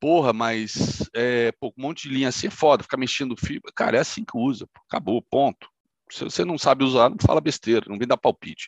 porra, 0.01 0.33
mas 0.33 1.09
é, 1.15 1.53
pô, 1.61 1.69
um 1.77 1.81
monte 1.81 2.09
de 2.09 2.13
linha 2.13 2.27
assim 2.27 2.47
é 2.47 2.51
foda, 2.51 2.83
ficar 2.83 2.97
mexendo 2.97 3.37
fibra. 3.37 3.71
Cara, 3.73 3.95
é 3.95 4.01
assim 4.01 4.25
que 4.25 4.37
usa, 4.37 4.67
pô, 4.67 4.81
acabou, 4.89 5.21
ponto. 5.31 5.65
Se 6.11 6.25
você 6.25 6.43
não 6.43 6.57
sabe 6.57 6.83
usar, 6.83 7.09
não 7.09 7.17
fala 7.25 7.39
besteira, 7.39 7.85
não 7.87 7.97
vem 7.97 8.07
dar 8.07 8.17
palpite. 8.17 8.67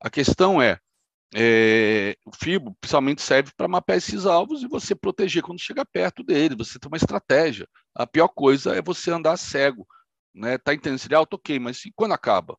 A 0.00 0.08
questão 0.08 0.62
é, 0.62 0.78
é, 1.34 2.16
o 2.26 2.30
FIBO 2.36 2.76
principalmente 2.80 3.22
serve 3.22 3.52
para 3.56 3.66
mapear 3.66 3.98
esses 3.98 4.26
alvos 4.26 4.62
e 4.62 4.68
você 4.68 4.94
proteger 4.94 5.42
quando 5.42 5.60
chega 5.60 5.84
perto 5.84 6.22
dele, 6.22 6.56
você 6.56 6.78
tem 6.78 6.88
uma 6.88 6.96
estratégia. 6.96 7.66
A 7.94 8.06
pior 8.06 8.28
coisa 8.28 8.74
é 8.74 8.82
você 8.82 9.10
andar 9.10 9.36
cego. 9.36 9.86
Né? 10.34 10.58
Tá 10.58 10.74
entendendo? 10.74 10.98
Seria 10.98 11.18
alto, 11.18 11.34
ok, 11.34 11.58
mas 11.58 11.84
e 11.84 11.92
quando 11.94 12.12
acaba? 12.12 12.56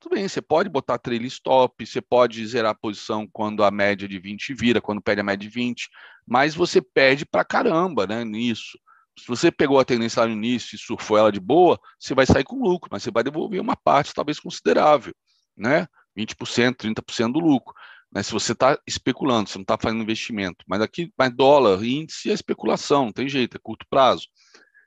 Tudo 0.00 0.14
bem, 0.14 0.26
você 0.26 0.40
pode 0.40 0.68
botar 0.68 0.98
trailing 0.98 1.26
stop, 1.26 1.84
você 1.84 2.00
pode 2.00 2.44
zerar 2.46 2.70
a 2.70 2.74
posição 2.74 3.28
quando 3.30 3.62
a 3.62 3.70
média 3.70 4.08
de 4.08 4.18
20 4.18 4.54
vira, 4.54 4.80
quando 4.80 5.02
perde 5.02 5.20
a 5.20 5.24
média 5.24 5.46
de 5.46 5.54
20, 5.54 5.88
mas 6.26 6.54
você 6.54 6.80
perde 6.80 7.26
para 7.26 7.44
caramba 7.44 8.06
né, 8.06 8.24
nisso. 8.24 8.78
Se 9.18 9.26
você 9.26 9.52
pegou 9.52 9.78
a 9.78 9.84
tendência 9.84 10.22
lá 10.22 10.26
no 10.26 10.32
início 10.32 10.74
e 10.74 10.78
surfou 10.78 11.18
ela 11.18 11.30
de 11.30 11.38
boa, 11.38 11.78
você 11.98 12.14
vai 12.14 12.24
sair 12.24 12.44
com 12.44 12.62
lucro, 12.62 12.88
mas 12.90 13.02
você 13.02 13.10
vai 13.10 13.22
devolver 13.22 13.60
uma 13.60 13.76
parte 13.76 14.14
talvez 14.14 14.40
considerável, 14.40 15.14
né? 15.54 15.86
20%, 16.24 16.76
30% 16.76 17.32
do 17.32 17.38
lucro. 17.38 17.74
Né? 18.12 18.22
Se 18.22 18.32
você 18.32 18.52
está 18.52 18.78
especulando, 18.86 19.48
você 19.48 19.58
não 19.58 19.62
está 19.62 19.78
fazendo 19.80 20.02
investimento. 20.02 20.64
Mas 20.66 20.80
aqui, 20.80 21.12
mais 21.16 21.34
dólar, 21.34 21.84
índice 21.84 22.30
é 22.30 22.34
especulação, 22.34 23.06
não 23.06 23.12
tem 23.12 23.28
jeito, 23.28 23.56
é 23.56 23.60
curto 23.60 23.86
prazo. 23.88 24.26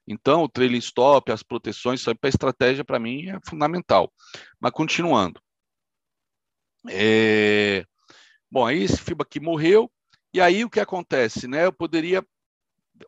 Então, 0.08 0.44
o 0.44 0.50
trailing 0.50 0.80
stop, 0.80 1.32
as 1.32 1.44
proteções, 1.44 2.02
isso 2.02 2.10
aí 2.10 2.16
para 2.16 2.30
estratégia, 2.30 2.84
para 2.84 3.00
mim, 3.00 3.30
é 3.30 3.40
fundamental. 3.48 4.12
Mas 4.60 4.72
continuando. 4.72 5.42
É... 6.90 7.86
Bom, 8.52 8.66
aí 8.66 8.84
esse 8.84 8.98
FIBA 8.98 9.24
aqui 9.24 9.40
morreu, 9.40 9.90
e 10.34 10.42
aí 10.42 10.66
o 10.66 10.70
que 10.70 10.80
acontece? 10.80 11.48
Né? 11.48 11.66
Eu 11.66 11.74
poderia 11.74 12.24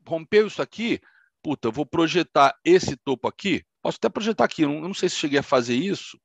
romper 0.08 0.48
isso 0.48 0.62
aqui, 0.62 1.00
puta, 1.44 1.68
eu 1.68 1.72
vou 1.72 1.86
projetar 1.86 2.58
esse 2.64 2.96
topo 2.98 3.28
aqui, 3.28 3.64
posso 3.82 3.98
até 3.98 4.10
projetar 4.10 4.46
aqui, 4.46 4.64
eu 4.64 4.82
não 4.82 4.94
sei 4.94 5.10
se 5.10 5.18
cheguei 5.18 5.40
a 5.40 5.44
fazer 5.44 5.76
isso, 5.76 6.20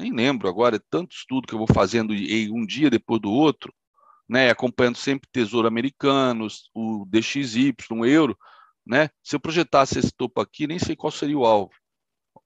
nem 0.00 0.12
lembro 0.12 0.48
agora, 0.48 0.76
é 0.76 0.80
tanto 0.90 1.14
estudo 1.14 1.46
que 1.46 1.54
eu 1.54 1.58
vou 1.58 1.66
fazendo 1.72 2.14
em 2.14 2.50
um 2.50 2.64
dia 2.64 2.90
depois 2.90 3.20
do 3.20 3.30
outro, 3.30 3.72
né, 4.28 4.50
acompanhando 4.50 4.96
sempre 4.96 5.28
Tesouro 5.32 5.68
Americano, 5.68 6.46
o 6.74 7.04
DXY, 7.06 7.74
o 7.90 8.06
euro, 8.06 8.38
né? 8.86 9.10
Se 9.22 9.36
eu 9.36 9.40
projetasse 9.40 9.98
esse 9.98 10.12
topo 10.12 10.40
aqui, 10.40 10.66
nem 10.66 10.78
sei 10.78 10.96
qual 10.96 11.10
seria 11.10 11.38
o 11.38 11.44
alvo. 11.44 11.72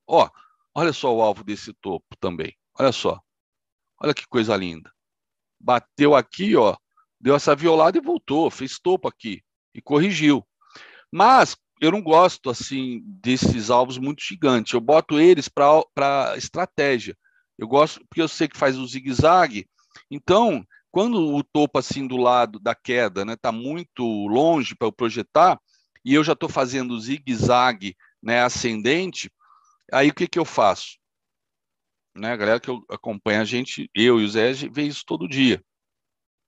Ó, 0.07 0.29
olha 0.73 0.91
só 0.93 1.15
o 1.15 1.21
alvo 1.21 1.43
desse 1.43 1.73
topo 1.73 2.05
também. 2.19 2.55
Olha 2.77 2.91
só. 2.91 3.21
Olha 4.01 4.13
que 4.13 4.27
coisa 4.27 4.55
linda. 4.55 4.91
Bateu 5.59 6.15
aqui, 6.15 6.55
ó, 6.55 6.75
deu 7.19 7.35
essa 7.35 7.55
violada 7.55 7.97
e 7.97 8.01
voltou, 8.01 8.51
fez 8.51 8.79
topo 8.79 9.07
aqui 9.07 9.41
e 9.73 9.81
corrigiu. 9.81 10.45
Mas 11.11 11.55
eu 11.81 11.91
não 11.91 12.01
gosto 12.01 12.49
assim 12.49 13.01
desses 13.05 13.69
alvos 13.69 13.97
muito 13.97 14.23
gigantes. 14.23 14.73
Eu 14.73 14.81
boto 14.81 15.19
eles 15.19 15.47
para 15.47 16.35
estratégia. 16.37 17.17
Eu 17.57 17.67
gosto 17.67 17.99
porque 18.07 18.21
eu 18.21 18.27
sei 18.27 18.47
que 18.47 18.57
faz 18.57 18.77
o 18.77 18.85
zigue-zague. 18.85 19.67
Então, 20.09 20.65
quando 20.91 21.35
o 21.35 21.43
topo 21.43 21.79
assim 21.79 22.07
do 22.07 22.17
lado 22.17 22.59
da 22.59 22.73
queda 22.73 23.21
está 23.21 23.25
né, 23.25 23.35
tá 23.35 23.51
muito 23.51 24.03
longe 24.27 24.75
para 24.75 24.87
eu 24.87 24.91
projetar, 24.91 25.59
e 26.03 26.13
eu 26.13 26.23
já 26.23 26.33
estou 26.33 26.47
fazendo 26.47 26.99
zigue-zague 26.99 27.97
né, 28.21 28.41
ascendente, 28.41 29.31
aí 29.91 30.09
o 30.09 30.13
que, 30.13 30.27
que 30.27 30.37
eu 30.37 30.45
faço? 30.45 30.97
Né, 32.15 32.31
a 32.31 32.35
galera 32.35 32.59
que 32.59 32.71
acompanha 32.89 33.41
a 33.41 33.45
gente, 33.45 33.89
eu 33.93 34.21
e 34.21 34.23
o 34.23 34.29
Zé, 34.29 34.53
vê 34.53 34.83
isso 34.83 35.03
todo 35.05 35.27
dia. 35.27 35.61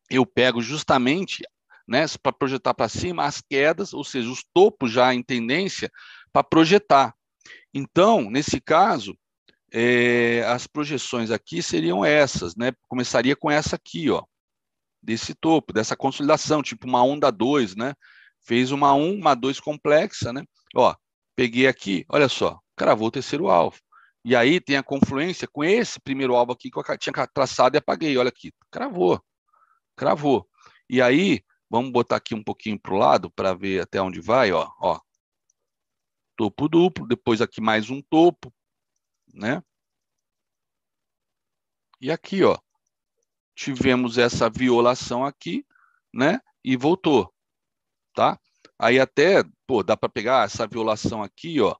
eu 0.09 0.25
pego 0.25 0.61
justamente 0.61 1.43
né, 1.87 2.05
para 2.21 2.31
projetar 2.31 2.73
para 2.73 2.87
cima 2.87 3.25
as 3.25 3.41
quedas, 3.41 3.93
ou 3.93 4.03
seja, 4.03 4.29
os 4.29 4.43
topos 4.53 4.91
já 4.91 5.13
em 5.13 5.23
tendência 5.23 5.91
para 6.31 6.43
projetar. 6.43 7.13
Então, 7.73 8.29
nesse 8.29 8.61
caso, 8.61 9.17
é, 9.71 10.43
as 10.45 10.67
projeções 10.67 11.31
aqui 11.31 11.61
seriam 11.61 12.03
essas, 12.05 12.55
né? 12.55 12.71
Começaria 12.87 13.35
com 13.35 13.51
essa 13.51 13.75
aqui, 13.75 14.09
ó, 14.09 14.23
desse 15.01 15.33
topo, 15.35 15.73
dessa 15.73 15.95
consolidação, 15.95 16.61
tipo 16.61 16.87
uma 16.87 17.03
onda 17.03 17.31
2, 17.31 17.75
né? 17.75 17.93
Fez 18.45 18.71
uma 18.71 18.93
1, 18.93 19.15
uma 19.15 19.35
2 19.35 19.59
complexa, 19.59 20.31
né? 20.31 20.43
Ó, 20.75 20.95
peguei 21.35 21.67
aqui, 21.67 22.05
olha 22.09 22.29
só, 22.29 22.59
cravou 22.75 23.07
o 23.09 23.11
terceiro 23.11 23.49
alvo. 23.49 23.77
E 24.23 24.35
aí 24.35 24.59
tem 24.59 24.75
a 24.77 24.83
confluência 24.83 25.47
com 25.47 25.63
esse 25.63 25.99
primeiro 26.01 26.35
alvo 26.35 26.51
aqui 26.51 26.69
que 26.69 26.77
eu 26.77 26.97
tinha 26.97 27.27
traçado 27.27 27.77
e 27.77 27.79
apaguei. 27.79 28.17
Olha 28.17 28.29
aqui, 28.29 28.51
cravou, 28.69 29.21
cravou. 29.95 30.45
E 30.89 31.01
aí, 31.01 31.41
vamos 31.69 31.91
botar 31.91 32.17
aqui 32.17 32.35
um 32.35 32.43
pouquinho 32.43 32.79
para 32.79 32.93
o 32.93 32.97
lado 32.97 33.31
para 33.31 33.53
ver 33.53 33.81
até 33.81 34.01
onde 34.01 34.19
vai, 34.19 34.51
ó, 34.51 34.69
ó. 34.81 34.99
Topo 36.35 36.67
duplo, 36.67 37.07
depois 37.07 37.41
aqui 37.41 37.61
mais 37.61 37.89
um 37.89 38.01
topo, 38.01 38.53
né? 39.33 39.61
E 41.99 42.11
aqui, 42.11 42.43
ó, 42.43 42.57
tivemos 43.55 44.17
essa 44.17 44.49
violação 44.49 45.25
aqui, 45.25 45.65
né? 46.13 46.39
E 46.63 46.77
voltou, 46.77 47.33
tá? 48.13 48.39
Aí 48.79 48.99
até, 48.99 49.43
pô, 49.65 49.83
dá 49.83 49.97
para 49.97 50.09
pegar 50.09 50.45
essa 50.45 50.67
violação 50.67 51.23
aqui, 51.23 51.59
ó, 51.61 51.75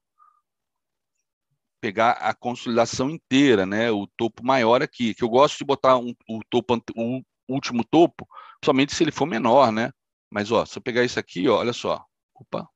pegar 1.80 2.12
a 2.12 2.34
consolidação 2.34 3.08
inteira, 3.10 3.64
né? 3.64 3.90
O 3.90 4.06
topo 4.16 4.44
maior 4.44 4.82
aqui, 4.82 5.14
que 5.14 5.22
eu 5.22 5.28
gosto 5.28 5.58
de 5.58 5.64
botar 5.64 5.96
um, 5.98 6.14
o 6.28 6.40
topo, 6.50 6.74
o 6.96 7.22
último 7.48 7.84
topo, 7.84 8.26
somente 8.64 8.94
se 8.94 9.04
ele 9.04 9.12
for 9.12 9.26
menor, 9.26 9.70
né? 9.72 9.92
Mas 10.30 10.50
ó, 10.50 10.64
se 10.66 10.76
eu 10.78 10.82
pegar 10.82 11.04
isso 11.04 11.18
aqui, 11.18 11.48
ó, 11.48 11.58
olha 11.58 11.72
só, 11.72 12.04
opa, 12.34 12.68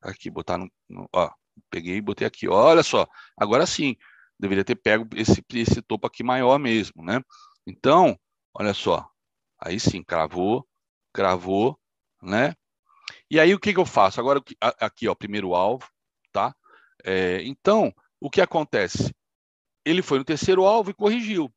aqui 0.00 0.30
botar 0.30 0.58
no, 0.58 0.70
no 0.88 1.08
ó, 1.12 1.30
peguei 1.70 1.96
e 1.96 2.00
botei 2.00 2.26
aqui, 2.26 2.48
olha 2.48 2.82
só, 2.82 3.06
agora 3.36 3.66
sim, 3.66 3.96
deveria 4.38 4.64
ter 4.64 4.76
pego 4.76 5.06
esse 5.14 5.44
esse 5.54 5.82
topo 5.82 6.06
aqui 6.06 6.22
maior 6.22 6.58
mesmo, 6.58 7.04
né? 7.04 7.22
Então, 7.66 8.18
olha 8.54 8.74
só, 8.74 9.08
aí 9.58 9.78
sim, 9.78 10.02
cravou, 10.02 10.66
cravou, 11.12 11.78
né? 12.22 12.54
E 13.30 13.38
aí 13.38 13.54
o 13.54 13.60
que, 13.60 13.72
que 13.72 13.78
eu 13.78 13.86
faço? 13.86 14.20
Agora 14.20 14.42
aqui, 14.80 15.08
ó, 15.08 15.14
primeiro 15.14 15.54
alvo, 15.54 15.86
tá? 16.32 16.54
É, 17.04 17.42
então, 17.44 17.92
o 18.20 18.30
que 18.30 18.40
acontece? 18.40 19.14
Ele 19.84 20.02
foi 20.02 20.18
no 20.18 20.24
terceiro 20.24 20.64
alvo 20.64 20.90
e 20.90 20.94
corrigiu. 20.94 21.52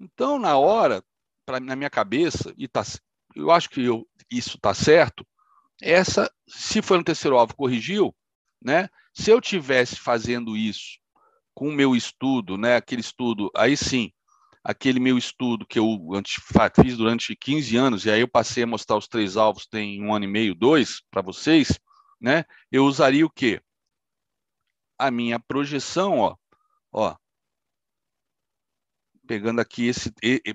Então, 0.00 0.38
na 0.38 0.56
hora, 0.58 1.02
pra, 1.46 1.60
na 1.60 1.76
minha 1.76 1.90
cabeça, 1.90 2.52
e 2.56 2.68
tá, 2.68 2.82
eu 3.34 3.50
acho 3.50 3.70
que 3.70 3.84
eu, 3.84 4.06
isso 4.30 4.56
está 4.56 4.74
certo, 4.74 5.26
essa, 5.80 6.30
se 6.48 6.82
foi 6.82 6.98
no 6.98 7.04
terceiro 7.04 7.36
alvo 7.36 7.56
corrigiu, 7.56 8.14
né? 8.64 8.88
Se 9.14 9.30
eu 9.30 9.40
tivesse 9.40 9.96
fazendo 9.96 10.56
isso 10.56 10.98
com 11.54 11.68
o 11.68 11.72
meu 11.72 11.94
estudo, 11.94 12.56
né, 12.56 12.76
aquele 12.76 13.02
estudo, 13.02 13.50
aí 13.54 13.76
sim, 13.76 14.10
aquele 14.64 14.98
meu 14.98 15.18
estudo 15.18 15.66
que 15.66 15.78
eu 15.78 15.98
fiz 16.82 16.96
durante 16.96 17.36
15 17.36 17.76
anos, 17.76 18.06
e 18.06 18.10
aí 18.10 18.20
eu 18.20 18.28
passei 18.28 18.62
a 18.62 18.66
mostrar 18.66 18.96
os 18.96 19.08
três 19.08 19.36
alvos 19.36 19.66
tem 19.66 20.02
um 20.02 20.14
ano 20.14 20.24
e 20.24 20.28
meio, 20.28 20.54
dois, 20.54 21.02
para 21.10 21.20
vocês, 21.20 21.78
né? 22.20 22.44
Eu 22.70 22.86
usaria 22.86 23.26
o 23.26 23.30
quê? 23.30 23.60
a 25.02 25.10
minha 25.10 25.38
projeção, 25.40 26.18
ó, 26.20 26.36
ó, 26.92 27.16
pegando 29.26 29.60
aqui 29.60 29.86
esse, 29.86 30.12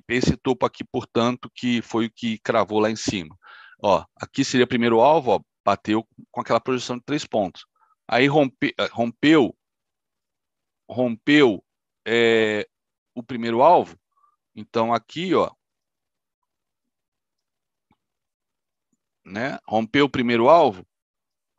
esse 0.08 0.38
topo 0.38 0.66
aqui, 0.66 0.84
portanto, 0.84 1.52
que 1.54 1.82
foi 1.82 2.06
o 2.06 2.12
que 2.12 2.38
cravou 2.40 2.80
lá 2.80 2.90
em 2.90 2.96
cima. 2.96 3.38
Ó, 3.84 4.06
aqui 4.16 4.46
seria 4.46 4.66
o 4.66 4.70
primeiro 4.70 5.02
alvo, 5.02 5.32
ó, 5.32 5.42
bateu 5.66 6.08
com 6.32 6.42
aquela 6.42 6.62
projeção 6.62 6.98
de 6.98 7.04
três 7.04 7.26
pontos. 7.26 7.66
Aí 8.08 8.28
rompe, 8.28 8.74
eh, 8.78 8.90
rompeu, 8.92 9.56
rompeu 10.90 11.64
é, 12.06 12.68
o 13.14 13.22
primeiro 13.22 13.62
alvo. 13.62 14.00
Então 14.56 14.94
aqui, 14.94 15.34
ó, 15.36 15.52
né? 19.26 19.60
Rompeu 19.68 20.06
o 20.06 20.10
primeiro 20.10 20.50
alvo, 20.50 20.86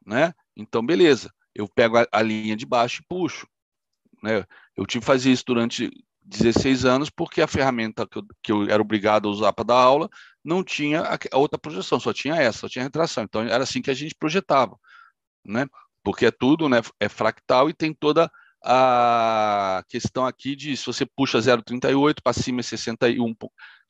né? 0.07 0.35
Então 0.57 0.85
beleza 0.85 1.33
eu 1.59 1.69
pego 1.69 1.99
a, 1.99 2.07
a 2.13 2.23
linha 2.23 2.57
de 2.57 2.65
baixo 2.65 3.03
e 3.03 3.05
puxo. 3.05 3.47
Né? 4.23 4.45
Eu 4.77 4.87
tive 4.87 5.01
que 5.01 5.07
fazer 5.07 5.33
isso 5.33 5.45
durante 5.45 5.91
16 6.23 6.85
anos 6.85 7.11
porque 7.11 7.43
a 7.43 7.49
ferramenta 7.49 8.07
que 8.07 8.19
eu, 8.19 8.27
que 8.43 8.53
eu 8.53 8.63
era 8.71 8.81
obrigado 8.81 9.29
a 9.29 9.31
usar 9.31 9.53
para 9.53 9.65
dar 9.65 9.75
aula 9.75 10.09
não 10.45 10.63
tinha 10.63 11.03
a, 11.03 11.19
a, 11.33 11.37
outra 11.37 11.59
projeção, 11.59 11.99
só 11.99 12.13
tinha 12.13 12.37
essa, 12.37 12.61
só 12.61 12.69
tinha 12.69 12.85
retração. 12.85 13.25
Então 13.25 13.43
era 13.43 13.65
assim 13.65 13.83
que 13.83 13.91
a 13.91 13.95
gente 13.95 14.15
projetava, 14.15 14.79
né? 15.45 15.67
Porque 16.03 16.27
é 16.27 16.31
tudo, 16.31 16.69
né? 16.69 16.81
É 17.01 17.09
fractal 17.09 17.69
e 17.69 17.75
tem 17.75 17.93
toda 17.93 18.31
a 18.65 19.85
questão 19.89 20.27
aqui 20.27 20.57
de 20.57 20.77
se 20.77 20.85
você 20.85 21.07
puxa 21.07 21.39
0,38 21.39 22.17
para 22.23 22.33
cima 22.33 22.61
é 22.61 22.63
61, 22.63 23.29
se 23.29 23.37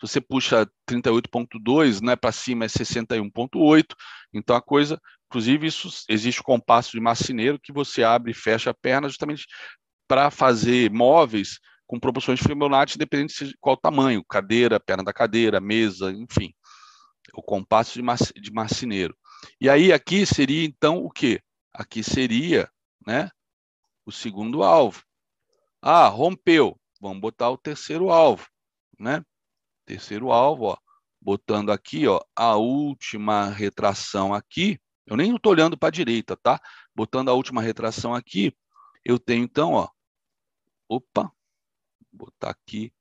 você 0.01 0.21
puxa 0.21 0.69
38.2, 0.89 2.03
né, 2.03 2.15
para 2.15 2.31
cima 2.33 2.67
é 2.67 2.69
61.8. 2.69 3.85
Então 4.35 4.55
a 4.55 4.61
coisa 4.61 5.01
Inclusive, 5.29 5.67
isso 5.67 5.91
existe 6.09 6.41
o 6.41 6.45
compasso 6.45 6.93
de 6.93 7.01
marceneiro 7.01 7.61
que 7.61 7.71
você 7.71 8.03
abre 8.03 8.31
e 8.31 8.35
fecha 8.35 8.71
a 8.71 8.75
perna 8.75 9.09
justamente 9.09 9.47
para 10.09 10.31
fazer 10.31 10.91
móveis 10.91 11.59
com 11.87 12.01
proporções 12.01 12.39
de 12.39 12.47
Fibonacci, 12.47 12.97
independente 12.97 13.47
de 13.47 13.57
qual 13.61 13.77
tamanho, 13.77 14.25
cadeira, 14.25 14.81
perna 14.81 15.05
da 15.05 15.13
cadeira, 15.13 15.61
mesa, 15.61 16.11
enfim, 16.11 16.53
o 17.35 17.43
compasso 17.43 17.95
de, 17.95 18.03
mar, 18.03 18.17
de 18.19 18.51
marceneiro. 18.51 19.15
E 19.61 19.69
aí 19.69 19.93
aqui 19.93 20.25
seria 20.25 20.65
então 20.65 20.97
o 21.05 21.11
quê? 21.11 21.41
Aqui 21.79 22.03
seria, 22.03 22.69
né, 23.07 23.31
o 24.05 24.11
segundo 24.11 24.65
alvo. 24.65 25.05
Ah, 25.81 26.09
rompeu. 26.09 26.77
Vamos 27.01 27.21
botar 27.21 27.51
o 27.51 27.57
terceiro 27.57 28.11
alvo, 28.11 28.49
né? 28.99 29.25
Terceiro 29.87 30.33
alvo, 30.33 30.65
ó, 30.65 30.77
botando 31.21 31.71
aqui, 31.71 32.09
ó, 32.09 32.21
a 32.35 32.57
última 32.57 33.49
retração 33.49 34.35
aqui, 34.35 34.81
eu 35.07 35.17
nem 35.17 35.37
estou 35.37 35.53
olhando 35.53 35.79
para 35.79 35.87
a 35.87 35.93
direita, 35.93 36.37
tá? 36.37 36.61
Botando 36.93 37.29
a 37.29 37.35
última 37.35 37.63
retração 37.63 38.13
aqui, 38.13 38.53
eu 39.05 39.17
tenho 39.17 39.45
então, 39.45 39.75
ó, 39.75 39.89
opa, 40.89 41.33
botar 42.13 42.51
aqui 42.51 42.93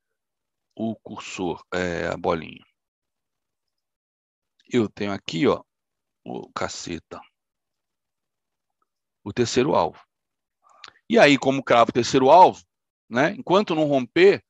o 0.76 0.96
cursor, 0.98 1.66
é, 1.74 2.10
a 2.10 2.16
bolinha. 2.16 2.64
Eu 4.72 4.88
tenho 4.88 5.12
aqui, 5.12 5.48
ó, 5.48 5.64
o 6.24 6.48
caceta, 6.54 7.20
o 9.28 9.34
terceiro 9.34 9.76
alvo. 9.76 10.00
E 11.10 11.20
aí, 11.20 11.38
como 11.38 11.64
cravo 11.64 11.90
o 11.90 11.94
terceiro 11.94 12.30
alvo, 12.30 12.62
né? 13.10 13.36
Enquanto 13.38 13.76
não 13.76 13.84
romper, 13.84 14.42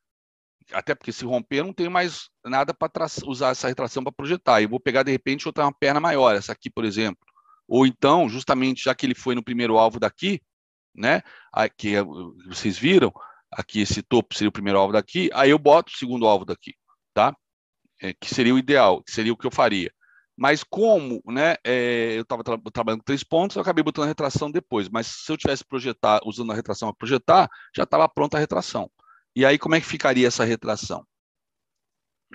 até 0.72 0.94
porque 0.94 1.12
se 1.12 1.24
romper, 1.24 1.64
não 1.64 1.72
tem 1.72 1.88
mais 1.88 2.30
nada 2.44 2.72
para 2.72 3.06
usar 3.26 3.50
essa 3.50 3.66
retração 3.66 4.04
para 4.04 4.12
projetar. 4.12 4.62
Eu 4.62 4.68
vou 4.68 4.78
pegar 4.78 5.02
de 5.02 5.10
repente 5.10 5.48
outra 5.48 5.64
uma 5.64 5.72
perna 5.72 5.98
maior, 5.98 6.34
essa 6.36 6.52
aqui, 6.52 6.70
por 6.70 6.84
exemplo. 6.84 7.18
Ou 7.66 7.86
então, 7.86 8.28
justamente 8.28 8.84
já 8.84 8.94
que 8.94 9.04
ele 9.04 9.16
foi 9.16 9.34
no 9.34 9.42
primeiro 9.42 9.76
alvo 9.76 9.98
daqui, 9.98 10.40
né? 10.94 11.22
Aqui 11.52 11.94
vocês 12.46 12.78
viram, 12.78 13.12
aqui 13.50 13.80
esse 13.80 14.00
topo 14.00 14.34
seria 14.34 14.48
o 14.48 14.52
primeiro 14.52 14.78
alvo 14.78 14.92
daqui, 14.92 15.28
aí 15.34 15.50
eu 15.50 15.58
boto 15.58 15.92
o 15.92 15.96
segundo 15.96 16.26
alvo 16.26 16.44
daqui, 16.44 16.74
tá? 17.12 17.34
É, 18.00 18.12
que 18.14 18.32
seria 18.32 18.54
o 18.54 18.58
ideal, 18.58 19.02
que 19.02 19.10
seria 19.10 19.32
o 19.32 19.36
que 19.36 19.46
eu 19.46 19.50
faria. 19.50 19.92
Mas 20.38 20.62
como 20.62 21.20
né, 21.26 21.56
é, 21.64 22.16
eu 22.16 22.22
estava 22.22 22.44
tra 22.44 22.56
trabalhando 22.72 23.00
com 23.00 23.06
três 23.06 23.24
pontos, 23.24 23.56
eu 23.56 23.62
acabei 23.62 23.82
botando 23.82 24.04
a 24.04 24.06
retração 24.08 24.48
depois. 24.48 24.88
Mas 24.88 25.08
se 25.08 25.32
eu 25.32 25.36
tivesse 25.36 25.64
projetar, 25.64 26.20
usando 26.24 26.52
a 26.52 26.54
retração 26.54 26.88
a 26.88 26.94
projetar, 26.94 27.50
já 27.74 27.82
estava 27.82 28.08
pronta 28.08 28.36
a 28.36 28.40
retração. 28.40 28.88
E 29.34 29.44
aí, 29.44 29.58
como 29.58 29.74
é 29.74 29.80
que 29.80 29.86
ficaria 29.86 30.28
essa 30.28 30.44
retração? 30.44 31.04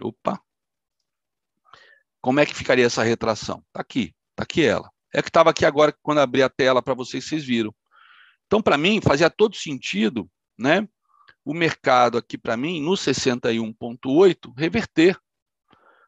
Opa! 0.02 0.38
Como 2.20 2.42
é 2.42 2.46
que 2.46 2.54
ficaria 2.54 2.86
essa 2.86 3.04
retração? 3.04 3.64
Está 3.68 3.80
aqui, 3.80 4.14
está 4.32 4.44
aqui 4.44 4.66
ela. 4.66 4.92
É 5.14 5.22
que 5.22 5.30
estava 5.30 5.52
aqui 5.52 5.66
agora, 5.66 5.96
quando 6.04 6.20
abri 6.20 6.44
a 6.44 6.50
tela 6.50 6.82
para 6.82 6.94
vocês, 6.94 7.24
vocês 7.24 7.46
viram. 7.46 7.74
Então, 8.48 8.62
para 8.62 8.78
mim, 8.78 9.00
fazia 9.02 9.30
todo 9.30 9.56
sentido, 9.56 10.30
né? 10.60 10.86
O 11.46 11.54
mercado 11.54 12.18
aqui, 12.18 12.38
para 12.38 12.58
mim, 12.58 12.82
no 12.82 12.98
61,8, 12.98 14.54
reverter. 14.58 15.18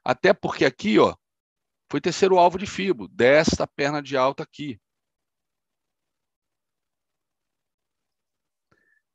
Até 0.03 0.33
porque 0.33 0.65
aqui, 0.65 0.99
ó, 0.99 1.15
foi 1.89 2.01
terceiro 2.01 2.37
alvo 2.37 2.57
de 2.57 2.65
FIBO, 2.65 3.07
desta 3.07 3.67
perna 3.67 4.01
de 4.01 4.17
alta 4.17 4.43
aqui. 4.43 4.79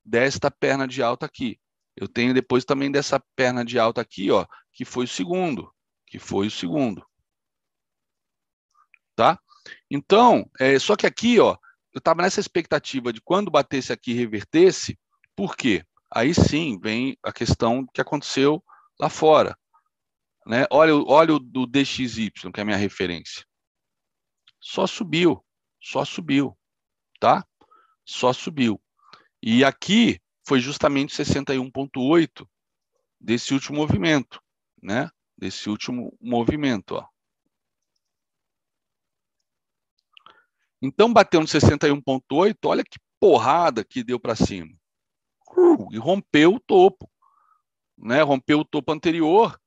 Desta 0.04 0.50
perna 0.50 0.86
de 0.86 1.02
alta 1.02 1.26
aqui. 1.26 1.60
Eu 1.96 2.08
tenho 2.08 2.32
depois 2.32 2.64
também 2.64 2.90
dessa 2.90 3.20
perna 3.36 3.64
de 3.64 3.78
alta 3.78 4.00
aqui, 4.00 4.30
ó, 4.30 4.46
que 4.72 4.84
foi 4.84 5.04
o 5.04 5.08
segundo, 5.08 5.72
que 6.06 6.18
foi 6.18 6.46
o 6.46 6.50
segundo. 6.50 7.06
Tá? 9.14 9.38
Então, 9.90 10.48
é, 10.58 10.78
só 10.78 10.96
que 10.96 11.06
aqui, 11.06 11.38
ó, 11.38 11.56
eu 11.92 11.98
estava 11.98 12.22
nessa 12.22 12.40
expectativa 12.40 13.12
de 13.12 13.20
quando 13.20 13.50
batesse 13.50 13.92
aqui 13.92 14.14
revertesse, 14.14 14.98
por 15.36 15.56
quê? 15.56 15.84
Aí 16.12 16.34
sim 16.34 16.78
vem 16.80 17.16
a 17.22 17.32
questão 17.32 17.86
que 17.92 18.00
aconteceu 18.00 18.62
lá 18.98 19.08
fora. 19.08 19.56
Né? 20.46 20.66
Olha, 20.70 20.94
olha 20.94 21.34
o 21.34 21.38
do 21.38 21.66
DXY, 21.66 22.30
que 22.30 22.60
é 22.60 22.62
a 22.62 22.64
minha 22.64 22.76
referência. 22.76 23.44
Só 24.60 24.86
subiu, 24.86 25.44
só 25.80 26.04
subiu, 26.04 26.56
tá? 27.18 27.46
Só 28.04 28.32
subiu. 28.32 28.80
E 29.42 29.64
aqui 29.64 30.20
foi 30.46 30.60
justamente 30.60 31.14
61,8 31.14 32.46
desse 33.18 33.54
último 33.54 33.78
movimento, 33.78 34.42
né? 34.82 35.10
Desse 35.36 35.70
último 35.70 36.16
movimento, 36.20 36.96
ó. 36.96 37.06
Então, 40.82 41.12
bateu 41.12 41.40
no 41.40 41.46
61,8, 41.46 42.56
olha 42.64 42.82
que 42.82 42.98
porrada 43.18 43.84
que 43.84 44.02
deu 44.02 44.18
para 44.18 44.34
cima. 44.34 44.74
Uh, 45.54 45.92
e 45.92 45.98
rompeu 45.98 46.54
o 46.54 46.60
topo. 46.60 47.10
Né? 47.98 48.22
Rompeu 48.22 48.60
o 48.60 48.64
topo 48.64 48.90
anterior. 48.90 49.60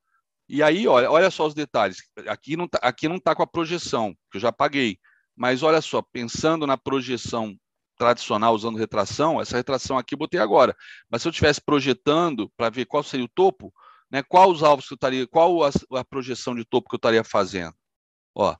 E 0.47 0.62
aí, 0.62 0.88
olha, 0.88 1.10
olha 1.10 1.32
só 1.32 1.47
os 1.47 1.53
detalhes. 1.53 1.97
Aqui 2.27 2.58
não, 2.58 2.67
tá, 2.67 2.79
aqui 2.82 3.08
não 3.08 3.19
tá 3.19 3.34
com 3.36 3.43
a 3.43 3.47
projeção, 3.47 4.13
que 4.29 4.38
eu 4.38 4.41
já 4.41 4.51
paguei. 4.51 4.99
Mas 5.36 5.63
olha 5.63 5.82
só, 5.82 6.01
pensando 6.01 6.67
na 6.67 6.77
projeção 6.77 7.58
tradicional 7.97 8.53
usando 8.53 8.77
retração, 8.77 9.39
essa 9.39 9.56
retração 9.56 9.97
aqui 9.97 10.13
eu 10.13 10.19
botei 10.19 10.39
agora. 10.39 10.75
Mas 11.10 11.21
se 11.21 11.27
eu 11.27 11.32
estivesse 11.32 11.62
projetando 11.62 12.51
para 12.58 12.69
ver 12.69 12.86
qual 12.86 13.03
seria 13.03 13.25
o 13.25 13.29
topo, 13.29 13.73
né, 14.12 14.21
qual 14.21 14.51
os 14.51 14.62
alvos 14.62 14.88
que 14.88 14.93
eu 14.93 14.95
estaria, 14.95 15.27
qual 15.27 15.63
a, 15.63 15.71
a, 15.93 16.03
projeção 16.06 16.56
de 16.56 16.65
topo 16.65 16.89
que 16.89 16.95
eu 16.95 16.97
estaria 16.97 17.23
fazendo? 17.23 17.75
Ó, 18.36 18.56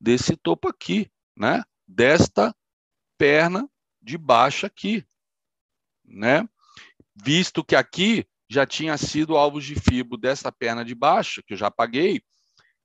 desse 0.00 0.36
topo 0.36 0.68
aqui, 0.68 1.10
né? 1.36 1.62
Desta 1.86 2.54
perna 3.18 3.68
de 4.00 4.18
baixo 4.18 4.66
aqui, 4.66 5.04
né? 6.04 6.48
Visto 7.14 7.64
que 7.64 7.76
aqui 7.76 8.26
já 8.52 8.66
tinha 8.66 8.98
sido 8.98 9.36
alvos 9.36 9.64
de 9.64 9.74
fibro 9.74 10.18
dessa 10.18 10.52
perna 10.52 10.84
de 10.84 10.94
baixo, 10.94 11.42
que 11.42 11.54
eu 11.54 11.56
já 11.56 11.70
paguei, 11.70 12.22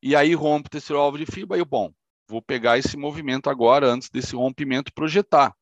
e 0.02 0.16
aí 0.16 0.34
rompe 0.34 0.68
o 0.68 0.72
terceiro 0.72 1.02
alvo 1.02 1.18
de 1.18 1.26
fibra, 1.26 1.58
aí, 1.58 1.66
bom, 1.66 1.92
vou 2.26 2.42
pegar 2.42 2.78
esse 2.78 2.96
movimento 2.96 3.50
agora, 3.50 3.88
antes 3.88 4.10
desse 4.10 4.34
rompimento, 4.34 4.94
projetar, 4.94 5.54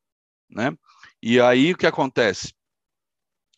né? 0.48 0.78
E 1.24 1.42
aí, 1.42 1.74
o 1.74 1.78
que 1.78 1.88
acontece? 1.88 2.54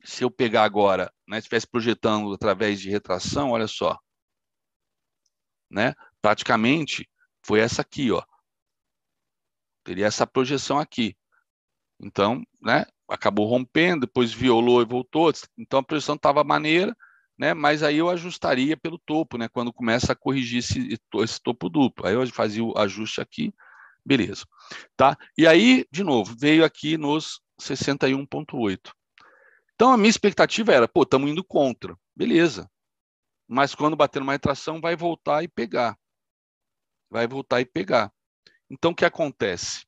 Se 0.06 0.24
eu 0.24 0.32
pegar 0.32 0.64
agora, 0.64 1.12
né, 1.28 1.38
estivesse 1.38 1.68
projetando 1.68 2.32
através 2.34 2.80
de 2.80 2.90
retração, 2.90 3.52
olha 3.52 3.68
só, 3.68 4.00
né? 5.70 5.94
Praticamente 6.22 7.10
foi 7.44 7.60
essa 7.60 7.82
aqui, 7.82 8.10
ó. 8.10 8.24
Teria 9.84 10.06
essa 10.06 10.26
projeção 10.26 10.80
aqui. 10.80 11.14
Então, 12.00 12.42
né, 12.62 12.86
acabou 13.08 13.48
rompendo, 13.48 14.02
depois 14.02 14.34
violou 14.34 14.82
e 14.82 14.86
voltou. 14.86 15.32
Então 15.58 15.80
a 15.80 15.84
projeção 15.84 16.16
estava 16.16 16.44
maneira, 16.44 16.96
né, 17.38 17.54
mas 17.54 17.84
aí 17.84 17.98
eu 17.98 18.10
ajustaria 18.10 18.76
pelo 18.76 18.98
topo, 18.98 19.38
né, 19.38 19.48
quando 19.48 19.74
começa 19.74 20.14
a 20.14 20.16
corrigir 20.16 20.60
esse, 20.60 21.00
esse 21.24 21.42
topo 21.42 21.70
duplo. 21.70 22.08
Aí 22.08 22.14
eu 22.14 22.26
fazia 22.28 22.64
o 22.64 22.78
ajuste 22.78 23.22
aqui, 23.22 23.54
beleza. 24.06 24.46
Tá? 24.96 25.18
E 25.38 25.48
aí, 25.48 25.86
de 25.92 26.04
novo, 26.04 26.36
veio 26.38 26.66
aqui 26.66 26.98
nos 26.98 27.42
61,8. 27.60 28.92
Então 29.76 29.92
a 29.92 29.98
minha 29.98 30.10
expectativa 30.10 30.74
era, 30.74 30.88
pô, 30.88 31.04
estamos 31.04 31.30
indo 31.30 31.44
contra, 31.44 31.96
beleza. 32.16 32.70
Mas 33.48 33.76
quando 33.76 33.96
bater 33.96 34.22
uma 34.22 34.34
retração, 34.34 34.82
vai 34.82 34.96
voltar 34.96 35.44
e 35.44 35.48
pegar. 35.48 35.98
Vai 37.10 37.28
voltar 37.28 37.62
e 37.62 37.66
pegar. 37.66 38.12
Então 38.70 38.92
o 38.92 38.96
que 38.96 39.06
acontece? 39.06 39.88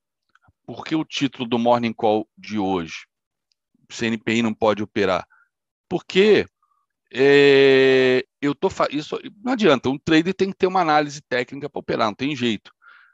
por 0.69 0.85
que 0.85 0.95
o 0.95 1.03
título 1.03 1.49
do 1.49 1.57
Morning 1.57 1.91
Call 1.91 2.29
de 2.37 2.59
hoje? 2.59 3.07
CNPI 3.91 4.41
não 4.41 4.53
pode 4.53 4.83
operar. 4.83 5.27
Porque 5.87 6.45
é, 7.11 8.23
eu 8.41 8.53
tô 8.53 8.69
isso 8.91 9.19
não 9.43 9.53
adianta, 9.53 9.89
um 9.89 9.97
trader 9.97 10.33
tem 10.33 10.51
que 10.51 10.57
ter 10.57 10.67
uma 10.67 10.81
análise 10.81 11.21
técnica 11.21 11.69
para 11.69 11.79
operar, 11.79 12.07
não 12.07 12.15
tem 12.15 12.35
jeito. 12.35 12.71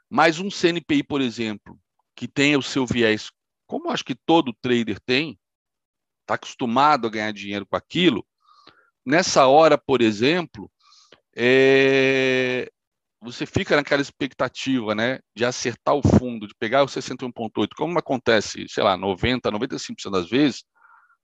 Mas 0.08 0.38
um 0.38 0.50
CNPI, 0.50 1.02
por 1.02 1.20
exemplo, 1.20 1.78
que 2.14 2.28
tenha 2.28 2.58
o 2.58 2.62
seu 2.62 2.86
viés, 2.86 3.30
como 3.66 3.90
acho 3.90 4.04
que 4.04 4.14
todo 4.14 4.56
trader 4.60 5.00
tem, 5.00 5.38
está 6.22 6.34
acostumado 6.34 7.06
a 7.06 7.10
ganhar 7.10 7.32
dinheiro 7.32 7.66
com 7.66 7.76
aquilo, 7.76 8.26
nessa 9.04 9.46
hora, 9.46 9.78
por 9.78 10.00
exemplo, 10.00 10.70
é, 11.36 12.70
você 13.20 13.46
fica 13.46 13.76
naquela 13.76 14.02
expectativa, 14.02 14.94
né, 14.94 15.20
de 15.34 15.44
acertar 15.44 15.94
o 15.94 16.02
fundo, 16.02 16.46
de 16.46 16.54
pegar 16.58 16.82
o 16.82 16.86
61.8, 16.86 17.68
como 17.76 17.98
acontece, 17.98 18.66
sei 18.68 18.84
lá, 18.84 18.96
90, 18.96 19.50
95% 19.50 20.10
das 20.10 20.28
vezes, 20.28 20.64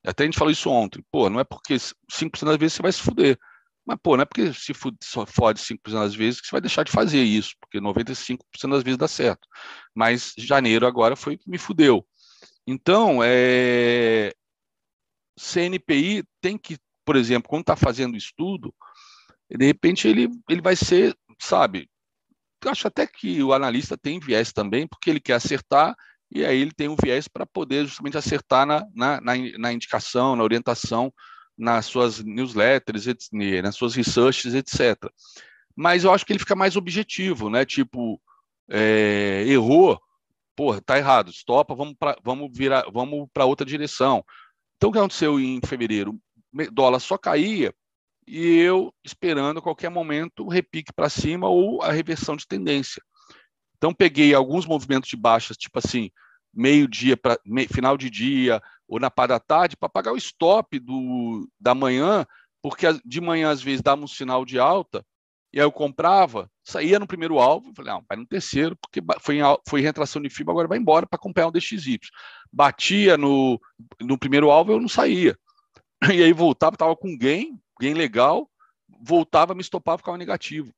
até 0.05 0.25
a 0.25 0.27
gente 0.27 0.39
falou 0.39 0.51
isso 0.51 0.71
ontem, 0.71 1.05
pô, 1.11 1.31
não 1.31 1.39
é 1.39 1.45
porque 1.45 1.75
5% 1.75 2.45
das 2.45 2.57
vezes 2.57 2.75
você 2.75 2.83
vai 2.83 2.93
se 2.93 3.03
fuder, 3.03 3.39
mas, 3.85 3.99
pô, 4.03 4.17
não 4.17 4.23
é 4.23 4.25
porque 4.25 4.53
se 4.53 4.73
fode 4.75 5.61
5% 5.61 5.79
das 5.93 6.15
vezes 6.15 6.41
que 6.41 6.47
você 6.47 6.53
vai 6.53 6.61
deixar 6.61 6.85
de 6.85 6.93
fazer 6.93 7.23
isso, 7.23 7.55
porque 7.61 7.81
95% 7.81 8.39
das 8.71 8.83
vezes 8.83 8.97
dá 8.97 9.09
certo. 9.09 9.49
Mas 9.95 10.33
janeiro 10.39 10.87
agora 10.87 11.17
foi 11.17 11.37
que 11.37 11.51
me 11.51 11.59
fudeu. 11.59 12.07
Então, 12.67 13.21
é... 13.25 14.33
CNPI 15.37 16.25
tem 16.41 16.57
que, 16.57 16.79
por 17.05 17.17
exemplo, 17.17 17.49
quando 17.49 17.63
está 17.63 17.75
fazendo 17.75 18.17
estudo, 18.17 18.73
de 19.51 19.67
repente 19.67 20.07
ele, 20.07 20.29
ele 20.49 20.61
vai 20.61 20.77
ser, 20.77 21.17
sabe, 21.43 21.89
acho 22.67 22.87
até 22.87 23.07
que 23.07 23.43
o 23.43 23.53
analista 23.53 23.97
tem 23.97 24.21
viés 24.21 24.53
também, 24.53 24.87
porque 24.87 25.11
ele 25.11 25.21
quer 25.21 25.35
acertar 25.35 25.95
e 26.31 26.45
aí 26.45 26.61
ele 26.61 26.73
tem 26.73 26.89
um 26.89 26.97
viés 26.97 27.29
para 27.29 27.45
poder 27.45 27.85
justamente 27.85 28.17
acertar 28.17 28.67
na, 28.67 28.87
na, 28.95 29.21
na, 29.21 29.73
indicação, 29.73 30.35
na 30.35 30.43
orientação, 30.43 31.13
nas 31.59 31.87
suas 31.87 32.23
newsletters, 32.23 33.05
nas 33.63 33.77
suas 33.77 33.95
researches, 33.95 34.55
etc. 34.55 34.97
Mas 35.77 36.05
eu 36.05 36.13
acho 36.13 36.25
que 36.25 36.33
ele 36.33 36.39
fica 36.39 36.57
mais 36.57 36.77
objetivo, 36.77 37.51
né? 37.51 37.67
Tipo, 37.67 38.21
é, 38.69 39.45
errou, 39.47 40.01
porra, 40.57 40.81
tá 40.81 40.97
errado, 40.97 41.31
estopa, 41.31 41.75
vamos 41.75 41.95
para 41.99 42.17
vamos 42.23 42.51
virar, 42.57 42.85
vamos 42.91 43.29
para 43.33 43.45
outra 43.45 43.67
direção. 43.67 44.25
Então 44.77 44.89
o 44.89 44.93
que 44.93 44.99
aconteceu 44.99 45.39
em 45.39 45.61
fevereiro? 45.65 46.19
Dólar 46.73 47.01
só 47.01 47.19
caía 47.19 47.75
e 48.27 48.59
eu 48.59 48.93
esperando 49.05 49.59
a 49.59 49.63
qualquer 49.63 49.91
momento 49.91 50.45
o 50.45 50.49
repique 50.49 50.93
para 50.93 51.09
cima 51.09 51.49
ou 51.49 51.83
a 51.83 51.93
reversão 51.93 52.37
de 52.37 52.47
tendência. 52.47 53.03
Então 53.77 53.93
peguei 53.93 54.35
alguns 54.35 54.67
movimentos 54.67 55.09
de 55.09 55.17
baixas, 55.17 55.57
tipo 55.57 55.79
assim, 55.79 56.11
meio-dia 56.55 57.17
para 57.17 57.39
final 57.73 57.97
de 57.97 58.09
dia 58.11 58.61
ou 58.87 59.01
na 59.01 59.11
parte 59.11 59.31
da 59.31 59.41
tarde 59.41 59.77
para 59.77 59.89
pagar 59.89 60.13
o 60.13 60.17
stop 60.17 60.79
do 60.79 61.49
da 61.59 61.75
manhã, 61.75 62.27
porque 62.63 62.87
de 63.05 63.21
manhã 63.21 63.51
às 63.51 63.63
vezes 63.63 63.83
dava 63.83 64.03
um 64.03 64.09
sinal 64.09 64.45
de 64.45 64.59
alta 64.59 65.05
e 65.53 65.61
aí 65.61 65.67
eu 65.67 65.73
comprava, 65.73 66.51
saía 66.65 66.99
no 66.99 67.07
primeiro 67.07 67.39
alvo, 67.39 67.73
falei, 67.77 67.93
não, 67.93 68.03
vai 68.09 68.17
no 68.17 68.27
terceiro, 68.27 68.75
porque 68.77 69.03
foi, 69.21 69.37
em, 69.37 69.43
foi 69.69 69.83
retração 69.83 70.23
de 70.23 70.31
fibra, 70.31 70.53
agora 70.53 70.67
vai 70.67 70.79
embora 70.79 71.07
para 71.07 71.19
acompanhar 71.19 71.49
o 71.49 71.51
DXY. 71.51 71.99
Batia 72.51 73.19
no, 73.19 73.61
no 74.01 74.17
primeiro 74.17 74.51
alvo, 74.51 74.73
eu 74.73 74.81
não 74.81 74.89
saía. 74.89 75.37
E 76.13 76.21
aí 76.21 76.33
voltava, 76.33 76.75
estava 76.75 76.97
com 76.97 77.17
gain, 77.17 77.61
gain 77.83 77.95
legal, 77.95 78.49
voltava, 79.01 79.55
me 79.55 79.61
estopava, 79.61 79.99
ficava 79.99 80.17
negativo, 80.17 80.73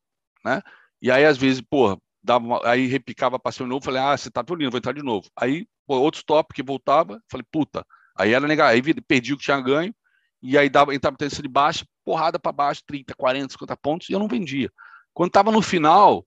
né? 0.45 0.62
E 1.03 1.11
aí, 1.11 1.25
às 1.25 1.37
vezes, 1.37 1.61
pô, 1.61 2.01
dava 2.23 2.45
uma, 2.45 2.61
aí 2.67 2.87
repicava, 2.87 3.38
passei 3.38 3.64
de 3.64 3.71
novo, 3.71 3.85
falei, 3.85 4.01
ah, 4.01 4.17
você 4.17 4.31
tá 4.31 4.43
lindo, 4.51 4.71
vou 4.71 4.79
entrar 4.79 4.93
de 4.93 5.03
novo. 5.03 5.29
Aí, 5.37 5.67
pô, 5.87 5.99
outro 5.99 6.19
stop 6.19 6.55
que 6.55 6.62
voltava, 6.62 7.21
falei, 7.31 7.45
puta, 7.53 7.87
aí 8.17 8.33
era 8.33 8.47
negativo, 8.47 8.88
aí 8.88 9.01
perdi 9.03 9.35
o 9.35 9.37
que 9.37 9.45
tinha 9.45 9.61
ganho, 9.61 9.95
e 10.43 10.57
aí 10.57 10.71
dava, 10.71 10.95
entrava 10.95 11.17
tendência 11.17 11.43
de 11.43 11.49
baixa, 11.49 11.87
porrada 12.05 12.38
para 12.38 12.53
baixo, 12.53 12.83
30, 12.87 13.14
40, 13.14 13.53
50 13.53 13.77
pontos, 13.77 14.09
e 14.09 14.12
eu 14.14 14.19
não 14.19 14.29
vendia. 14.29 14.71
Quando 15.12 15.31
tava 15.31 15.53
no 15.53 15.61
final, 15.61 16.27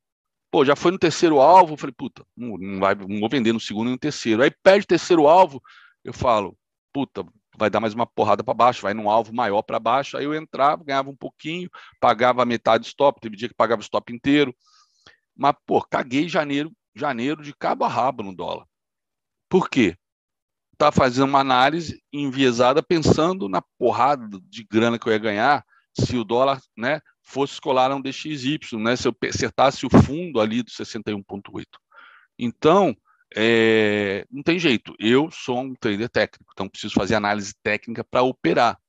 pô, 0.51 0.63
já 0.63 0.75
foi 0.75 0.91
no 0.91 0.99
terceiro 0.99 1.39
alvo, 1.39 1.75
falei, 1.75 1.93
puta, 1.97 2.23
não, 2.35 2.57
não, 2.57 2.79
vai, 2.79 2.95
não 2.95 3.19
vou 3.19 3.29
vender 3.29 3.53
no 3.53 3.59
segundo 3.59 3.87
e 3.87 3.91
no 3.91 3.97
terceiro. 3.97 4.43
Aí 4.43 4.51
perde 4.63 4.85
o 4.85 4.87
terceiro 4.87 5.27
alvo, 5.27 5.61
eu 6.03 6.13
falo, 6.13 6.55
puta, 6.93 7.25
vai 7.57 7.69
dar 7.69 7.79
mais 7.79 7.93
uma 7.93 8.05
porrada 8.05 8.43
para 8.43 8.53
baixo, 8.53 8.83
vai 8.83 8.93
num 8.93 9.09
alvo 9.09 9.33
maior 9.33 9.63
para 9.63 9.79
baixo. 9.79 10.15
Aí 10.15 10.25
eu 10.25 10.35
entrava, 10.35 10.83
ganhava 10.83 11.09
um 11.09 11.15
pouquinho, 11.15 11.69
pagava 11.99 12.45
metade 12.45 12.83
do 12.83 12.87
stop, 12.87 13.19
teve 13.19 13.35
dia 13.35 13.49
que 13.49 13.55
pagava 13.55 13.81
o 13.81 13.83
stop 13.83 14.13
inteiro. 14.13 14.55
Mas, 15.35 15.55
pô, 15.65 15.81
caguei 15.81 16.29
janeiro, 16.29 16.71
janeiro 16.95 17.41
de 17.41 17.53
cabo 17.53 17.83
a 17.83 17.87
rabo 17.87 18.23
no 18.23 18.35
dólar. 18.35 18.65
Por 19.49 19.69
quê? 19.69 19.97
Tá 20.77 20.91
fazendo 20.91 21.29
uma 21.29 21.39
análise 21.39 22.01
enviesada 22.13 22.83
pensando 22.83 23.49
na 23.49 23.61
porrada 23.79 24.39
de 24.43 24.63
grana 24.63 24.99
que 24.99 25.07
eu 25.07 25.13
ia 25.13 25.17
ganhar 25.17 25.65
se 25.99 26.15
o 26.15 26.23
dólar, 26.23 26.61
né, 26.77 27.01
fosse 27.23 27.53
escolar 27.53 27.91
um 27.91 27.99
DXY, 27.99 28.59
né, 28.73 28.95
se 28.95 29.07
eu 29.07 29.15
acertasse 29.27 29.85
o 29.85 29.89
fundo 29.89 30.39
ali 30.39 30.61
do 30.61 30.69
61.8. 30.69 31.65
Então, 32.37 32.95
é, 33.35 34.25
não 34.31 34.41
tem 34.41 34.59
jeito. 34.59 34.95
Eu 34.99 35.29
sou 35.31 35.59
um 35.59 35.73
trader 35.75 36.09
técnico, 36.09 36.51
então 36.53 36.69
preciso 36.69 36.93
fazer 36.93 37.15
análise 37.15 37.53
técnica 37.61 38.03
para 38.03 38.21
operar. 38.21 38.79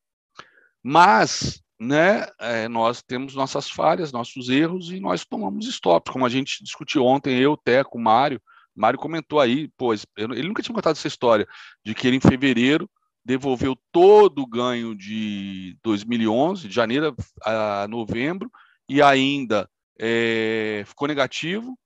Mas, 0.82 1.62
né, 1.78 2.26
é, 2.38 2.68
nós 2.68 3.02
temos 3.02 3.34
nossas 3.34 3.68
falhas, 3.68 4.12
nossos 4.12 4.48
erros 4.48 4.90
e 4.90 5.00
nós 5.00 5.24
tomamos 5.24 5.66
stop, 5.66 6.10
como 6.10 6.24
a 6.24 6.28
gente 6.28 6.62
discutiu 6.62 7.04
ontem, 7.04 7.38
eu, 7.38 7.56
Teco, 7.56 7.98
Mário. 7.98 8.40
Mário 8.74 8.98
comentou 8.98 9.40
aí, 9.40 9.68
pois 9.76 10.06
ele 10.16 10.46
nunca 10.46 10.62
tinha 10.62 10.74
contado 10.74 10.94
essa 10.94 11.08
história 11.08 11.48
de 11.84 11.94
que 11.94 12.06
ele 12.06 12.16
em 12.16 12.20
fevereiro 12.20 12.88
devolveu 13.24 13.76
todo 13.90 14.40
o 14.40 14.46
ganho 14.46 14.94
de 14.94 15.76
2011, 15.82 16.68
de 16.68 16.74
janeiro 16.74 17.14
a 17.42 17.86
novembro, 17.88 18.50
e 18.88 19.02
ainda 19.02 19.68
é, 19.98 20.84
ficou 20.86 21.08
negativo, 21.08 21.76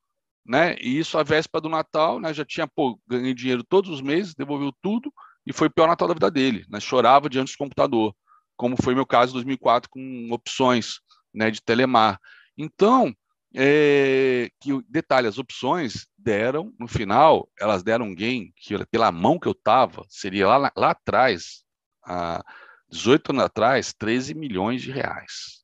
né? 0.44 0.76
E 0.80 0.98
isso 0.98 1.18
a 1.18 1.22
véspera 1.22 1.60
do 1.60 1.68
Natal, 1.68 2.18
né? 2.20 2.32
Já 2.34 2.44
tinha, 2.44 2.66
pô, 2.66 2.98
ganhei 3.06 3.34
dinheiro 3.34 3.64
todos 3.64 3.90
os 3.90 4.00
meses, 4.00 4.34
devolveu 4.34 4.72
tudo 4.82 5.12
e 5.46 5.52
foi 5.52 5.68
o 5.68 5.70
pior 5.70 5.86
Natal 5.86 6.08
da 6.08 6.14
vida 6.14 6.30
dele, 6.30 6.64
né? 6.68 6.80
Chorava 6.80 7.28
diante 7.28 7.52
do 7.52 7.58
computador, 7.58 8.14
como 8.56 8.76
foi 8.82 8.94
meu 8.94 9.06
caso 9.06 9.32
em 9.32 9.34
2004 9.34 9.90
com 9.90 10.28
opções, 10.30 11.00
né? 11.32 11.50
De 11.50 11.62
Telemar. 11.62 12.18
Então, 12.56 13.14
é, 13.54 14.48
que 14.60 14.70
detalhe, 14.88 15.26
as 15.26 15.38
opções 15.38 16.06
deram, 16.16 16.72
no 16.78 16.88
final, 16.88 17.48
elas 17.58 17.82
deram 17.82 18.06
um 18.06 18.14
gain 18.14 18.52
que 18.56 18.84
pela 18.86 19.12
mão 19.12 19.38
que 19.38 19.46
eu 19.46 19.54
tava, 19.54 20.04
seria 20.08 20.46
lá, 20.46 20.72
lá 20.76 20.90
atrás, 20.90 21.62
há 22.04 22.42
18 22.88 23.32
anos 23.32 23.44
atrás, 23.44 23.92
13 23.92 24.34
milhões 24.34 24.82
de 24.82 24.90
reais. 24.90 25.61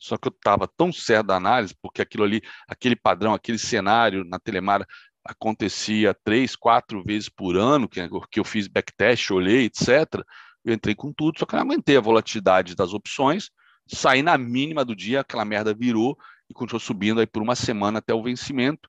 Só 0.00 0.16
que 0.16 0.28
eu 0.28 0.32
estava 0.34 0.66
tão 0.66 0.90
certo 0.92 1.26
da 1.26 1.36
análise, 1.36 1.74
porque 1.80 2.00
aquilo 2.00 2.24
ali, 2.24 2.42
aquele 2.66 2.96
padrão, 2.96 3.34
aquele 3.34 3.58
cenário 3.58 4.24
na 4.24 4.38
Telemar 4.38 4.86
acontecia 5.22 6.14
três, 6.24 6.56
quatro 6.56 7.04
vezes 7.04 7.28
por 7.28 7.56
ano, 7.56 7.86
que, 7.86 8.00
que 8.30 8.40
eu 8.40 8.44
fiz 8.44 8.66
backtest, 8.66 9.30
olhei, 9.30 9.66
etc. 9.66 10.24
Eu 10.64 10.72
entrei 10.72 10.94
com 10.94 11.12
tudo, 11.12 11.38
só 11.38 11.44
que 11.44 11.54
eu 11.54 11.58
não 11.58 11.66
aguentei 11.66 11.96
a 11.96 12.00
volatilidade 12.00 12.74
das 12.74 12.94
opções, 12.94 13.50
saí 13.86 14.22
na 14.22 14.38
mínima 14.38 14.84
do 14.84 14.96
dia, 14.96 15.20
aquela 15.20 15.44
merda 15.44 15.74
virou 15.74 16.16
e 16.48 16.54
continuou 16.54 16.80
subindo 16.80 17.20
aí 17.20 17.26
por 17.26 17.42
uma 17.42 17.54
semana 17.54 17.98
até 17.98 18.14
o 18.14 18.22
vencimento. 18.22 18.88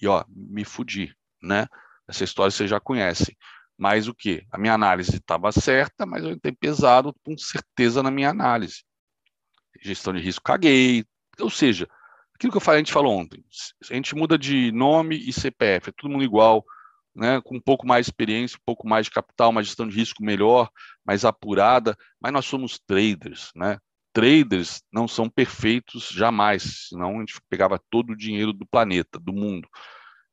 E 0.00 0.06
ó, 0.06 0.24
me 0.28 0.64
fudi, 0.64 1.14
né? 1.42 1.66
Essa 2.06 2.24
história 2.24 2.50
vocês 2.50 2.68
já 2.68 2.78
conhecem. 2.78 3.34
Mas 3.78 4.08
o 4.08 4.14
que? 4.14 4.46
A 4.52 4.58
minha 4.58 4.74
análise 4.74 5.16
estava 5.16 5.50
certa, 5.52 6.06
mas 6.06 6.22
eu 6.22 6.30
entrei 6.30 6.52
pesado 6.54 7.14
com 7.24 7.36
certeza 7.36 8.02
na 8.02 8.10
minha 8.10 8.30
análise 8.30 8.84
gestão 9.86 10.12
de 10.12 10.20
risco, 10.20 10.42
caguei. 10.44 11.04
Ou 11.40 11.50
seja, 11.50 11.88
aquilo 12.34 12.52
que 12.52 12.56
eu 12.56 12.62
falei, 12.62 12.78
a 12.78 12.84
gente 12.84 12.92
falou 12.92 13.16
ontem, 13.16 13.44
a 13.90 13.94
gente 13.94 14.14
muda 14.14 14.38
de 14.38 14.70
nome 14.72 15.16
e 15.16 15.32
CPF, 15.32 15.90
é 15.90 15.92
todo 15.92 16.10
mundo 16.10 16.24
igual, 16.24 16.64
né, 17.14 17.40
com 17.42 17.56
um 17.56 17.60
pouco 17.60 17.86
mais 17.86 18.06
de 18.06 18.10
experiência, 18.10 18.58
um 18.58 18.64
pouco 18.64 18.86
mais 18.86 19.06
de 19.06 19.12
capital, 19.12 19.50
uma 19.50 19.62
gestão 19.62 19.88
de 19.88 19.96
risco 19.96 20.22
melhor, 20.22 20.70
mais 21.04 21.24
apurada, 21.24 21.96
mas 22.20 22.32
nós 22.32 22.44
somos 22.44 22.78
traders, 22.78 23.50
né? 23.54 23.78
Traders 24.12 24.82
não 24.92 25.06
são 25.06 25.28
perfeitos 25.28 26.08
jamais, 26.08 26.88
senão 26.88 27.16
a 27.16 27.20
gente 27.20 27.38
pegava 27.50 27.80
todo 27.90 28.10
o 28.10 28.16
dinheiro 28.16 28.52
do 28.52 28.66
planeta, 28.66 29.18
do 29.18 29.32
mundo. 29.32 29.68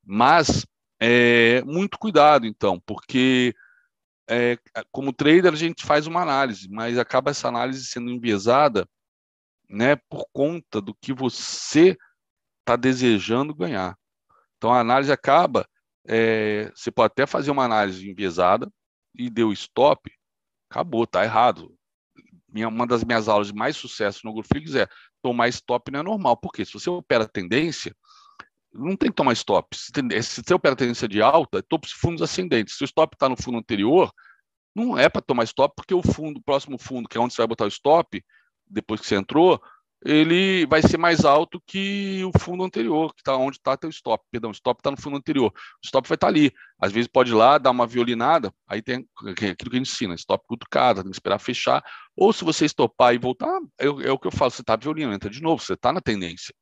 Mas 0.06 0.66
é, 1.02 1.62
muito 1.64 1.98
cuidado, 1.98 2.46
então, 2.46 2.82
porque 2.86 3.54
é, 4.30 4.58
como 4.92 5.12
trader 5.12 5.52
a 5.52 5.58
gente 5.58 5.86
faz 5.86 6.08
uma 6.08 6.22
análise, 6.22 6.70
mas 6.70 6.98
acaba 6.98 7.32
essa 7.32 7.48
análise 7.48 7.86
sendo 7.86 8.10
enviesada 8.10 8.88
né, 9.74 9.96
por 10.08 10.28
conta 10.32 10.80
do 10.80 10.94
que 10.94 11.12
você 11.12 11.98
está 12.60 12.76
desejando 12.76 13.56
ganhar. 13.56 13.98
Então 14.56 14.72
a 14.72 14.80
análise 14.80 15.12
acaba, 15.12 15.68
é, 16.08 16.72
você 16.76 16.92
pode 16.92 17.08
até 17.12 17.26
fazer 17.26 17.50
uma 17.50 17.66
análise 17.66 18.08
enviesada 18.08 18.72
e 19.16 19.32
deu 19.32 19.52
stop, 19.52 20.12
acabou, 20.70 21.08
tá 21.08 21.24
errado. 21.24 21.76
Minha, 22.48 22.68
uma 22.68 22.86
das 22.86 23.04
minhas 23.04 23.28
aulas 23.28 23.48
de 23.48 23.54
mais 23.56 23.76
sucesso 23.76 24.22
no 24.24 24.32
GoFlix 24.32 24.76
é 24.76 24.88
tomar 25.24 25.48
stop 25.48 25.92
não 25.92 26.02
é 26.02 26.04
normal, 26.04 26.38
porque 26.38 26.64
se 26.64 26.74
você 26.74 26.88
opera 26.92 27.28
tendência, 27.28 27.96
não 28.72 28.96
tem 28.96 29.10
que 29.10 29.16
tomar 29.16 29.34
stop. 29.34 29.76
Se, 29.76 29.92
se 30.22 30.44
você 30.44 30.54
opera 30.54 30.76
tendência 30.76 31.08
de 31.08 31.20
alta, 31.20 31.58
é 31.58 31.62
topos 31.64 31.92
e 31.92 31.96
fundos 31.96 32.22
ascendentes. 32.22 32.78
Se 32.78 32.84
o 32.84 32.86
stop 32.86 33.16
está 33.16 33.28
no 33.28 33.36
fundo 33.36 33.58
anterior, 33.58 34.14
não 34.76 35.00
é 35.00 35.10
para 35.10 35.22
tomar 35.22 35.46
stop, 35.46 35.74
porque 35.76 35.96
o 35.96 36.04
fundo, 36.04 36.38
o 36.38 36.44
próximo 36.44 36.78
fundo, 36.78 37.10
que 37.10 37.18
é 37.18 37.22
onde 37.22 37.34
você 37.34 37.42
vai 37.42 37.48
botar 37.48 37.66
o 37.66 37.70
stop, 37.70 38.24
depois 38.74 39.00
que 39.00 39.08
você 39.08 39.16
entrou, 39.16 39.62
ele 40.06 40.66
vai 40.66 40.82
ser 40.82 40.98
mais 40.98 41.24
alto 41.24 41.62
que 41.66 42.24
o 42.26 42.38
fundo 42.38 42.64
anterior, 42.64 43.14
que 43.14 43.22
está 43.22 43.38
onde 43.38 43.58
está 43.58 43.78
teu 43.78 43.90
stop. 43.90 44.24
Perdão, 44.30 44.50
o 44.50 44.54
stop 44.54 44.80
está 44.80 44.92
no 44.92 45.00
fundo 45.00 45.16
anterior. 45.16 45.50
O 45.50 45.86
stop 45.86 46.08
vai 46.08 46.16
estar 46.16 46.28
tá 46.28 46.32
ali. 46.32 46.52
Às 46.80 46.92
vezes 46.92 47.08
pode 47.08 47.32
ir 47.32 47.36
lá, 47.36 47.58
dar 47.58 47.72
uma 47.72 47.88
violinada, 47.88 48.54
aí 48.68 48.82
tem 48.82 49.08
aquilo 49.18 49.56
que 49.56 49.76
a 49.76 49.80
gente 49.80 49.90
ensina, 49.90 50.14
stop 50.16 50.44
cutucada, 50.46 51.02
tem 51.02 51.10
que 51.10 51.16
esperar 51.16 51.40
fechar. 51.40 51.84
Ou 52.16 52.34
se 52.34 52.44
você 52.44 52.66
estopar 52.66 53.16
e 53.16 53.18
voltar, 53.18 53.60
é, 53.80 53.86
é 53.86 54.12
o 54.12 54.20
que 54.20 54.28
eu 54.28 54.32
falo, 54.32 54.52
você 54.52 54.62
está 54.62 54.76
violino, 54.76 55.14
entra 55.14 55.30
de 55.30 55.42
novo, 55.42 55.64
você 55.64 55.74
está 55.74 55.94
na 55.94 56.02
tendência. 56.02 56.54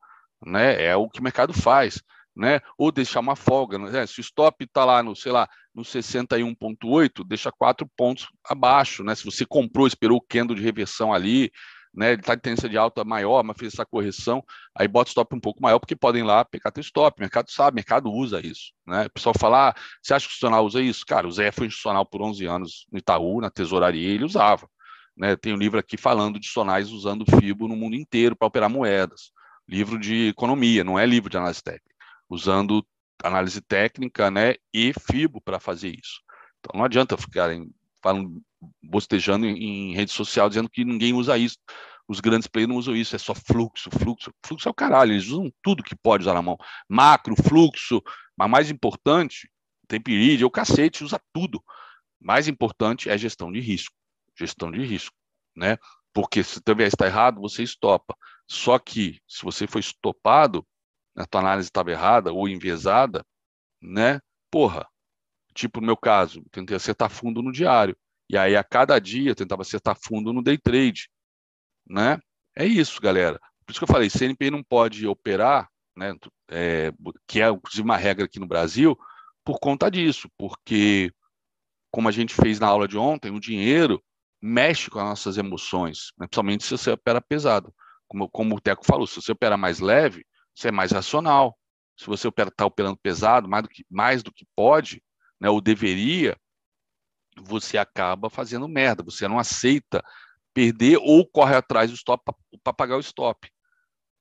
Né? 0.45 0.83
É 0.83 0.95
o 0.95 1.09
que 1.09 1.19
o 1.19 1.23
mercado 1.23 1.53
faz. 1.53 2.01
Né? 2.35 2.61
Ou 2.77 2.91
deixar 2.91 3.19
uma 3.19 3.35
folga. 3.35 3.77
Né? 3.77 4.05
Se 4.05 4.19
o 4.19 4.21
stop 4.21 4.63
está 4.63 4.85
lá 4.85 5.01
no, 5.01 5.15
sei 5.15 5.31
lá, 5.31 5.49
no 5.73 5.81
61.8, 5.81 7.25
deixa 7.27 7.51
quatro 7.51 7.89
pontos 7.97 8.27
abaixo. 8.45 9.03
Né? 9.03 9.15
Se 9.15 9.25
você 9.25 9.45
comprou, 9.45 9.87
esperou 9.87 10.17
o 10.17 10.25
candle 10.29 10.55
de 10.55 10.61
reversão 10.61 11.11
ali, 11.11 11.51
né, 11.93 12.13
ele 12.13 12.21
está 12.21 12.33
em 12.33 12.39
tendência 12.39 12.69
de 12.69 12.77
alta 12.77 13.03
maior, 13.03 13.43
mas 13.43 13.57
fez 13.57 13.73
essa 13.73 13.85
correção, 13.85 14.43
aí 14.75 14.87
bota 14.87 15.09
stop 15.09 15.35
um 15.35 15.39
pouco 15.39 15.61
maior, 15.61 15.79
porque 15.79 15.95
podem 15.95 16.23
lá 16.23 16.45
pegar 16.45 16.71
teu 16.71 16.81
stop, 16.81 17.19
o 17.19 17.21
mercado 17.21 17.51
sabe, 17.51 17.75
o 17.75 17.75
mercado 17.75 18.11
usa 18.11 18.45
isso, 18.45 18.71
né, 18.87 19.05
o 19.05 19.09
pessoal 19.11 19.35
fala, 19.37 19.69
ah, 19.69 19.75
você 20.01 20.13
acha 20.13 20.25
que 20.25 20.29
o 20.29 20.31
institucional 20.31 20.65
usa 20.65 20.81
isso? 20.81 21.05
Cara, 21.05 21.27
o 21.27 21.31
Zé 21.31 21.51
foi 21.51 21.67
institucional 21.67 22.05
por 22.05 22.21
11 22.21 22.45
anos 22.45 22.85
no 22.91 22.97
Itaú, 22.97 23.41
na 23.41 23.49
tesouraria, 23.49 24.09
ele 24.09 24.23
usava, 24.23 24.67
né, 25.15 25.35
tem 25.35 25.53
um 25.53 25.57
livro 25.57 25.79
aqui 25.79 25.97
falando 25.97 26.39
de 26.39 26.47
sonais 26.47 26.91
usando 26.91 27.25
FIBO 27.25 27.67
no 27.67 27.75
mundo 27.75 27.95
inteiro 27.95 28.35
para 28.35 28.47
operar 28.47 28.69
moedas, 28.69 29.31
livro 29.67 29.99
de 29.99 30.29
economia, 30.29 30.83
não 30.83 30.97
é 30.97 31.05
livro 31.05 31.29
de 31.29 31.37
análise 31.37 31.61
técnica, 31.61 31.95
usando 32.29 32.85
análise 33.23 33.61
técnica, 33.61 34.31
né, 34.31 34.55
e 34.73 34.93
FIBO 34.93 35.41
para 35.41 35.59
fazer 35.59 35.89
isso. 35.89 36.21
Então 36.59 36.77
não 36.77 36.85
adianta 36.85 37.17
ficarem 37.17 37.69
falando 38.01 38.41
bostejando 38.83 39.45
em, 39.45 39.91
em 39.91 39.93
rede 39.93 40.11
social 40.11 40.49
dizendo 40.49 40.69
que 40.69 40.85
ninguém 40.85 41.13
usa 41.13 41.37
isso. 41.37 41.57
Os 42.07 42.19
grandes 42.19 42.47
players 42.47 42.69
não 42.69 42.77
usam 42.77 42.95
isso, 42.95 43.15
é 43.15 43.19
só 43.19 43.33
fluxo, 43.33 43.89
fluxo. 43.89 44.33
Fluxo 44.45 44.67
é 44.67 44.71
o 44.71 44.73
caralho, 44.73 45.13
eles 45.13 45.27
usam 45.27 45.51
tudo 45.61 45.83
que 45.83 45.95
pode 45.95 46.23
usar 46.23 46.33
na 46.33 46.41
mão. 46.41 46.57
Macro, 46.89 47.35
fluxo, 47.41 48.01
mas 48.37 48.49
mais 48.49 48.69
importante, 48.69 49.49
tem 49.87 50.01
período, 50.01 50.45
o 50.45 50.51
cacete, 50.51 51.03
usa 51.03 51.21
tudo. 51.33 51.63
Mais 52.19 52.47
importante 52.47 53.09
é 53.09 53.17
gestão 53.17 53.51
de 53.51 53.59
risco. 53.59 53.95
Gestão 54.37 54.71
de 54.71 54.83
risco, 54.83 55.15
né? 55.55 55.77
Porque 56.13 56.43
se 56.43 56.61
viés 56.75 56.93
está 56.93 57.05
errado, 57.05 57.39
você 57.39 57.63
estopa. 57.63 58.15
Só 58.47 58.77
que 58.77 59.21
se 59.27 59.43
você 59.43 59.65
foi 59.65 59.79
estopado, 59.79 60.65
a 61.15 61.25
tua 61.25 61.41
análise 61.41 61.69
estava 61.69 61.91
errada 61.91 62.33
ou 62.33 62.47
enviesada, 62.47 63.25
né? 63.81 64.19
Porra, 64.49 64.87
tipo 65.53 65.79
no 65.79 65.87
meu 65.87 65.97
caso, 65.97 66.43
tentei 66.51 66.75
acertar 66.75 67.09
fundo 67.09 67.41
no 67.41 67.51
diário. 67.51 67.95
E 68.31 68.37
aí, 68.37 68.55
a 68.55 68.63
cada 68.63 68.97
dia, 68.97 69.31
eu 69.31 69.35
tentava 69.35 69.61
acertar 69.61 69.97
fundo 70.01 70.31
no 70.31 70.41
day 70.41 70.57
trade. 70.57 71.09
Né? 71.85 72.17
É 72.55 72.65
isso, 72.65 73.01
galera. 73.01 73.37
Por 73.65 73.71
isso 73.71 73.79
que 73.79 73.83
eu 73.83 73.93
falei, 73.93 74.09
CNPI 74.09 74.49
não 74.49 74.63
pode 74.63 75.05
operar, 75.05 75.69
né, 75.97 76.13
é, 76.49 76.93
que 77.27 77.41
é 77.41 77.49
inclusive 77.49 77.83
uma 77.83 77.97
regra 77.97 78.23
aqui 78.23 78.39
no 78.39 78.47
Brasil, 78.47 78.97
por 79.43 79.59
conta 79.59 79.91
disso, 79.91 80.29
porque, 80.37 81.11
como 81.91 82.07
a 82.07 82.11
gente 82.11 82.33
fez 82.33 82.57
na 82.57 82.67
aula 82.67 82.87
de 82.87 82.97
ontem, 82.97 83.31
o 83.31 83.39
dinheiro 83.39 84.01
mexe 84.41 84.89
com 84.89 84.99
as 84.99 85.05
nossas 85.05 85.37
emoções, 85.37 86.13
né, 86.17 86.25
principalmente 86.25 86.63
se 86.63 86.71
você 86.71 86.91
opera 86.91 87.19
pesado. 87.19 87.73
Como, 88.07 88.29
como 88.29 88.55
o 88.55 88.61
Teco 88.61 88.85
falou, 88.85 89.05
se 89.05 89.21
você 89.21 89.33
opera 89.33 89.57
mais 89.57 89.79
leve, 89.79 90.25
você 90.55 90.69
é 90.69 90.71
mais 90.71 90.91
racional. 90.91 91.57
Se 91.97 92.07
você 92.07 92.29
está 92.29 92.65
operando 92.65 92.97
pesado, 92.97 93.49
mais 93.49 93.63
do 93.63 93.69
que, 93.69 93.85
mais 93.89 94.23
do 94.23 94.33
que 94.33 94.45
pode, 94.55 95.03
né, 95.39 95.49
ou 95.49 95.59
deveria, 95.59 96.37
você 97.43 97.77
acaba 97.77 98.29
fazendo 98.29 98.67
merda, 98.67 99.03
você 99.03 99.27
não 99.27 99.39
aceita 99.39 100.03
perder 100.53 100.97
ou 100.97 101.25
corre 101.25 101.55
atrás 101.55 101.89
do 101.89 101.95
stop 101.95 102.23
para 102.63 102.73
pagar 102.73 102.97
o 102.97 103.01
stop. 103.01 103.49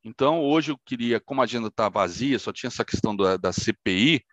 Então, 0.02 0.40
hoje 0.40 0.72
eu 0.72 0.78
queria, 0.86 1.20
como 1.20 1.40
a 1.40 1.44
agenda 1.44 1.68
está 1.68 1.88
vazia, 1.88 2.38
só 2.38 2.52
tinha 2.52 2.68
essa 2.68 2.84
questão 2.84 3.14
da, 3.14 3.36
da 3.36 3.52
CPI, 3.52 4.24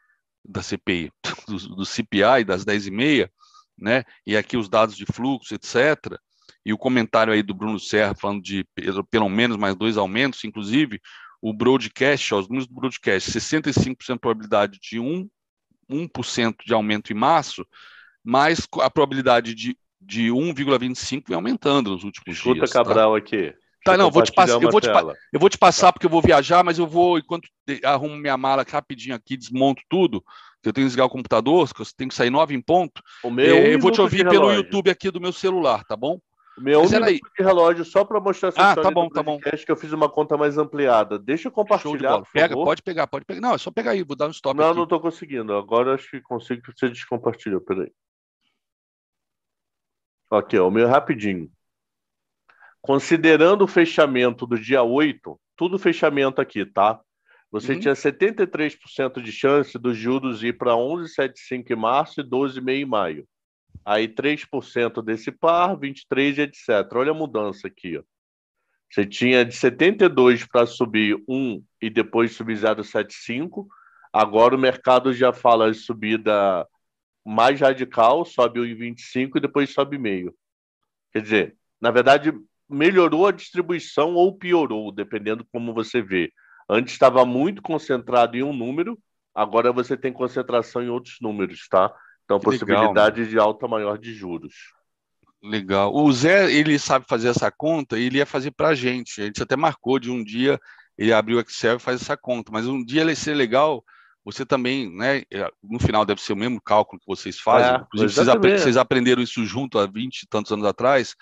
da 0.44 0.62
CPI, 0.62 1.12
do, 1.48 1.76
do 1.76 1.86
CPI, 1.86 2.44
das 2.46 2.64
10 2.64 2.88
e 2.88 2.92
meia, 2.92 3.32
né? 3.78 4.04
E 4.26 4.38
aqui 4.38 4.56
os 4.56 4.70
dados 4.70 4.96
de 4.96 5.06
fluxo, 5.06 5.54
etc. 5.54 6.18
E 6.66 6.72
o 6.72 6.78
comentário 6.78 7.34
aí 7.34 7.44
do 7.44 7.54
Bruno 7.54 7.80
Serra 7.80 8.16
falando 8.16 8.42
de 8.42 8.66
pelo 9.10 9.30
menos 9.30 9.58
mais 9.58 9.76
dois 9.76 9.98
aumentos, 9.98 10.44
inclusive 10.44 11.02
o 11.42 11.54
broadcast, 11.54 12.34
os 12.34 12.48
números 12.48 12.68
do 12.68 12.74
broadcast, 12.74 13.32
65% 13.32 14.14
de 14.14 14.20
probabilidade 14.20 14.80
de 14.82 15.00
1, 15.00 15.30
1% 15.90 16.56
de 16.66 16.74
aumento 16.74 17.12
em 17.12 17.16
março, 17.16 17.66
mas 18.28 18.68
a 18.82 18.90
probabilidade 18.90 19.56
de, 19.56 19.78
de 20.02 20.28
1,25 20.28 21.24
vem 21.30 21.36
aumentando 21.36 21.92
nos 21.92 22.04
últimos 22.04 22.38
Escuta 22.38 22.56
dias. 22.56 22.70
Escuta 22.70 22.84
Cabral 22.84 23.14
tá? 23.14 23.18
aqui. 23.18 23.54
Tá, 23.86 23.96
não, 23.96 24.12
vou 24.12 24.22
te 24.22 24.34
passar, 24.34 24.62
eu, 24.62 24.70
vou 24.70 24.82
te, 24.82 24.90
eu 25.32 25.40
vou 25.40 25.50
te 25.50 25.58
passar 25.58 25.88
tá. 25.88 25.94
porque 25.94 26.06
eu 26.06 26.10
vou 26.10 26.22
viajar, 26.22 26.62
mas 26.62 26.78
eu 26.78 26.86
vou, 26.86 27.18
enquanto 27.18 27.48
arrumo 27.86 28.18
minha 28.18 28.36
mala 28.36 28.66
rapidinho 28.70 29.16
aqui, 29.16 29.38
desmonto 29.38 29.82
tudo, 29.88 30.22
que 30.62 30.68
eu 30.68 30.74
tenho 30.74 30.84
que 30.84 30.90
desligar 30.90 31.08
o 31.08 31.10
computador, 31.10 31.74
que 31.74 31.82
eu 31.82 31.86
tenho 31.96 32.10
que 32.10 32.16
sair 32.16 32.30
nove 32.30 32.54
em 32.54 32.62
ponto. 32.62 33.02
O 33.24 33.32
meu 33.32 33.56
é, 33.56 33.74
eu 33.74 33.80
vou 33.80 33.92
te 33.92 34.02
ouvir 34.02 34.28
pelo 34.28 34.52
YouTube 34.52 34.90
aqui 34.90 35.10
do 35.10 35.22
meu 35.22 35.32
celular, 35.32 35.86
tá 35.86 35.96
bom? 35.96 36.20
O 36.58 36.62
meu 36.62 36.82
mas 36.82 36.92
um 36.92 37.02
de 37.02 37.22
relógio 37.40 37.86
só 37.86 38.04
para 38.04 38.20
mostrar 38.20 38.50
essa 38.50 38.72
ah, 38.72 38.76
tá 38.76 38.92
bom, 38.92 39.08
tá 39.08 39.24
bom. 39.24 39.40
que 39.40 39.72
eu 39.72 39.78
fiz 39.78 39.94
uma 39.94 40.10
conta 40.10 40.36
mais 40.36 40.58
ampliada. 40.58 41.18
Deixa 41.18 41.48
eu 41.48 41.52
compartilhar, 41.52 42.24
Pega, 42.34 42.50
favor. 42.50 42.66
pode 42.66 42.82
pegar, 42.82 43.08
pode 43.08 43.24
pegar. 43.24 43.40
Não, 43.40 43.54
é 43.54 43.58
só 43.58 43.72
pegar 43.72 43.92
aí, 43.92 44.04
vou 44.04 44.18
dar 44.18 44.28
um 44.28 44.32
stop 44.32 44.58
Não, 44.58 44.66
aqui. 44.66 44.76
não 44.76 44.84
estou 44.84 45.00
conseguindo. 45.00 45.56
Agora 45.56 45.94
acho 45.94 46.10
que 46.10 46.20
consigo 46.20 46.62
que 46.62 46.74
você 46.76 46.90
descompartilhou, 46.90 47.62
peraí. 47.62 47.90
Aqui, 50.30 50.58
ó, 50.58 50.68
o 50.68 50.72
meu 50.72 50.88
rapidinho. 50.88 51.50
Considerando 52.82 53.64
o 53.64 53.68
fechamento 53.68 54.46
do 54.46 54.60
dia 54.60 54.84
8, 54.84 55.40
tudo 55.56 55.80
fechamento 55.80 56.42
aqui, 56.42 56.66
tá? 56.66 57.00
Você 57.52 57.74
uhum. 57.74 57.80
tinha 57.80 57.94
73% 57.94 59.22
de 59.22 59.32
chance 59.32 59.78
dos 59.80 59.98
juros 59.98 60.44
ir 60.44 60.58
para 60.58 60.74
11,75 60.74 61.72
em 61.72 61.76
março 61.76 62.22
e 62.22 62.24
12,5 62.24 62.70
em 62.70 62.86
maio. 62.86 63.28
Aí 63.86 64.08
3% 64.08 65.02
desse 65.04 65.32
par, 65.32 65.78
23 65.78 66.40
etc. 66.40 66.70
Olha 66.94 67.12
a 67.12 67.16
mudança 67.16 67.68
aqui, 67.68 67.98
ó. 67.98 68.04
Você 68.90 69.06
tinha 69.06 69.44
de 69.44 69.54
72 69.54 70.46
para 70.46 70.66
subir 70.66 71.22
1 71.28 71.64
e 71.82 71.90
depois 71.90 72.36
subir 72.36 72.58
0,75. 72.58 73.68
Agora 74.14 74.56
o 74.56 74.60
mercado 74.60 75.14
já 75.14 75.34
fala 75.34 75.72
de 75.72 75.78
subida 75.78 76.66
mais 77.28 77.60
radical, 77.60 78.26
sobe 78.26 78.60
1,25 78.60 79.32
e 79.36 79.40
depois 79.40 79.74
sobe 79.74 79.98
meio. 79.98 80.34
Quer 81.12 81.22
dizer, 81.22 81.58
na 81.80 81.92
verdade, 81.92 82.34
melhorou 82.70 83.28
a 83.28 83.32
distribuição 83.32 84.16
ou 84.16 84.38
piorou, 84.38 84.92
dependendo 84.92 85.46
como 85.52 85.74
você 85.74 86.02
vê. 86.02 86.32
Antes 86.70 86.94
estava 86.94 87.26
muito 87.26 87.62
concentrado 87.62 88.38
em 88.38 88.44
um 88.44 88.54
número, 88.54 88.98
agora 89.34 89.72
você 89.72 89.96
tem 89.96 90.12
concentração 90.12 90.82
em 90.84 90.90
outros 90.90 91.18
números, 91.22 91.68
tá? 91.70 91.94
Então, 92.26 92.40
possibilidade 92.40 93.22
Legal, 93.22 93.32
de 93.32 93.40
alta 93.40 93.68
maior 93.68 93.98
de 93.98 94.14
juros. 94.14 94.54
Legal. 95.42 95.94
O 95.94 96.12
Zé, 96.12 96.52
ele 96.52 96.78
sabe 96.78 97.06
fazer 97.08 97.30
essa 97.30 97.50
conta 97.50 97.98
e 97.98 98.04
ele 98.04 98.18
ia 98.18 98.26
fazer 98.26 98.52
para 98.52 98.70
a 98.70 98.76
gente. 98.76 99.22
A 99.22 99.26
gente 99.26 99.42
até 99.42 99.56
marcou 99.56 99.98
de 100.00 100.12
um 100.12 100.24
dia 100.24 100.60
ele 100.98 101.14
abriu 101.14 101.38
o 101.38 101.42
Excel 101.42 101.78
e 101.78 101.80
faz 101.80 102.02
essa 102.02 102.18
conta. 102.18 102.52
Mas 102.52 102.68
um 102.68 102.84
dia 102.84 103.02
ele 103.02 103.16
ser 103.16 103.36
legal, 103.36 103.84
você 104.32 104.46
também, 104.46 104.94
né? 104.94 105.24
É, 105.32 105.50
no 105.64 105.80
final 105.80 106.06
deve 106.06 106.22
ser 106.22 106.34
o 106.34 106.38
mesmo 106.38 106.62
cálculo 106.62 107.00
que 107.00 107.08
vocês 107.08 107.40
fazem. 107.40 107.72
É, 107.72 107.78
Inclusive, 107.78 108.14
vocês, 108.14 108.62
vocês, 108.62 108.78
aprenderam 108.78 109.22
isso 109.22 109.46
junto 109.46 109.80
há 109.80 109.88
20 109.88 110.24
e 110.24 110.28
tantos 110.28 110.52
anos 110.52 110.66
atrás, 110.66 111.16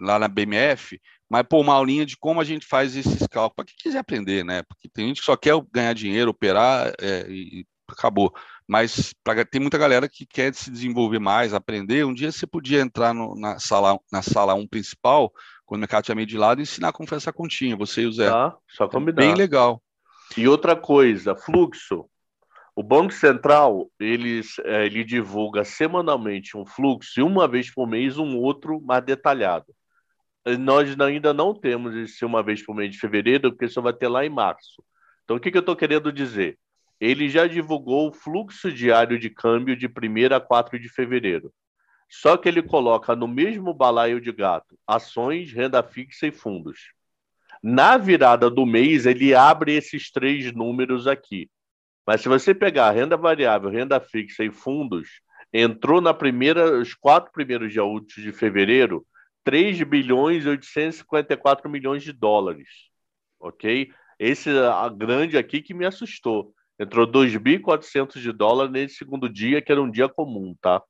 lá 0.00 0.18
na 0.18 0.26
BMF. 0.26 1.00
Mas, 1.30 1.44
pô, 1.48 1.60
uma 1.60 1.74
aulinha 1.74 2.04
de 2.04 2.16
como 2.16 2.40
a 2.40 2.44
gente 2.44 2.66
faz 2.66 2.96
esses 2.96 3.28
cálculos. 3.28 3.54
Para 3.54 3.64
quem 3.66 3.76
quiser 3.78 3.98
aprender, 3.98 4.44
né? 4.44 4.64
Porque 4.64 4.88
tem 4.88 5.06
gente 5.06 5.20
que 5.20 5.24
só 5.24 5.36
quer 5.36 5.54
ganhar 5.72 5.92
dinheiro, 5.92 6.32
operar 6.32 6.92
é, 7.00 7.26
e 7.28 7.64
acabou. 7.88 8.34
Mas 8.66 9.14
pra, 9.22 9.44
tem 9.44 9.60
muita 9.60 9.78
galera 9.78 10.08
que 10.08 10.26
quer 10.26 10.52
se 10.52 10.68
desenvolver 10.68 11.20
mais, 11.20 11.54
aprender. 11.54 12.04
Um 12.04 12.12
dia 12.12 12.32
você 12.32 12.46
podia 12.46 12.80
entrar 12.80 13.14
no, 13.14 13.38
na 13.38 13.60
sala 13.60 14.00
na 14.10 14.20
sala 14.20 14.54
1 14.54 14.66
principal, 14.66 15.32
quando 15.64 15.78
o 15.78 15.82
mercado 15.82 16.04
tinha 16.04 16.14
meio 16.16 16.26
de 16.26 16.36
lado, 16.36 16.60
e 16.60 16.62
ensinar 16.62 16.92
como 16.92 17.08
fazer 17.08 17.22
essa 17.22 17.32
continha, 17.32 17.76
você 17.76 18.02
e 18.02 18.06
o 18.06 18.12
Zé. 18.12 18.28
Tá, 18.28 18.56
só 18.68 18.88
combinar. 18.88 19.22
É 19.22 19.26
bem 19.26 19.36
legal. 19.36 19.80
E 20.36 20.48
outra 20.48 20.74
coisa, 20.74 21.36
fluxo. 21.36 22.08
O 22.74 22.82
Banco 22.82 23.12
Central, 23.12 23.90
eles, 24.00 24.58
é, 24.60 24.86
ele 24.86 25.04
divulga 25.04 25.64
semanalmente 25.64 26.56
um 26.56 26.64
fluxo 26.64 27.20
e 27.20 27.22
uma 27.22 27.46
vez 27.46 27.72
por 27.72 27.86
mês 27.86 28.16
um 28.16 28.36
outro 28.38 28.80
mais 28.80 29.04
detalhado. 29.04 29.66
Nós 30.58 30.98
ainda 31.00 31.32
não 31.32 31.54
temos 31.54 31.94
esse 31.94 32.24
uma 32.24 32.42
vez 32.42 32.64
por 32.64 32.74
mês 32.74 32.90
de 32.90 32.98
fevereiro, 32.98 33.52
porque 33.52 33.68
só 33.68 33.80
vai 33.80 33.92
ter 33.92 34.08
lá 34.08 34.24
em 34.24 34.30
março. 34.30 34.82
Então, 35.24 35.36
o 35.36 35.40
que, 35.40 35.50
que 35.50 35.56
eu 35.56 35.60
estou 35.60 35.76
querendo 35.76 36.12
dizer? 36.12 36.58
ele 37.02 37.28
já 37.28 37.48
divulgou 37.48 38.08
o 38.08 38.12
fluxo 38.12 38.70
diário 38.70 39.18
de 39.18 39.28
câmbio 39.28 39.74
de 39.74 39.88
1 39.88 40.36
a 40.36 40.40
4 40.40 40.78
de 40.78 40.88
fevereiro. 40.88 41.52
Só 42.08 42.36
que 42.36 42.48
ele 42.48 42.62
coloca 42.62 43.16
no 43.16 43.26
mesmo 43.26 43.74
balaio 43.74 44.20
de 44.20 44.30
gato 44.30 44.78
ações, 44.86 45.52
renda 45.52 45.82
fixa 45.82 46.28
e 46.28 46.30
fundos. 46.30 46.92
Na 47.60 47.98
virada 47.98 48.48
do 48.48 48.64
mês, 48.64 49.04
ele 49.04 49.34
abre 49.34 49.74
esses 49.74 50.12
três 50.12 50.52
números 50.52 51.08
aqui. 51.08 51.50
Mas 52.06 52.20
se 52.20 52.28
você 52.28 52.54
pegar 52.54 52.90
renda 52.90 53.16
variável, 53.16 53.70
renda 53.70 54.00
fixa 54.00 54.44
e 54.44 54.50
fundos, 54.50 55.08
entrou 55.52 56.00
na 56.00 56.12
primeira, 56.12 56.78
os 56.78 56.94
quatro 56.94 57.30
primeiros 57.32 57.72
dias 57.72 57.84
úteis 57.84 58.24
de 58.24 58.32
fevereiro, 58.32 59.06
3 59.44 59.82
bilhões 59.82 60.44
e 60.44 60.48
854 60.48 61.68
milhões 61.70 62.02
de 62.02 62.12
dólares. 62.12 62.68
Ok? 63.38 63.90
Esse 64.18 64.50
a 64.50 64.88
grande 64.88 65.36
aqui 65.36 65.60
que 65.60 65.74
me 65.74 65.84
assustou. 65.84 66.54
Entrou 66.78 67.06
2.400 67.06 68.20
de 68.20 68.32
dólar 68.32 68.68
nesse 68.68 68.96
segundo 68.96 69.28
dia, 69.28 69.60
que 69.60 69.70
era 69.70 69.82
um 69.82 69.90
dia 69.90 70.08
comum, 70.08 70.54
tá? 70.60 70.82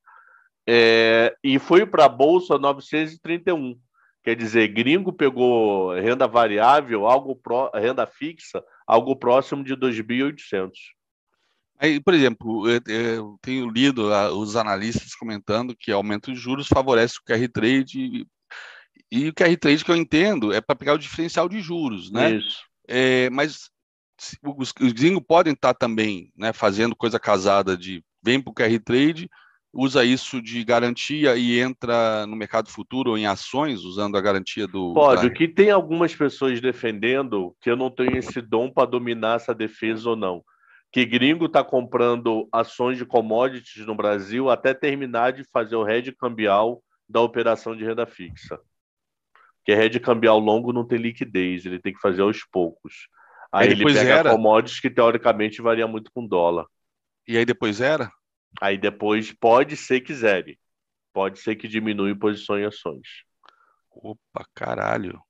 É, 0.66 1.34
e 1.42 1.58
foi 1.58 1.84
para 1.84 2.04
a 2.04 2.08
Bolsa 2.08 2.58
931. 2.58 3.78
Quer 4.22 4.36
dizer, 4.36 4.68
gringo 4.68 5.12
pegou 5.12 5.92
renda 5.94 6.28
variável, 6.28 7.06
algo 7.06 7.34
pró, 7.34 7.70
renda 7.74 8.06
fixa, 8.06 8.62
algo 8.86 9.16
próximo 9.16 9.64
de 9.64 9.76
2.800. 9.76 10.70
Aí, 11.82 11.98
por 11.98 12.14
exemplo, 12.14 12.68
eu 12.70 13.36
tenho 13.42 13.68
lido 13.68 14.08
os 14.38 14.54
analistas 14.54 15.16
comentando 15.16 15.74
que 15.76 15.90
aumento 15.90 16.32
de 16.32 16.38
juros 16.38 16.68
favorece 16.68 17.16
o 17.18 17.24
QR 17.24 17.48
Trade 17.48 17.98
e, 17.98 18.26
e 19.10 19.28
o 19.28 19.34
QR 19.34 19.56
Trade 19.56 19.84
que 19.84 19.90
eu 19.90 19.96
entendo 19.96 20.52
é 20.52 20.60
para 20.60 20.76
pegar 20.76 20.94
o 20.94 20.98
diferencial 20.98 21.48
de 21.48 21.60
juros, 21.60 22.12
né? 22.12 22.36
Isso. 22.36 22.62
É, 22.86 23.28
mas 23.30 23.68
os, 24.56 24.72
os 24.80 24.92
gringos 24.92 25.24
podem 25.26 25.54
estar 25.54 25.74
também 25.74 26.30
né, 26.36 26.52
fazendo 26.52 26.94
coisa 26.94 27.18
casada 27.18 27.76
de 27.76 28.00
vem 28.22 28.40
para 28.40 28.52
o 28.52 28.54
QR 28.54 28.78
Trade, 28.78 29.28
usa 29.72 30.04
isso 30.04 30.40
de 30.40 30.62
garantia 30.62 31.36
e 31.36 31.58
entra 31.58 32.24
no 32.28 32.36
mercado 32.36 32.70
futuro 32.70 33.10
ou 33.10 33.18
em 33.18 33.26
ações, 33.26 33.82
usando 33.82 34.16
a 34.16 34.20
garantia 34.20 34.68
do. 34.68 34.92
Pode, 34.94 35.26
o 35.26 35.32
que 35.32 35.48
tem 35.48 35.72
algumas 35.72 36.14
pessoas 36.14 36.60
defendendo 36.60 37.56
que 37.60 37.68
eu 37.68 37.76
não 37.76 37.90
tenho 37.90 38.18
esse 38.18 38.40
dom 38.40 38.70
para 38.70 38.88
dominar 38.88 39.34
essa 39.34 39.52
defesa 39.52 40.10
ou 40.10 40.14
não. 40.14 40.44
Que 40.93 41.07
gringo 41.07 41.47
está 41.47 41.64
comprando 41.64 42.49
ações 42.53 42.99
de 42.99 43.07
commodities 43.07 43.86
no 43.86 43.95
Brasil 43.95 44.51
até 44.51 44.74
terminar 44.74 45.32
de 45.32 45.43
fazer 45.45 45.74
o 45.74 45.88
hedge 45.88 46.12
cambial 46.12 46.82
da 47.09 47.20
operação 47.20 47.74
de 47.74 47.84
renda 47.84 48.07
fixa. 48.07 48.61
Porque 49.57 49.72
hedge 49.72 49.99
cambial 49.99 50.38
longo 50.38 50.72
não 50.72 50.86
tem 50.86 50.99
liquidez, 50.99 51.64
ele 51.64 51.80
tem 51.80 51.95
que 51.95 52.01
fazer 52.01 52.22
aos 52.22 52.45
poucos. 52.45 53.09
Aí, 53.51 53.70
ele 53.70 53.84
pega 53.84 54.01
era. 54.01 54.30
commodities 54.30 54.80
que 54.80 54.90
teoricamente 54.90 55.62
varia 55.62 55.86
muito 55.86 56.11
com 56.12 56.26
dólar. 56.26 56.66
E 57.26 57.36
aí 57.36 57.45
depois 57.45 57.80
era? 57.80 58.11
Aí 58.61 58.76
depois 58.76 59.32
pode 59.32 59.76
ser 59.76 60.01
que 60.01 60.14
zere. 60.14 60.59
Pode 61.12 61.38
ser 61.38 61.57
que 61.57 61.68
diminui 61.68 62.14
posições 62.14 62.62
em 62.62 62.66
ações. 62.66 63.09
Opa, 63.90 64.47
caralho. 64.55 65.22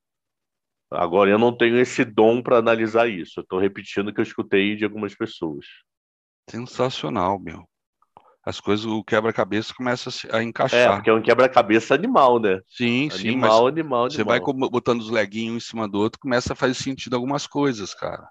Agora 0.95 1.31
eu 1.31 1.39
não 1.39 1.57
tenho 1.57 1.79
esse 1.79 2.05
dom 2.05 2.43
para 2.43 2.59
analisar 2.59 3.09
isso. 3.09 3.41
Eu 3.41 3.43
estou 3.43 3.59
repetindo 3.59 4.09
o 4.09 4.15
que 4.15 4.21
eu 4.21 4.25
escutei 4.25 4.77
de 4.77 4.85
algumas 4.85 5.15
pessoas. 5.15 5.67
Sensacional, 6.49 7.39
meu 7.39 7.67
as 8.45 8.59
coisas, 8.59 8.85
o 8.85 9.05
quebra-cabeça 9.05 9.73
começa 9.73 10.11
a 10.33 10.43
encaixar. 10.43 10.93
É, 10.93 10.95
porque 10.95 11.11
é 11.11 11.15
um 11.15 11.23
quebra-cabeça 11.23 11.95
animal, 11.95 12.41
né? 12.41 12.61
Sim, 12.69 13.09
animal, 13.09 13.13
sim. 13.13 13.29
Animal, 13.29 13.67
animal, 13.69 14.11
Você 14.11 14.25
vai 14.25 14.41
botando 14.41 15.01
os 15.01 15.11
leguinhos 15.11 15.55
um 15.55 15.57
em 15.59 15.61
cima 15.61 15.89
do 15.89 15.99
outro, 15.99 16.19
começa 16.19 16.53
a 16.53 16.57
fazer 16.57 16.75
sentido 16.75 17.15
algumas 17.15 17.47
coisas, 17.47 17.95
cara. 17.95 18.29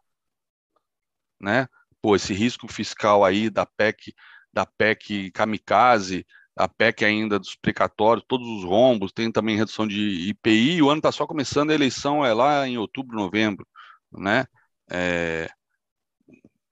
Né? 1.40 1.66
Pô, 2.02 2.16
esse 2.16 2.34
risco 2.34 2.68
fiscal 2.68 3.24
aí 3.24 3.50
da 3.50 3.66
PEC, 3.66 4.14
da 4.52 4.66
PEC 4.66 5.32
kamikaze, 5.32 6.26
a 6.62 6.68
PEC 6.68 7.04
ainda 7.04 7.40
dos 7.40 7.56
precatórios, 7.56 8.26
todos 8.28 8.48
os 8.48 8.64
rombos, 8.64 9.12
tem 9.12 9.32
também 9.32 9.58
redução 9.58 9.88
de 9.88 10.30
IPI, 10.30 10.82
o 10.82 10.90
ano 10.90 11.00
está 11.00 11.12
só 11.12 11.26
começando, 11.26 11.72
a 11.72 11.74
eleição 11.74 12.26
é 12.26 12.34
lá 12.34 12.68
em 12.68 12.78
outubro, 12.78 13.18
novembro, 13.18 13.66
né? 14.12 14.46
É... 14.90 15.50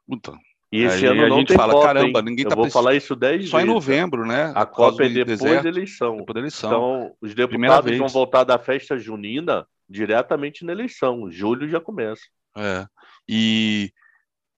Puta, 0.07 0.33
e 0.71 0.83
esse 0.83 1.07
aí 1.07 1.19
ano 1.19 1.33
a 1.33 1.37
gente 1.37 1.53
fala, 1.53 1.73
Copa, 1.73 1.87
caramba, 1.87 2.19
hein? 2.19 2.25
ninguém 2.25 2.45
tá 2.45 2.53
Eu 2.53 2.57
vou 2.57 2.69
falar 2.69 2.93
isso 2.93 3.15
10 3.15 3.49
Só 3.49 3.57
vezes, 3.57 3.69
em 3.69 3.73
novembro, 3.73 4.25
né? 4.25 4.51
A 4.55 4.65
Copa 4.65 5.03
é 5.03 5.09
depois 5.09 5.39
deserto, 5.39 5.63
da 5.63 5.69
eleição. 5.69 6.17
Depois 6.17 6.33
da 6.33 6.39
eleição. 6.39 6.69
Então, 6.69 7.15
os 7.19 7.33
deputados 7.33 7.97
vão 7.97 8.07
voltar 8.07 8.43
da 8.43 8.59
festa 8.59 8.97
junina 8.97 9.65
diretamente 9.89 10.63
na 10.63 10.71
eleição. 10.71 11.29
Julho 11.31 11.67
já 11.67 11.79
começa. 11.79 12.21
É. 12.55 12.85
E, 13.27 13.91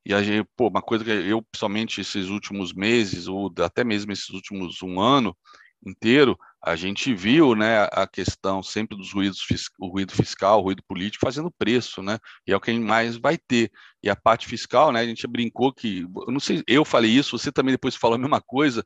e 0.06 0.14
a 0.14 0.22
gente, 0.24 0.48
pô, 0.56 0.68
uma 0.68 0.82
coisa 0.82 1.04
que 1.04 1.12
eu, 1.12 1.42
principalmente 1.42 2.02
esses 2.02 2.28
últimos 2.28 2.74
meses, 2.74 3.28
ou 3.28 3.54
até 3.60 3.84
mesmo 3.84 4.12
esses 4.12 4.30
últimos 4.30 4.82
um 4.82 5.00
ano 5.00 5.36
inteiro, 5.86 6.38
a 6.64 6.76
gente 6.76 7.14
viu 7.14 7.56
né, 7.56 7.88
a 7.92 8.08
questão 8.08 8.62
sempre 8.62 8.96
dos 8.96 9.12
ruídos, 9.12 9.44
o 9.80 9.88
ruído 9.88 10.12
fiscal, 10.12 10.60
o 10.60 10.64
ruído 10.64 10.84
político 10.88 11.26
fazendo 11.26 11.52
preço, 11.52 12.04
né? 12.04 12.20
E 12.46 12.52
é 12.52 12.56
o 12.56 12.62
que 12.62 12.72
mais 12.74 13.18
vai 13.18 13.38
ter. 13.38 13.72
E 14.02 14.10
a 14.10 14.16
parte 14.16 14.48
fiscal, 14.48 14.92
né? 14.92 15.00
A 15.00 15.06
gente 15.06 15.26
brincou 15.26 15.74
que, 15.74 16.06
eu 16.28 16.32
não 16.32 16.40
sei, 16.40 16.64
eu 16.68 16.86
falei 16.86 17.12
isso, 17.12 17.38
você 17.38 17.52
também 17.52 17.74
depois 17.74 17.96
falou 17.96 18.16
a 18.16 18.20
mesma 18.20 18.40
coisa, 18.40 18.84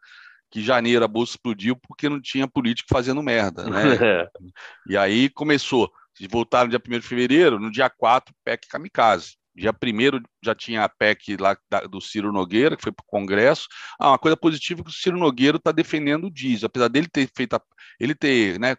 que 0.49 0.63
janeiro 0.63 1.03
a 1.03 1.07
bolsa 1.07 1.33
explodiu 1.33 1.75
porque 1.75 2.07
não 2.07 2.21
tinha 2.21 2.47
político 2.47 2.87
fazendo 2.89 3.21
merda, 3.21 3.69
né? 3.69 3.81
E 4.87 4.95
aí 4.95 5.29
começou, 5.29 5.91
voltaram 6.29 6.65
no 6.65 6.69
dia 6.69 6.97
1 6.97 6.99
de 6.99 7.07
fevereiro, 7.07 7.59
no 7.59 7.71
dia 7.71 7.89
4, 7.89 8.33
PEC 8.43 8.67
kamikaze. 8.69 9.35
Dia 9.55 9.71
primeiro 9.71 10.21
já 10.43 10.53
tinha 10.53 10.83
a 10.83 10.89
PEC 10.89 11.37
lá 11.37 11.57
do 11.89 12.01
Ciro 12.01 12.31
Nogueira, 12.31 12.75
que 12.75 12.83
foi 12.83 12.91
para 12.91 13.03
o 13.03 13.07
Congresso. 13.07 13.67
Ah, 13.97 14.09
uma 14.09 14.19
coisa 14.19 14.35
positiva 14.35 14.81
é 14.81 14.83
que 14.83 14.89
o 14.89 14.93
Ciro 14.93 15.17
Nogueira 15.17 15.57
está 15.57 15.71
defendendo 15.71 16.25
o 16.25 16.31
diesel, 16.31 16.67
apesar 16.67 16.89
dele 16.89 17.07
ter 17.07 17.29
feito, 17.35 17.55
a, 17.55 17.61
ele 17.99 18.13
ter 18.13 18.59
né, 18.59 18.75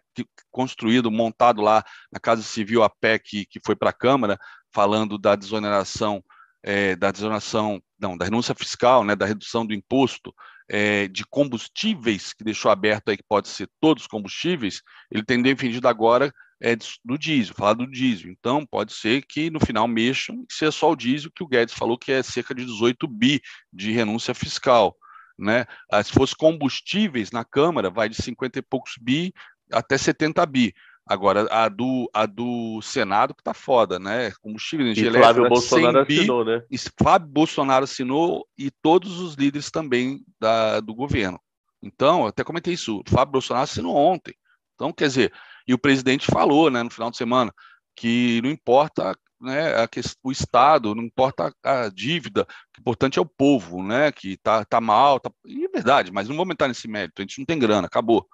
construído, 0.51 1.09
montado 1.09 1.61
lá 1.61 1.83
na 2.11 2.19
Casa 2.19 2.43
Civil 2.43 2.83
a 2.83 2.89
PEC 2.89 3.47
que 3.49 3.59
foi 3.65 3.75
para 3.75 3.89
a 3.89 3.93
Câmara, 3.93 4.37
falando 4.71 5.17
da 5.17 5.35
desoneração, 5.35 6.23
é, 6.61 6.95
da 6.95 7.11
desoneração, 7.11 7.81
não, 7.99 8.15
da 8.15 8.25
renúncia 8.25 8.53
fiscal, 8.53 9.03
né, 9.03 9.15
da 9.15 9.25
redução 9.25 9.65
do 9.65 9.73
imposto 9.73 10.31
é, 10.69 11.07
de 11.07 11.25
combustíveis, 11.25 12.33
que 12.33 12.43
deixou 12.43 12.69
aberto 12.69 13.09
aí 13.09 13.17
que 13.17 13.23
pode 13.27 13.47
ser 13.47 13.69
todos 13.79 14.03
os 14.03 14.07
combustíveis, 14.07 14.81
ele 15.09 15.23
tem 15.23 15.41
defendido 15.41 15.87
agora 15.87 16.31
é 16.61 16.75
do 17.03 17.17
diesel, 17.17 17.53
falar 17.55 17.73
do 17.73 17.87
diesel. 17.89 18.31
Então, 18.31 18.65
pode 18.65 18.93
ser 18.93 19.23
que 19.23 19.49
no 19.49 19.59
final 19.59 19.87
mexam 19.87 20.45
e 20.49 20.53
seja 20.53 20.71
só 20.71 20.91
o 20.91 20.95
diesel 20.95 21.31
que 21.33 21.43
o 21.43 21.47
Guedes 21.47 21.73
falou 21.73 21.97
que 21.97 22.11
é 22.11 22.23
cerca 22.23 22.53
de 22.53 22.65
18 22.65 23.07
bi 23.07 23.41
de 23.71 23.91
renúncia 23.91 24.33
fiscal. 24.33 24.95
Né? 25.37 25.65
Ah, 25.91 26.03
se 26.03 26.11
fosse 26.11 26.35
combustíveis 26.35 27.31
na 27.31 27.45
Câmara, 27.45 27.89
vai 27.89 28.09
de 28.09 28.15
50 28.15 28.59
e 28.59 28.61
poucos 28.61 28.93
bi 28.99 29.31
até 29.71 29.97
70 29.97 30.45
bi. 30.45 30.73
Agora, 31.09 31.47
a 31.49 31.69
do, 31.69 32.09
a 32.13 32.25
do 32.25 32.81
Senado 32.81 33.33
que 33.33 33.41
tá 33.41 33.53
foda, 33.53 33.97
né? 33.97 34.31
Combustível, 34.41 34.85
energia 34.85 35.07
e 35.07 35.13
Flávio 35.13 35.47
Bolsonaro 35.47 36.05
bi, 36.05 36.17
assinou, 36.19 36.43
né? 36.43 36.63
E 36.69 36.77
Flávio 36.77 37.27
Bolsonaro 37.29 37.83
assinou 37.85 38.45
e 38.57 38.69
todos 38.69 39.21
os 39.21 39.35
líderes 39.35 39.71
também 39.71 40.21
da, 40.37 40.81
do 40.81 40.93
governo. 40.93 41.39
Então, 41.81 42.25
até 42.25 42.43
comentei 42.43 42.73
isso, 42.73 42.99
o 42.99 43.09
Flávio 43.09 43.31
Bolsonaro 43.31 43.63
assinou 43.63 43.95
ontem. 43.95 44.35
Então, 44.75 44.91
quer 44.91 45.07
dizer, 45.07 45.33
e 45.67 45.73
o 45.73 45.77
presidente 45.77 46.25
falou, 46.25 46.71
né, 46.71 46.81
no 46.81 46.89
final 46.89 47.11
de 47.11 47.17
semana, 47.17 47.53
que 47.95 48.41
não 48.41 48.49
importa 48.49 49.15
né, 49.39 49.75
a, 49.75 49.89
o 50.23 50.31
Estado, 50.31 50.95
não 50.95 51.03
importa 51.03 51.53
a 51.63 51.89
dívida, 51.89 52.47
o 52.77 52.81
importante 52.81 53.19
é 53.19 53.21
o 53.21 53.25
povo, 53.25 53.83
né, 53.83 54.11
que 54.11 54.37
tá, 54.37 54.63
tá 54.65 54.79
mal, 54.79 55.19
tá, 55.19 55.29
e 55.45 55.65
é 55.65 55.69
verdade, 55.69 56.11
mas 56.11 56.29
não 56.29 56.35
vamos 56.35 56.53
entrar 56.53 56.67
nesse 56.67 56.87
mérito, 56.87 57.21
a 57.21 57.23
gente 57.23 57.39
não 57.39 57.45
tem 57.45 57.59
grana, 57.59 57.87
acabou, 57.87 58.25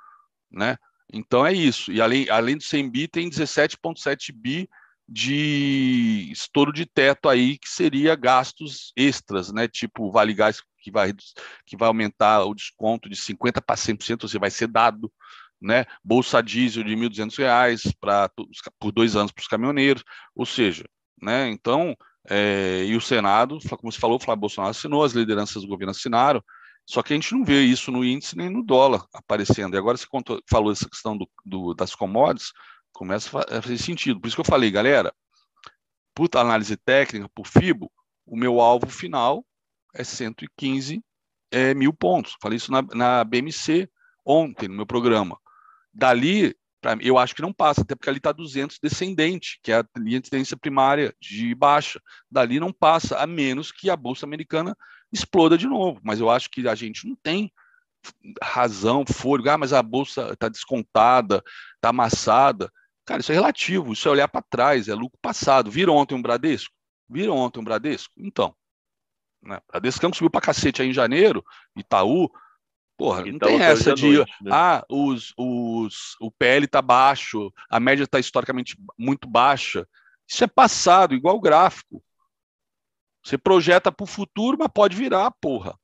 né, 0.51 0.77
então 1.11 1.45
é 1.45 1.51
isso, 1.51 1.91
e 1.91 2.01
além, 2.01 2.29
além 2.29 2.57
do 2.57 2.63
100 2.63 2.89
bi, 2.89 3.07
tem 3.07 3.29
17,7 3.29 4.31
bi 4.33 4.69
de 5.07 6.29
estouro 6.31 6.71
de 6.71 6.85
teto 6.85 7.27
aí, 7.27 7.57
que 7.57 7.69
seria 7.69 8.15
gastos 8.15 8.93
extras, 8.95 9.51
né, 9.51 9.67
tipo 9.67 10.11
Vale 10.11 10.33
Gás, 10.33 10.61
que 10.79 10.91
vai, 10.91 11.13
que 11.65 11.77
vai 11.77 11.87
aumentar 11.87 12.43
o 12.45 12.53
desconto 12.53 13.09
de 13.09 13.15
50% 13.15 13.61
para 13.65 13.75
100%, 13.75 14.21
você 14.21 14.39
vai 14.39 14.49
ser 14.49 14.67
dado, 14.67 15.11
né? 15.63 15.85
Bolsa 16.03 16.43
diesel 16.43 16.83
de 16.83 16.93
R$ 16.93 17.09
1.200 17.09 17.93
para 17.99 18.29
por 18.79 18.91
dois 18.91 19.15
anos 19.15 19.31
para 19.31 19.41
os 19.41 19.47
caminhoneiros, 19.47 20.03
ou 20.35 20.45
seja, 20.45 20.83
né? 21.21 21.49
Então, 21.49 21.95
é, 22.29 22.83
e 22.85 22.95
o 22.95 23.01
Senado, 23.01 23.57
como 23.77 23.91
você 23.91 23.99
falou, 23.99 24.17
o 24.17 24.19
Flávio 24.19 24.41
Bolsonaro 24.41 24.71
assinou, 24.71 25.03
as 25.03 25.13
lideranças 25.13 25.63
do 25.63 25.67
governo 25.67 25.91
assinaram, 25.91 26.43
só 26.85 27.01
que 27.01 27.13
a 27.13 27.15
gente 27.15 27.33
não 27.33 27.45
vê 27.45 27.63
isso 27.63 27.91
no 27.91 28.03
índice 28.03 28.37
nem 28.37 28.49
no 28.49 28.61
dólar 28.63 29.05
aparecendo. 29.13 29.75
E 29.75 29.77
agora 29.77 29.97
você 29.97 30.05
contou, 30.05 30.41
falou 30.49 30.71
essa 30.71 30.89
questão 30.89 31.17
do, 31.17 31.29
do, 31.45 31.73
das 31.73 31.95
commodities, 31.95 32.51
começa 32.91 33.39
a 33.39 33.61
fazer 33.61 33.77
sentido. 33.77 34.19
Por 34.19 34.27
isso 34.27 34.35
que 34.35 34.41
eu 34.41 34.45
falei, 34.45 34.69
galera, 34.69 35.13
por 36.13 36.29
análise 36.35 36.75
técnica, 36.75 37.29
por 37.33 37.47
FIBO, 37.47 37.89
o 38.25 38.35
meu 38.35 38.59
alvo 38.59 38.89
final 38.89 39.45
é 39.95 40.03
115 40.03 41.01
é, 41.51 41.73
mil 41.73 41.93
pontos. 41.93 42.35
Falei 42.41 42.57
isso 42.57 42.71
na, 42.71 42.81
na 42.81 43.23
BMC 43.23 43.89
ontem, 44.25 44.67
no 44.67 44.75
meu 44.75 44.85
programa. 44.85 45.39
Dali, 45.93 46.55
pra, 46.81 46.97
eu 47.01 47.17
acho 47.17 47.35
que 47.35 47.41
não 47.41 47.53
passa, 47.53 47.81
até 47.81 47.95
porque 47.95 48.09
ali 48.09 48.17
está 48.17 48.31
200 48.31 48.79
descendente, 48.81 49.59
que 49.61 49.71
é 49.71 49.75
a 49.79 49.85
linha 49.97 50.19
de 50.19 50.29
tendência 50.29 50.57
primária 50.57 51.13
de 51.21 51.53
baixa. 51.53 52.01
Dali 52.29 52.59
não 52.59 52.71
passa, 52.71 53.17
a 53.17 53.27
menos 53.27 53.71
que 53.71 53.89
a 53.89 53.95
Bolsa 53.95 54.25
Americana 54.25 54.75
exploda 55.11 55.57
de 55.57 55.67
novo. 55.67 55.99
Mas 56.03 56.19
eu 56.19 56.29
acho 56.29 56.49
que 56.49 56.67
a 56.67 56.75
gente 56.75 57.07
não 57.07 57.15
tem 57.15 57.51
razão, 58.41 59.05
fôlego, 59.05 59.49
ah, 59.49 59.57
mas 59.57 59.71
a 59.73 59.81
Bolsa 59.81 60.33
está 60.33 60.49
descontada, 60.49 61.43
está 61.75 61.89
amassada. 61.89 62.71
Cara, 63.05 63.21
isso 63.21 63.31
é 63.31 63.35
relativo, 63.35 63.93
isso 63.93 64.07
é 64.07 64.11
olhar 64.11 64.27
para 64.27 64.41
trás, 64.41 64.87
é 64.87 64.93
lucro 64.93 65.17
passado. 65.21 65.69
Viram 65.69 65.95
ontem 65.95 66.15
um 66.15 66.21
Bradesco? 66.21 66.73
Viram 67.09 67.37
ontem 67.37 67.59
um 67.59 67.63
Bradesco? 67.63 68.13
Então, 68.17 68.55
né? 69.41 69.59
Bradesco 69.69 70.13
subiu 70.15 70.29
para 70.29 70.41
cacete 70.41 70.81
aí 70.81 70.89
em 70.89 70.93
janeiro, 70.93 71.43
Itaú, 71.75 72.29
Porra, 72.97 73.25
não 73.25 73.39
tem 73.39 73.59
essa 73.59 73.93
de, 73.93 74.17
noite, 74.17 74.31
né? 74.41 74.51
ah, 74.53 74.85
os, 74.89 75.33
os, 75.37 76.15
o 76.21 76.31
PL 76.31 76.65
está 76.65 76.81
baixo, 76.81 77.51
a 77.69 77.79
média 77.79 78.03
está 78.03 78.19
historicamente 78.19 78.77
muito 78.97 79.27
baixa. 79.27 79.87
Isso 80.27 80.43
é 80.43 80.47
passado, 80.47 81.15
igual 81.15 81.35
o 81.35 81.41
gráfico. 81.41 82.03
Você 83.23 83.37
projeta 83.37 83.91
para 83.91 84.03
o 84.03 84.07
futuro, 84.07 84.57
mas 84.59 84.69
pode 84.73 84.95
virar, 84.95 85.31
porra. 85.41 85.77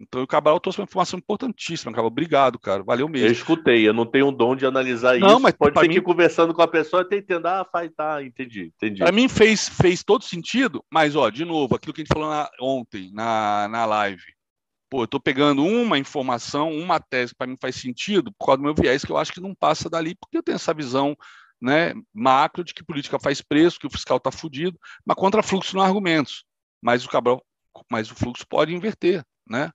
Então 0.00 0.22
o 0.22 0.26
Cabral 0.26 0.58
trouxe 0.58 0.80
uma 0.80 0.84
informação 0.84 1.18
importantíssima, 1.18 1.92
Cabral. 1.92 2.08
Obrigado, 2.08 2.58
cara. 2.58 2.82
Valeu 2.82 3.08
mesmo. 3.08 3.28
Eu 3.28 3.32
escutei, 3.32 3.88
eu 3.88 3.94
não 3.94 4.04
tenho 4.04 4.28
o 4.28 4.32
dom 4.32 4.56
de 4.56 4.66
analisar 4.66 5.18
não, 5.18 5.28
isso. 5.28 5.40
Mas 5.40 5.54
pode 5.54 5.78
ser 5.78 5.88
mim... 5.88 5.94
que 5.94 6.00
conversando 6.00 6.52
com 6.52 6.62
a 6.62 6.68
pessoa 6.68 7.02
até 7.02 7.16
entender, 7.16 7.46
ah, 7.46 7.66
faz, 7.70 7.92
tá, 7.96 8.22
entendi, 8.22 8.72
entendi. 8.76 8.98
Para 8.98 9.12
mim 9.12 9.28
fez, 9.28 9.68
fez 9.68 10.02
todo 10.02 10.24
sentido, 10.24 10.84
mas 10.90 11.14
ó, 11.14 11.30
de 11.30 11.44
novo, 11.44 11.76
aquilo 11.76 11.94
que 11.94 12.00
a 12.00 12.04
gente 12.04 12.12
falou 12.12 12.28
na, 12.28 12.50
ontem 12.60 13.12
na, 13.12 13.68
na 13.68 13.86
live 13.86 14.33
pô, 14.94 15.00
eu 15.00 15.06
estou 15.06 15.18
pegando 15.18 15.64
uma 15.64 15.98
informação, 15.98 16.70
uma 16.70 17.00
tese 17.00 17.32
que 17.32 17.38
para 17.38 17.48
mim 17.48 17.56
faz 17.60 17.74
sentido, 17.74 18.32
por 18.38 18.46
causa 18.46 18.58
do 18.58 18.62
meu 18.62 18.74
viés, 18.76 19.04
que 19.04 19.10
eu 19.10 19.16
acho 19.16 19.32
que 19.32 19.40
não 19.40 19.52
passa 19.52 19.90
dali, 19.90 20.14
porque 20.14 20.38
eu 20.38 20.42
tenho 20.42 20.54
essa 20.54 20.72
visão 20.72 21.16
né, 21.60 21.92
macro 22.14 22.62
de 22.62 22.72
que 22.72 22.84
política 22.84 23.18
faz 23.18 23.42
preço, 23.42 23.80
que 23.80 23.88
o 23.88 23.90
fiscal 23.90 24.18
está 24.18 24.30
fudido, 24.30 24.78
mas 25.04 25.16
contra 25.16 25.42
fluxo 25.42 25.74
não 25.74 25.82
há 25.82 25.86
argumentos. 25.86 26.44
Mas 26.80 27.04
o 27.04 27.08
Cabral, 27.08 27.44
mas 27.90 28.08
o 28.08 28.14
fluxo 28.14 28.46
pode 28.48 28.72
inverter, 28.72 29.24
né? 29.50 29.72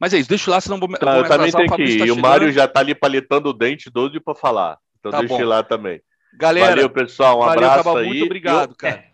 Mas 0.00 0.14
é 0.14 0.18
isso, 0.18 0.28
deixa 0.28 0.48
eu 0.48 0.54
lá, 0.54 0.60
senão 0.60 0.78
vou, 0.78 0.88
tá, 0.90 1.14
vou 1.14 1.24
eu 1.24 1.28
também 1.28 1.50
tenho 1.50 1.74
que 1.74 1.82
ir. 1.82 1.98
Tá 1.98 2.06
e 2.06 2.10
o 2.12 2.16
Mário 2.16 2.52
já 2.52 2.66
está 2.66 2.78
ali 2.78 2.94
palitando 2.94 3.48
o 3.48 3.52
dente, 3.52 3.90
doido 3.90 4.22
para 4.22 4.36
falar. 4.36 4.78
Então 5.00 5.10
tá 5.10 5.18
deixa 5.18 5.34
ir 5.34 5.46
lá 5.46 5.64
também. 5.64 6.00
Galera, 6.34 6.68
valeu, 6.68 6.90
pessoal. 6.90 7.42
Um 7.42 7.46
valeu, 7.46 7.70
abraço 7.70 7.98
aí. 7.98 8.06
Muito 8.06 8.24
obrigado, 8.26 8.70
eu... 8.70 8.76
cara. 8.76 9.04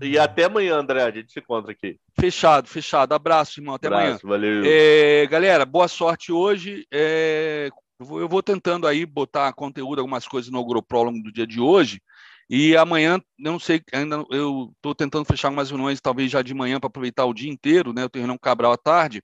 E 0.00 0.18
até 0.18 0.44
amanhã, 0.44 0.76
André, 0.76 1.02
a 1.02 1.10
gente 1.10 1.32
se 1.32 1.40
encontra 1.40 1.72
aqui. 1.72 1.98
Fechado, 2.18 2.68
fechado. 2.68 3.12
Abraço, 3.12 3.60
irmão. 3.60 3.74
Até 3.74 3.88
Abraço, 3.88 4.04
amanhã. 4.04 4.18
Valeu. 4.22 4.62
É, 4.64 5.26
galera, 5.26 5.64
boa 5.64 5.88
sorte 5.88 6.32
hoje. 6.32 6.86
É, 6.92 7.68
eu, 7.98 8.28
vou, 8.28 8.42
tentando 8.42 8.86
aí 8.86 9.04
botar 9.04 9.52
conteúdo, 9.52 10.00
algumas 10.00 10.26
coisas 10.26 10.50
no 10.50 10.58
AgroPro 10.58 11.12
do 11.22 11.30
dia 11.32 11.46
de 11.46 11.60
hoje. 11.60 12.00
E 12.48 12.76
amanhã, 12.76 13.20
não 13.38 13.60
sei, 13.60 13.80
ainda 13.92 14.24
eu 14.30 14.72
estou 14.74 14.94
tentando 14.94 15.24
fechar 15.24 15.48
algumas 15.48 15.70
reuniões, 15.70 16.00
talvez 16.00 16.30
já 16.30 16.42
de 16.42 16.52
manhã, 16.52 16.80
para 16.80 16.88
aproveitar 16.88 17.24
o 17.26 17.34
dia 17.34 17.50
inteiro, 17.50 17.92
né? 17.92 18.02
Eu 18.02 18.10
tenho 18.10 18.22
reunião 18.22 18.38
Cabral 18.38 18.72
à 18.72 18.76
tarde. 18.76 19.22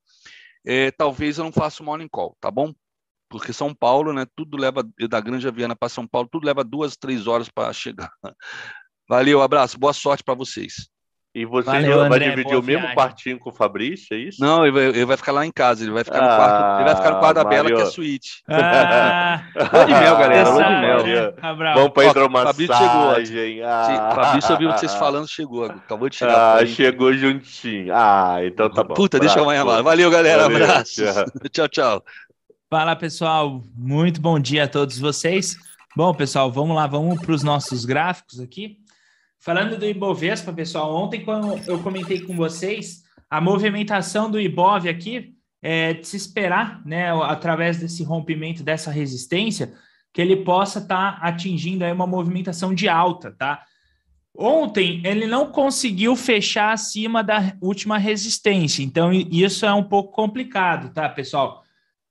É, 0.65 0.91
talvez 0.91 1.39
eu 1.39 1.45
não 1.45 1.53
faça 1.53 1.83
o 1.83 1.87
morning 1.87 2.09
call, 2.09 2.37
tá 2.41 2.51
bom? 2.51 2.73
Porque 3.29 3.53
São 3.53 3.75
Paulo, 3.75 4.13
né? 4.13 4.27
Tudo 4.37 4.57
leva, 4.57 4.87
da 5.09 5.21
Granja 5.21 5.51
Viana 5.51 5.75
para 5.75 5.89
São 5.89 6.07
Paulo, 6.07 6.29
tudo 6.31 6.47
leva 6.47 6.63
duas, 6.63 6.97
três 6.97 7.27
horas 7.27 7.49
para 7.49 7.73
chegar. 7.73 8.11
Valeu, 9.09 9.41
abraço, 9.41 9.79
boa 9.79 9.93
sorte 9.93 10.25
para 10.25 10.35
vocês. 10.35 10.89
E 11.33 11.45
você 11.45 11.67
Valeu, 11.67 11.99
vai 11.99 12.07
André, 12.07 12.31
dividir 12.31 12.57
o 12.57 12.63
mesmo 12.63 12.81
viagem. 12.81 12.97
quartinho 12.97 13.39
com 13.39 13.51
o 13.51 13.53
Fabrício, 13.53 14.17
é 14.17 14.21
isso? 14.21 14.41
Não, 14.41 14.65
ele 14.65 14.73
vai, 14.73 14.85
ele 14.85 15.05
vai, 15.05 15.19
ficar 15.19 15.33
lá 15.33 15.45
em 15.45 15.53
casa, 15.53 15.85
ele 15.85 15.93
vai 15.93 16.03
ficar 16.03 16.23
no 16.23 16.29
quarto, 16.29 16.77
ele 16.77 16.85
vai 16.85 16.97
ficar 16.97 17.11
no 17.11 17.19
quarto 17.19 17.35
da 17.35 17.45
Bela, 17.45 17.69
que 17.69 17.83
é 17.83 17.85
suíte. 17.85 18.43
Ah, 18.49 19.43
lua 19.71 19.85
de 19.85 19.93
mel, 19.93 20.17
galera, 20.17 20.49
lua 20.49 20.63
de 20.63 21.11
mel. 21.11 21.35
Vamos 21.75 21.91
para 21.91 22.07
hidromassagem. 22.07 22.67
Fabrício 22.67 22.89
chegou. 22.89 23.67
Ah. 23.67 24.13
Fabrício 24.15 24.53
ouviu 24.53 24.73
vocês 24.73 24.95
falando, 24.95 25.29
chegou, 25.29 25.65
acabou 25.67 26.09
de 26.09 26.17
chegar. 26.17 26.57
Ah, 26.57 26.67
chegou 26.67 27.13
juntinho. 27.13 27.93
Ah, 27.95 28.39
então 28.43 28.71
tá 28.71 28.83
bom. 28.83 28.95
Puta, 28.95 29.21
deixa 29.21 29.39
eu 29.39 29.43
amanhã 29.43 29.63
lá. 29.63 29.83
Valeu, 29.83 30.11
galera, 30.11 30.45
Valeu, 30.45 30.65
abraço. 30.65 31.03
Tchau, 31.53 31.69
tchau. 31.69 32.05
Fala, 32.71 32.97
pessoal, 32.97 33.63
muito 33.77 34.23
bom 34.23 34.41
dia 34.41 34.65
a 34.65 34.69
todos 34.69 34.99
vocês. 34.99 35.55
Bom, 35.95 36.15
pessoal, 36.15 36.51
vamos 36.51 36.75
lá, 36.75 36.87
vamos 36.87 37.21
para 37.21 37.33
os 37.33 37.43
nossos 37.43 37.85
gráficos 37.85 38.41
aqui. 38.41 38.79
Falando 39.47 39.79
do 39.79 39.87
Ibovespa, 39.87 40.53
pessoal, 40.53 40.93
ontem 40.93 41.25
quando 41.25 41.57
eu 41.69 41.79
comentei 41.79 42.21
com 42.21 42.35
vocês, 42.35 43.05
a 43.31 43.41
movimentação 43.41 44.29
do 44.29 44.41
Ibov 44.41 44.89
aqui 44.89 45.37
é 45.63 45.95
de 45.95 46.05
se 46.05 46.17
esperar, 46.17 46.85
né, 46.85 47.13
através 47.23 47.79
desse 47.79 48.03
rompimento 48.03 48.65
dessa 48.65 48.91
resistência, 48.91 49.73
que 50.13 50.21
ele 50.21 50.39
possa 50.39 50.81
estar 50.81 51.21
tá 51.21 51.25
atingindo 51.25 51.85
aí 51.85 51.93
uma 51.93 52.09
movimentação 52.09 52.75
de 52.75 52.89
alta, 52.89 53.31
tá? 53.39 53.63
Ontem 54.37 55.01
ele 55.05 55.29
não 55.29 55.53
conseguiu 55.53 56.17
fechar 56.17 56.73
acima 56.73 57.23
da 57.23 57.55
última 57.61 57.99
resistência, 57.99 58.83
então 58.83 59.13
isso 59.13 59.65
é 59.65 59.73
um 59.73 59.85
pouco 59.85 60.11
complicado, 60.11 60.93
tá, 60.93 61.09
pessoal? 61.09 61.63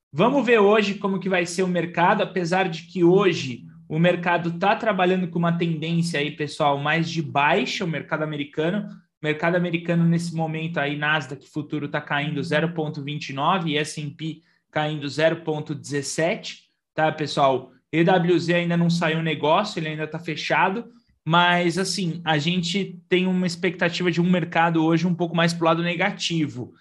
Vamos 0.09 0.45
ver 0.45 0.59
hoje 0.59 0.93
como 0.93 1.19
que 1.19 1.27
vai 1.27 1.45
ser 1.45 1.63
o 1.63 1.67
mercado, 1.67 2.23
apesar 2.23 2.69
de 2.69 2.83
que 2.83 3.03
hoje 3.03 3.65
o 3.87 3.99
mercado 3.99 4.49
está 4.49 4.75
trabalhando 4.75 5.27
com 5.27 5.39
uma 5.39 5.57
tendência 5.57 6.19
aí, 6.19 6.31
pessoal, 6.31 6.77
mais 6.77 7.09
de 7.09 7.21
baixa, 7.21 7.85
o 7.85 7.87
mercado 7.87 8.23
americano. 8.23 8.89
O 9.21 9.25
mercado 9.25 9.55
americano, 9.55 10.03
nesse 10.03 10.35
momento 10.35 10.79
aí, 10.79 10.97
Nasdaq 10.97 11.47
futuro 11.49 11.85
está 11.85 12.01
caindo 12.01 12.41
0,29 12.41 13.67
e 13.67 13.77
S&P 13.77 14.41
caindo 14.71 15.07
0,17, 15.07 16.57
tá, 16.93 17.11
pessoal? 17.11 17.71
EWZ 17.91 18.49
ainda 18.49 18.75
não 18.75 18.89
saiu 18.89 19.23
negócio, 19.23 19.79
ele 19.79 19.87
ainda 19.87 20.03
está 20.03 20.19
fechado, 20.19 20.85
mas, 21.23 21.77
assim, 21.77 22.21
a 22.25 22.37
gente 22.37 23.01
tem 23.07 23.25
uma 23.25 23.47
expectativa 23.47 24.11
de 24.11 24.19
um 24.19 24.29
mercado 24.29 24.83
hoje 24.83 25.07
um 25.07 25.15
pouco 25.15 25.35
mais 25.35 25.53
para 25.53 25.61
o 25.63 25.65
lado 25.65 25.81
negativo. 25.81 26.73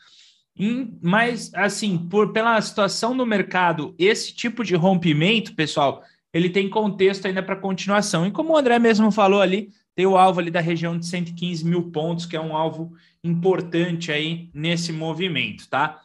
Mas, 1.01 1.53
assim, 1.55 1.97
por, 1.97 2.33
pela 2.33 2.61
situação 2.61 3.17
do 3.17 3.25
mercado, 3.25 3.95
esse 3.99 4.35
tipo 4.35 4.65
de 4.65 4.75
rompimento, 4.75 5.55
pessoal, 5.55 6.03
ele 6.35 6.51
tem 6.51 6.68
contexto 6.68 7.26
ainda 7.26 7.43
para 7.43 7.57
continuação. 7.57 8.26
E 8.26 8.30
como 8.30 8.53
o 8.53 8.57
André 8.57 8.78
mesmo 8.78 9.11
falou 9.11 9.41
ali, 9.41 9.70
tem 9.95 10.05
o 10.05 10.18
alvo 10.18 10.41
ali 10.41 10.51
da 10.51 10.61
região 10.61 10.99
de 10.99 11.07
115 11.07 11.64
mil 11.64 11.91
pontos, 11.91 12.26
que 12.26 12.37
é 12.37 12.41
um 12.41 12.55
alvo 12.55 12.93
importante 13.22 14.12
aí 14.12 14.51
nesse 14.53 14.93
movimento, 14.93 15.68
tá? 15.70 16.01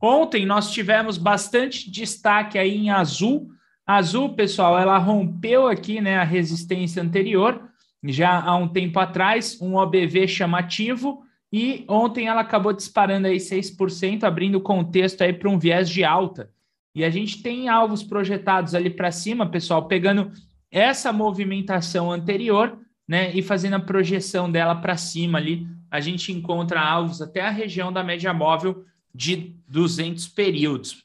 Ontem 0.00 0.44
nós 0.44 0.72
tivemos 0.72 1.18
bastante 1.18 1.90
destaque 1.90 2.58
aí 2.58 2.76
em 2.76 2.90
azul 2.90 3.50
azul, 3.86 4.30
pessoal, 4.30 4.76
ela 4.76 4.98
rompeu 4.98 5.68
aqui, 5.68 6.00
né, 6.00 6.16
a 6.16 6.24
resistência 6.24 7.00
anterior, 7.00 7.70
já 8.04 8.40
há 8.40 8.56
um 8.56 8.68
tempo 8.68 8.98
atrás, 8.98 9.60
um 9.60 9.76
OBV 9.76 10.26
chamativo, 10.26 11.22
e 11.52 11.84
ontem 11.88 12.26
ela 12.26 12.40
acabou 12.40 12.72
disparando 12.72 13.28
aí 13.28 13.36
6%, 13.36 14.24
abrindo 14.24 14.60
contexto 14.60 15.22
aí 15.22 15.32
para 15.32 15.48
um 15.48 15.58
viés 15.58 15.88
de 15.88 16.02
alta. 16.02 16.50
E 16.96 17.04
a 17.04 17.10
gente 17.10 17.42
tem 17.42 17.68
alvos 17.68 18.02
projetados 18.02 18.74
ali 18.74 18.88
para 18.88 19.12
cima, 19.12 19.44
pessoal, 19.50 19.86
pegando 19.86 20.32
essa 20.70 21.12
movimentação 21.12 22.10
anterior, 22.10 22.78
né, 23.06 23.30
e 23.34 23.42
fazendo 23.42 23.74
a 23.74 23.80
projeção 23.80 24.50
dela 24.50 24.74
para 24.74 24.96
cima 24.96 25.36
ali, 25.36 25.68
a 25.90 26.00
gente 26.00 26.32
encontra 26.32 26.80
alvos 26.80 27.20
até 27.20 27.42
a 27.42 27.50
região 27.50 27.92
da 27.92 28.02
média 28.02 28.32
móvel 28.32 28.82
de 29.14 29.54
200 29.68 30.26
períodos. 30.28 31.04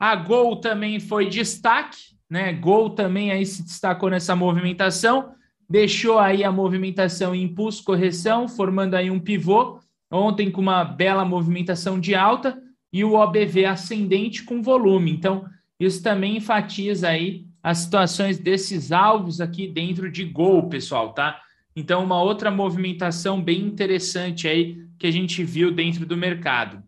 A 0.00 0.16
Gol 0.16 0.56
também 0.56 0.98
foi 0.98 1.28
destaque, 1.28 1.98
né? 2.28 2.52
Gol 2.52 2.90
também 2.90 3.30
aí 3.30 3.44
se 3.44 3.62
destacou 3.62 4.08
nessa 4.08 4.34
movimentação, 4.34 5.34
deixou 5.68 6.18
aí 6.18 6.42
a 6.42 6.50
movimentação 6.50 7.34
em 7.34 7.42
impulso 7.42 7.84
correção, 7.84 8.48
formando 8.48 8.94
aí 8.94 9.10
um 9.10 9.20
pivô, 9.20 9.78
ontem 10.10 10.50
com 10.50 10.60
uma 10.60 10.84
bela 10.84 11.24
movimentação 11.24 12.00
de 12.00 12.14
alta 12.14 12.58
e 12.92 13.04
o 13.04 13.14
OBV 13.14 13.64
ascendente 13.64 14.44
com 14.44 14.62
volume. 14.62 15.10
Então, 15.10 15.44
isso 15.78 16.02
também 16.02 16.36
enfatiza 16.36 17.08
aí 17.08 17.46
as 17.62 17.78
situações 17.78 18.38
desses 18.38 18.92
alvos 18.92 19.40
aqui 19.40 19.68
dentro 19.68 20.10
de 20.10 20.24
Gol, 20.24 20.68
pessoal, 20.68 21.12
tá? 21.12 21.40
Então, 21.76 22.02
uma 22.02 22.20
outra 22.20 22.50
movimentação 22.50 23.42
bem 23.42 23.60
interessante 23.60 24.48
aí 24.48 24.78
que 24.98 25.06
a 25.06 25.10
gente 25.10 25.44
viu 25.44 25.70
dentro 25.70 26.04
do 26.04 26.16
mercado. 26.16 26.82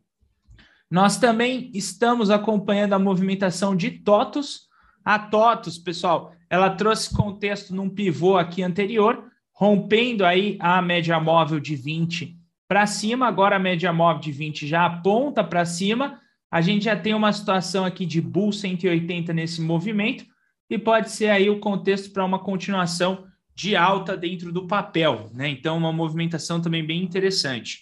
Nós 0.91 1.19
também 1.19 1.71
estamos 1.73 2.31
acompanhando 2.31 2.95
a 2.95 2.99
movimentação 2.99 3.77
de 3.77 3.91
TOTOS. 3.91 4.63
A 5.05 5.19
TOTOS, 5.19 5.79
pessoal, 5.79 6.33
ela 6.49 6.71
trouxe 6.71 7.15
contexto 7.15 7.75
num 7.75 7.89
pivô 7.89 8.37
aqui 8.37 8.63
anterior, 8.63 9.31
rompendo 9.53 10.25
aí 10.25 10.57
a 10.59 10.83
média 10.83 11.21
móvel 11.21 11.61
de 11.61 11.77
20 11.77 12.40
para 12.71 12.87
cima. 12.87 13.27
Agora 13.27 13.57
a 13.57 13.59
média 13.59 13.93
móvel 13.93 14.21
de 14.21 14.31
20 14.31 14.65
já 14.65 14.87
aponta 14.87 15.43
para 15.43 15.65
cima. 15.65 16.21
A 16.49 16.61
gente 16.61 16.85
já 16.85 16.95
tem 16.95 17.15
uma 17.15 17.33
situação 17.33 17.85
aqui 17.85 18.07
de 18.07 18.21
Bull 18.21 18.53
180 18.53 19.33
nesse 19.33 19.61
movimento 19.61 20.25
e 20.71 20.79
pode 20.79 21.11
ser 21.11 21.31
aí 21.31 21.51
o 21.51 21.59
contexto 21.59 22.13
para 22.13 22.25
uma 22.25 22.39
continuação 22.39 23.27
de 23.57 23.75
alta 23.75 24.17
dentro 24.17 24.53
do 24.53 24.69
papel, 24.69 25.31
né? 25.35 25.49
Então, 25.49 25.77
uma 25.77 25.93
movimentação 25.93 26.61
também 26.61 26.87
bem 26.87 27.03
interessante. 27.03 27.81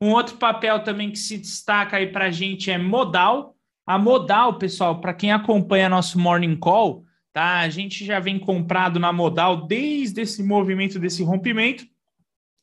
Um 0.00 0.10
outro 0.10 0.36
papel 0.36 0.82
também 0.82 1.12
que 1.12 1.18
se 1.18 1.38
destaca 1.38 1.98
aí 1.98 2.08
para 2.08 2.24
a 2.24 2.30
gente 2.32 2.72
é 2.72 2.76
modal. 2.76 3.54
A 3.86 3.96
modal, 3.96 4.58
pessoal, 4.58 5.00
para 5.00 5.14
quem 5.14 5.30
acompanha 5.30 5.88
nosso 5.88 6.18
morning 6.18 6.56
call, 6.56 7.04
tá? 7.32 7.60
A 7.60 7.68
gente 7.68 8.04
já 8.04 8.18
vem 8.18 8.40
comprado 8.40 8.98
na 8.98 9.12
modal 9.12 9.64
desde 9.64 10.22
esse 10.22 10.42
movimento 10.42 10.98
desse 10.98 11.22
rompimento. 11.22 11.84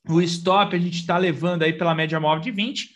O 0.09 0.21
stop 0.21 0.75
a 0.75 0.79
gente 0.79 0.99
está 0.99 1.17
levando 1.17 1.63
aí 1.63 1.73
pela 1.73 1.95
média 1.95 2.19
móvel 2.19 2.41
de 2.41 2.51
20. 2.51 2.89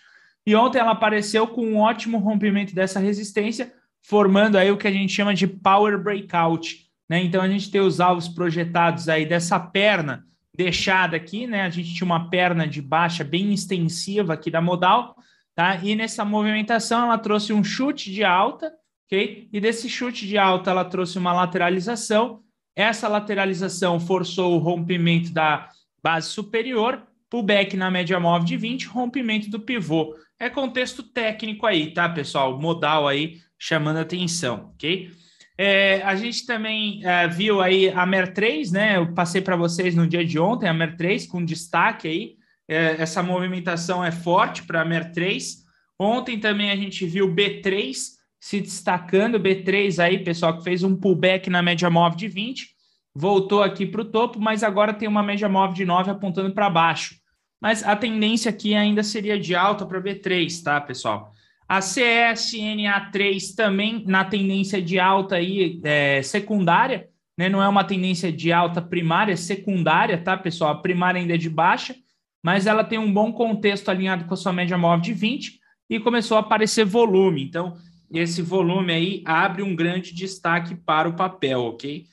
E 0.45 0.55
ontem 0.55 0.79
ela 0.79 0.91
apareceu 0.91 1.47
com 1.47 1.65
um 1.65 1.77
ótimo 1.77 2.17
rompimento 2.17 2.73
dessa 2.73 2.99
resistência, 2.99 3.73
formando 4.03 4.57
aí 4.57 4.71
o 4.71 4.77
que 4.77 4.87
a 4.87 4.91
gente 4.91 5.13
chama 5.13 5.33
de 5.33 5.47
power 5.47 6.01
breakout. 6.01 6.85
Né? 7.09 7.23
Então 7.23 7.41
a 7.41 7.47
gente 7.47 7.69
tem 7.71 7.81
os 7.81 7.99
alvos 7.99 8.27
projetados 8.27 9.09
aí 9.09 9.25
dessa 9.25 9.59
perna 9.59 10.25
deixada 10.55 11.17
aqui, 11.17 11.45
né? 11.45 11.63
A 11.63 11.69
gente 11.69 11.93
tinha 11.93 12.05
uma 12.05 12.29
perna 12.29 12.65
de 12.67 12.81
baixa 12.81 13.23
bem 13.23 13.53
extensiva 13.53 14.33
aqui 14.33 14.49
da 14.49 14.61
modal, 14.61 15.15
tá? 15.53 15.75
E 15.83 15.95
nessa 15.95 16.23
movimentação 16.23 17.03
ela 17.03 17.17
trouxe 17.17 17.51
um 17.51 17.63
chute 17.63 18.11
de 18.11 18.23
alta, 18.23 18.71
ok? 19.05 19.49
E 19.51 19.59
desse 19.59 19.89
chute 19.89 20.25
de 20.25 20.37
alta 20.37 20.71
ela 20.71 20.85
trouxe 20.85 21.17
uma 21.17 21.33
lateralização. 21.33 22.41
Essa 22.75 23.07
lateralização 23.07 23.99
forçou 23.99 24.55
o 24.55 24.59
rompimento 24.59 25.31
da 25.33 25.69
base 26.05 26.29
superior, 26.29 27.01
pullback 27.31 27.75
na 27.75 27.89
média 27.89 28.19
móvel 28.19 28.45
de 28.45 28.55
20, 28.55 28.85
rompimento 28.85 29.49
do 29.49 29.59
pivô. 29.59 30.15
É 30.39 30.51
contexto 30.51 31.01
técnico 31.01 31.65
aí, 31.65 31.91
tá, 31.91 32.07
pessoal? 32.07 32.61
Modal 32.61 33.07
aí 33.07 33.37
chamando 33.57 33.97
atenção, 33.97 34.71
ok? 34.75 35.09
É, 35.57 36.03
a 36.03 36.15
gente 36.15 36.45
também 36.45 37.03
é, 37.03 37.27
viu 37.27 37.59
aí 37.59 37.89
a 37.89 38.05
MER3, 38.05 38.71
né? 38.71 38.97
Eu 38.97 39.15
passei 39.15 39.41
para 39.41 39.55
vocês 39.55 39.95
no 39.95 40.05
dia 40.05 40.23
de 40.23 40.37
ontem, 40.37 40.69
a 40.69 40.75
MER3, 40.75 41.27
com 41.27 41.43
destaque 41.43 42.07
aí. 42.07 42.35
É, 42.67 43.01
essa 43.01 43.23
movimentação 43.23 44.05
é 44.05 44.11
forte 44.11 44.61
para 44.61 44.81
a 44.83 44.85
MER3. 44.85 45.63
Ontem 45.97 46.39
também 46.39 46.69
a 46.69 46.75
gente 46.75 47.03
viu 47.07 47.25
o 47.25 47.35
B3 47.35 47.95
se 48.39 48.61
destacando, 48.61 49.39
B3 49.39 49.97
aí, 50.03 50.23
pessoal, 50.23 50.55
que 50.55 50.63
fez 50.63 50.83
um 50.83 50.95
pullback 50.95 51.49
na 51.49 51.63
média 51.63 51.89
móvel 51.89 52.15
de 52.15 52.27
20, 52.27 52.74
voltou 53.15 53.63
aqui 53.63 53.85
para 53.85 54.01
o 54.01 54.05
topo, 54.05 54.39
mas 54.39 54.61
agora 54.61 54.93
tem 54.93 55.07
uma 55.07 55.23
média 55.23 55.47
móvel 55.47 55.73
de 55.73 55.85
9 55.85 56.11
apontando 56.11 56.53
para 56.53 56.69
baixo. 56.69 57.15
Mas 57.61 57.81
a 57.83 57.95
tendência 57.95 58.49
aqui 58.49 58.75
ainda 58.75 59.01
seria 59.01 59.39
de 59.39 59.55
alta 59.55 59.85
para 59.85 60.01
B3, 60.01 60.61
tá, 60.61 60.81
pessoal? 60.81 61.31
A 61.67 61.79
CSNA3 61.79 63.55
também 63.55 64.03
na 64.05 64.25
tendência 64.25 64.81
de 64.81 64.99
alta 64.99 65.37
aí, 65.37 65.79
é, 65.83 66.21
secundária, 66.21 67.07
né? 67.37 67.49
Não 67.49 67.63
é 67.63 67.67
uma 67.67 67.83
tendência 67.83 68.31
de 68.31 68.51
alta 68.51 68.81
primária, 68.81 69.33
é 69.33 69.37
secundária, 69.37 70.17
tá, 70.17 70.37
pessoal? 70.37 70.71
A 70.71 70.81
primária 70.81 71.19
ainda 71.19 71.33
é 71.33 71.37
de 71.37 71.49
baixa, 71.49 71.95
mas 72.43 72.67
ela 72.67 72.83
tem 72.83 72.99
um 72.99 73.11
bom 73.11 73.31
contexto 73.31 73.89
alinhado 73.89 74.25
com 74.25 74.33
a 74.33 74.37
sua 74.37 74.53
média 74.53 74.77
móvel 74.77 75.01
de 75.01 75.13
20 75.13 75.59
e 75.89 75.99
começou 75.99 76.37
a 76.37 76.41
aparecer 76.41 76.85
volume. 76.85 77.43
Então, 77.43 77.77
esse 78.11 78.41
volume 78.41 78.93
aí 78.93 79.23
abre 79.25 79.63
um 79.63 79.75
grande 79.75 80.13
destaque 80.13 80.75
para 80.75 81.09
o 81.09 81.15
papel, 81.15 81.61
ok? 81.61 82.05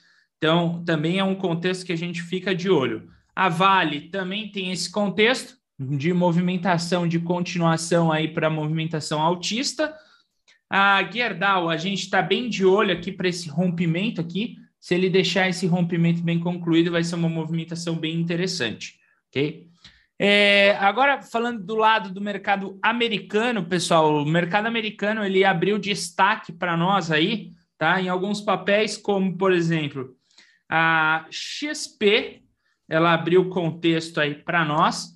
Então, 0.42 0.82
também 0.84 1.20
é 1.20 1.24
um 1.24 1.36
contexto 1.36 1.86
que 1.86 1.92
a 1.92 1.96
gente 1.96 2.20
fica 2.20 2.52
de 2.52 2.68
olho. 2.68 3.08
A 3.32 3.48
Vale 3.48 4.08
também 4.08 4.50
tem 4.50 4.72
esse 4.72 4.90
contexto, 4.90 5.54
de 5.78 6.12
movimentação, 6.12 7.06
de 7.06 7.20
continuação 7.20 8.10
aí 8.10 8.26
para 8.26 8.50
movimentação 8.50 9.22
altista. 9.22 9.94
A 10.68 11.00
Gerdau, 11.08 11.70
a 11.70 11.76
gente 11.76 12.00
está 12.00 12.20
bem 12.20 12.48
de 12.48 12.64
olho 12.64 12.92
aqui 12.92 13.12
para 13.12 13.28
esse 13.28 13.48
rompimento 13.48 14.20
aqui. 14.20 14.56
Se 14.80 14.96
ele 14.96 15.08
deixar 15.08 15.48
esse 15.48 15.64
rompimento 15.64 16.20
bem 16.22 16.40
concluído, 16.40 16.90
vai 16.90 17.04
ser 17.04 17.14
uma 17.14 17.28
movimentação 17.28 17.94
bem 17.94 18.16
interessante, 18.16 18.96
ok? 19.28 19.68
É, 20.18 20.76
agora, 20.80 21.22
falando 21.22 21.62
do 21.62 21.76
lado 21.76 22.12
do 22.12 22.20
mercado 22.20 22.80
americano, 22.82 23.64
pessoal, 23.64 24.12
o 24.12 24.26
mercado 24.26 24.66
americano 24.66 25.24
ele 25.24 25.44
abriu 25.44 25.78
destaque 25.78 26.50
para 26.52 26.76
nós 26.76 27.12
aí, 27.12 27.52
tá? 27.78 28.02
Em 28.02 28.08
alguns 28.08 28.40
papéis, 28.40 28.96
como 28.96 29.38
por 29.38 29.52
exemplo, 29.52 30.16
a 30.74 31.26
XP, 31.30 32.42
ela 32.88 33.12
abriu 33.12 33.50
contexto 33.50 34.20
aí 34.20 34.34
para 34.34 34.64
nós 34.64 35.12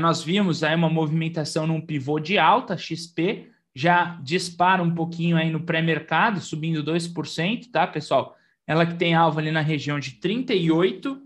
nós 0.00 0.22
vimos 0.22 0.62
aí 0.62 0.74
uma 0.74 0.90
movimentação 0.90 1.66
num 1.66 1.80
pivô 1.80 2.18
de 2.18 2.38
alta, 2.38 2.76
XP, 2.76 3.48
já 3.74 4.18
dispara 4.22 4.82
um 4.82 4.94
pouquinho 4.94 5.36
aí 5.36 5.50
no 5.50 5.60
pré-mercado, 5.60 6.40
subindo 6.40 6.84
2%, 6.84 7.70
tá, 7.70 7.86
pessoal? 7.86 8.36
Ela 8.66 8.84
que 8.84 8.94
tem 8.94 9.14
alvo 9.14 9.38
ali 9.38 9.50
na 9.50 9.62
região 9.62 9.98
de 9.98 10.12
38. 10.12 11.20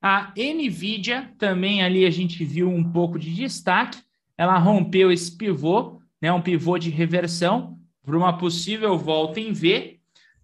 A 0.00 0.32
Nvidia 0.36 1.32
também 1.36 1.82
ali 1.82 2.06
a 2.06 2.10
gente 2.10 2.44
viu 2.44 2.70
um 2.70 2.84
pouco 2.84 3.18
de 3.18 3.34
destaque. 3.34 3.98
Ela 4.38 4.56
rompeu 4.56 5.10
esse 5.10 5.36
pivô, 5.36 6.00
né, 6.22 6.32
um 6.32 6.40
pivô 6.40 6.78
de 6.78 6.90
reversão 6.90 7.78
para 8.02 8.16
uma 8.16 8.38
possível 8.38 8.96
volta 8.96 9.40
em 9.40 9.52
V. 9.52 9.99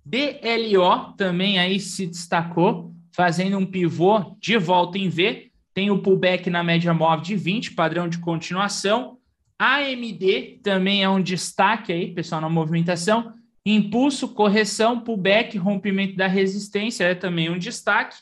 DLO 0.06 1.14
também 1.16 1.58
aí 1.58 1.80
se 1.80 2.06
destacou, 2.06 2.94
fazendo 3.12 3.58
um 3.58 3.66
pivô 3.66 4.36
de 4.40 4.56
volta 4.56 4.96
em 4.96 5.08
V 5.08 5.46
tem 5.76 5.90
o 5.90 5.98
pullback 5.98 6.48
na 6.48 6.64
média 6.64 6.94
móvel 6.94 7.22
de 7.22 7.36
20, 7.36 7.72
padrão 7.72 8.08
de 8.08 8.16
continuação. 8.16 9.18
AMD 9.58 10.60
também 10.62 11.02
é 11.02 11.08
um 11.08 11.20
destaque 11.20 11.92
aí, 11.92 12.14
pessoal, 12.14 12.40
na 12.40 12.48
movimentação. 12.48 13.34
Impulso, 13.64 14.28
correção, 14.28 14.98
pullback, 14.98 15.58
rompimento 15.58 16.16
da 16.16 16.26
resistência 16.26 17.04
é 17.04 17.14
também 17.14 17.50
um 17.50 17.58
destaque. 17.58 18.16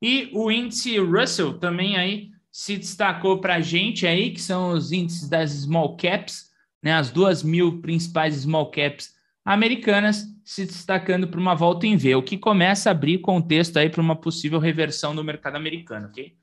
E 0.00 0.30
o 0.32 0.48
índice 0.48 0.96
Russell 0.96 1.58
também 1.58 1.96
aí 1.96 2.30
se 2.52 2.76
destacou 2.76 3.40
para 3.40 3.56
a 3.56 3.60
gente 3.60 4.06
aí, 4.06 4.30
que 4.30 4.40
são 4.40 4.70
os 4.70 4.92
índices 4.92 5.28
das 5.28 5.50
small 5.50 5.96
caps, 5.96 6.52
né, 6.80 6.92
as 6.92 7.10
duas 7.10 7.42
mil 7.42 7.80
principais 7.80 8.36
small 8.36 8.70
caps 8.70 9.10
americanas 9.44 10.24
se 10.46 10.64
destacando 10.64 11.26
para 11.26 11.40
uma 11.40 11.56
volta 11.56 11.88
em 11.88 11.96
V, 11.96 12.14
o 12.14 12.22
que 12.22 12.38
começa 12.38 12.88
a 12.88 12.92
abrir 12.92 13.18
contexto 13.18 13.76
aí 13.78 13.90
para 13.90 14.00
uma 14.00 14.14
possível 14.14 14.60
reversão 14.60 15.12
do 15.12 15.24
mercado 15.24 15.56
americano, 15.56 16.06
ok? 16.06 16.36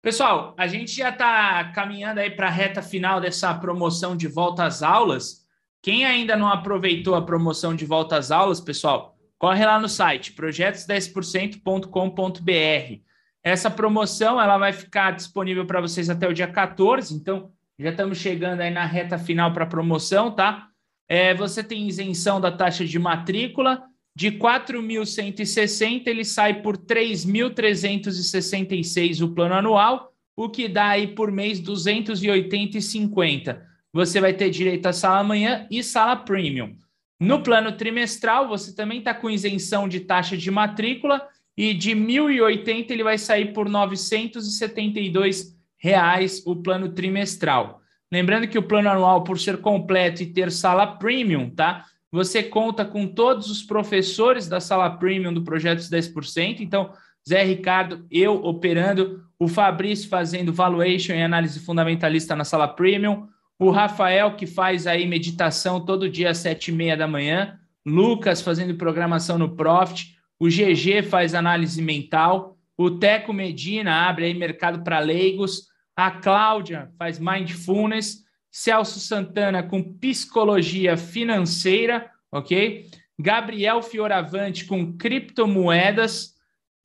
Pessoal, 0.00 0.54
a 0.56 0.66
gente 0.66 0.96
já 0.96 1.10
está 1.10 1.62
caminhando 1.74 2.18
aí 2.18 2.30
para 2.30 2.46
a 2.46 2.50
reta 2.50 2.80
final 2.80 3.20
dessa 3.20 3.52
promoção 3.52 4.16
de 4.16 4.26
volta 4.26 4.64
às 4.64 4.82
aulas. 4.82 5.44
Quem 5.82 6.06
ainda 6.06 6.34
não 6.34 6.48
aproveitou 6.48 7.14
a 7.14 7.20
promoção 7.20 7.76
de 7.76 7.84
volta 7.84 8.16
às 8.16 8.30
aulas, 8.30 8.58
pessoal, 8.58 9.14
corre 9.36 9.66
lá 9.66 9.78
no 9.78 9.88
site 9.88 10.32
projetos10%.com.br. 10.32 13.02
Essa 13.44 13.70
promoção 13.70 14.40
ela 14.40 14.56
vai 14.56 14.72
ficar 14.72 15.10
disponível 15.10 15.66
para 15.66 15.82
vocês 15.82 16.08
até 16.08 16.26
o 16.26 16.32
dia 16.32 16.48
14, 16.48 17.14
então 17.14 17.52
já 17.78 17.90
estamos 17.90 18.16
chegando 18.16 18.62
aí 18.62 18.70
na 18.70 18.86
reta 18.86 19.18
final 19.18 19.52
para 19.52 19.64
a 19.64 19.68
promoção, 19.68 20.30
tá? 20.30 20.69
É, 21.12 21.34
você 21.34 21.64
tem 21.64 21.88
isenção 21.88 22.40
da 22.40 22.52
taxa 22.52 22.84
de 22.84 22.96
matrícula 22.96 23.82
de 24.14 24.30
4.160 24.30 26.06
ele 26.06 26.24
sai 26.24 26.62
por 26.62 26.78
3.366 26.78 29.20
o 29.20 29.34
plano 29.34 29.54
anual, 29.54 30.14
o 30.36 30.48
que 30.48 30.68
dá 30.68 30.90
aí 30.90 31.08
por 31.08 31.32
mês 31.32 31.60
280,50. 31.60 33.60
Você 33.92 34.20
vai 34.20 34.32
ter 34.34 34.50
direito 34.50 34.86
à 34.86 34.92
sala 34.92 35.24
manhã 35.24 35.66
e 35.68 35.82
sala 35.82 36.14
premium. 36.14 36.76
No 37.18 37.42
plano 37.42 37.72
trimestral, 37.72 38.46
você 38.46 38.72
também 38.72 39.00
está 39.00 39.12
com 39.12 39.28
isenção 39.28 39.88
de 39.88 39.98
taxa 39.98 40.36
de 40.36 40.48
matrícula 40.48 41.26
e 41.56 41.74
de 41.74 41.90
1.080 41.90 42.88
ele 42.88 43.02
vai 43.02 43.18
sair 43.18 43.52
por 43.52 43.68
972 43.68 45.58
reais 45.76 46.40
o 46.46 46.54
plano 46.54 46.92
trimestral. 46.92 47.80
Lembrando 48.12 48.48
que 48.48 48.58
o 48.58 48.62
plano 48.62 48.88
anual, 48.88 49.22
por 49.22 49.38
ser 49.38 49.58
completo 49.58 50.22
e 50.22 50.26
ter 50.26 50.50
sala 50.50 50.86
premium, 50.86 51.48
tá? 51.48 51.84
Você 52.10 52.42
conta 52.42 52.84
com 52.84 53.06
todos 53.06 53.48
os 53.50 53.62
professores 53.62 54.48
da 54.48 54.60
sala 54.60 54.90
premium 54.90 55.32
do 55.32 55.44
projeto 55.44 55.80
10%. 55.80 56.60
Então, 56.60 56.92
Zé 57.28 57.44
Ricardo, 57.44 58.04
eu 58.10 58.34
operando, 58.44 59.24
o 59.38 59.46
Fabrício 59.46 60.08
fazendo 60.08 60.52
valuation 60.52 61.12
e 61.12 61.22
análise 61.22 61.60
fundamentalista 61.60 62.34
na 62.34 62.44
sala 62.44 62.66
premium, 62.66 63.28
o 63.58 63.70
Rafael 63.70 64.34
que 64.34 64.46
faz 64.46 64.86
aí 64.86 65.06
meditação 65.06 65.84
todo 65.84 66.08
dia 66.08 66.30
às 66.30 66.38
sete 66.38 66.68
e 66.68 66.74
meia 66.74 66.96
da 66.96 67.06
manhã, 67.06 67.58
Lucas 67.86 68.40
fazendo 68.40 68.74
programação 68.74 69.38
no 69.38 69.54
Profit, 69.54 70.16
o 70.38 70.46
GG 70.46 71.02
faz 71.02 71.34
análise 71.34 71.80
mental, 71.80 72.56
o 72.76 72.90
Teco 72.90 73.32
Medina 73.32 74.08
abre 74.08 74.24
aí 74.24 74.34
mercado 74.34 74.82
para 74.82 74.98
leigos, 74.98 75.69
a 75.96 76.10
Cláudia 76.10 76.90
faz 76.98 77.18
mindfulness, 77.18 78.24
Celso 78.50 78.98
Santana 78.98 79.62
com 79.62 79.82
psicologia 79.82 80.96
financeira, 80.96 82.10
ok? 82.32 82.88
Gabriel 83.18 83.82
Fioravante 83.82 84.64
com 84.64 84.96
criptomoedas, 84.96 86.34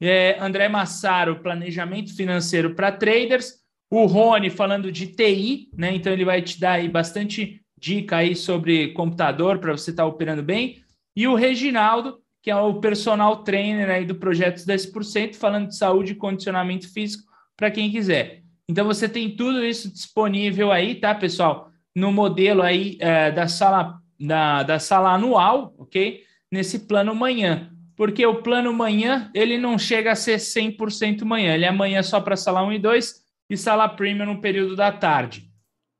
é, 0.01 0.37
André 0.39 0.67
Massaro, 0.67 1.41
planejamento 1.41 2.15
financeiro 2.15 2.75
para 2.75 2.91
traders, 2.91 3.63
o 3.89 4.05
Rony 4.05 4.49
falando 4.49 4.91
de 4.91 5.07
TI, 5.07 5.69
né? 5.73 5.95
Então 5.95 6.11
ele 6.11 6.25
vai 6.25 6.41
te 6.41 6.59
dar 6.59 6.73
aí 6.73 6.89
bastante 6.89 7.61
dica 7.77 8.17
aí 8.17 8.35
sobre 8.35 8.93
computador 8.93 9.59
para 9.59 9.71
você 9.71 9.91
estar 9.91 10.03
tá 10.03 10.07
operando 10.07 10.43
bem. 10.43 10.83
E 11.15 11.27
o 11.27 11.35
Reginaldo, 11.35 12.19
que 12.41 12.51
é 12.51 12.55
o 12.55 12.79
personal 12.79 13.43
trainer 13.43 13.89
aí 13.89 14.05
do 14.05 14.15
projeto 14.15 14.57
10%, 14.57 15.35
falando 15.35 15.67
de 15.69 15.77
saúde 15.77 16.11
e 16.11 16.15
condicionamento 16.15 16.91
físico 16.91 17.23
para 17.55 17.71
quem 17.71 17.89
quiser. 17.89 18.44
Então 18.69 18.85
você 18.85 19.07
tem 19.07 19.35
tudo 19.35 19.63
isso 19.63 19.91
disponível 19.91 20.71
aí, 20.71 20.95
tá, 20.95 21.13
pessoal? 21.13 21.69
No 21.95 22.11
modelo 22.11 22.61
aí 22.61 22.97
é, 22.99 23.31
da 23.31 23.47
sala 23.47 24.01
da, 24.19 24.63
da 24.63 24.79
sala 24.79 25.13
anual, 25.13 25.73
ok? 25.77 26.23
Nesse 26.51 26.79
plano 26.87 27.13
manhã. 27.13 27.71
Porque 27.95 28.25
o 28.25 28.41
plano 28.41 28.73
manhã, 28.73 29.31
ele 29.33 29.57
não 29.57 29.77
chega 29.77 30.11
a 30.11 30.15
ser 30.15 30.37
100% 30.37 31.23
manhã. 31.23 31.53
Ele 31.53 31.65
é 31.65 31.71
manhã 31.71 32.03
só 32.03 32.19
para 32.19 32.35
sala 32.35 32.63
1 32.63 32.73
e 32.73 32.79
2 32.79 33.23
e 33.49 33.57
sala 33.57 33.87
premium 33.87 34.25
no 34.25 34.41
período 34.41 34.75
da 34.75 34.91
tarde. 34.91 35.49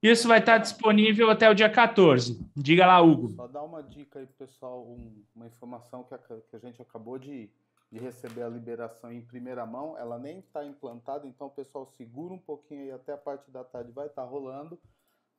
Isso 0.02 0.28
vai 0.28 0.40
estar 0.40 0.58
disponível 0.58 1.30
até 1.32 1.50
o 1.50 1.54
dia 1.54 1.70
14. 1.70 2.40
Diga 2.56 2.86
lá, 2.86 3.02
Hugo. 3.02 3.30
Só 3.30 3.48
dar 3.48 3.64
uma 3.64 3.82
dica 3.82 4.20
aí, 4.20 4.28
pessoal, 4.38 4.86
um, 4.86 5.24
uma 5.36 5.48
informação 5.48 6.04
que 6.04 6.14
a, 6.14 6.18
que 6.18 6.56
a 6.56 6.60
gente 6.60 6.82
acabou 6.82 7.18
de, 7.18 7.50
de, 7.96 8.04
receber 8.04 8.44
a 8.44 8.50
liberação 8.50 9.12
em 9.12 9.22
primeira 9.22 9.66
mão. 9.66 9.98
Ela 9.98 10.20
nem 10.20 10.40
está 10.40 10.66
implantada, 10.66 11.28
então, 11.28 11.50
pessoal, 11.50 11.86
segura 11.86 12.34
um 12.34 12.40
pouquinho 12.40 12.84
aí, 12.84 12.92
até 12.92 13.14
a 13.14 13.18
parte 13.18 13.50
da 13.50 13.64
tarde 13.64 13.92
vai 13.92 14.08
estar 14.08 14.24
rolando. 14.24 14.80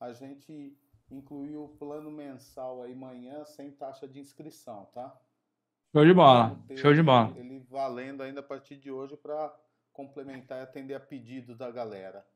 A 0.00 0.12
gente 0.12 0.76
incluiu 1.10 1.64
o 1.64 1.68
plano 1.68 2.10
mensal 2.10 2.82
aí 2.82 2.94
manhã 2.94 3.44
sem 3.44 3.70
taxa 3.70 4.08
de 4.08 4.18
inscrição, 4.18 4.88
tá? 4.92 5.14
Show 5.94 6.04
de 6.04 6.12
bola, 6.12 6.58
show 6.76 6.92
de 6.92 7.02
bola. 7.02 7.32
Ele 7.36 7.60
valendo 7.70 8.22
ainda 8.22 8.40
a 8.40 8.42
partir 8.42 8.76
de 8.76 8.90
hoje 8.90 9.16
para 9.16 9.54
complementar 9.92 10.58
e 10.58 10.62
atender 10.62 10.94
a 10.94 11.00
pedido 11.00 11.54
da 11.54 11.70
galera. 11.70 12.26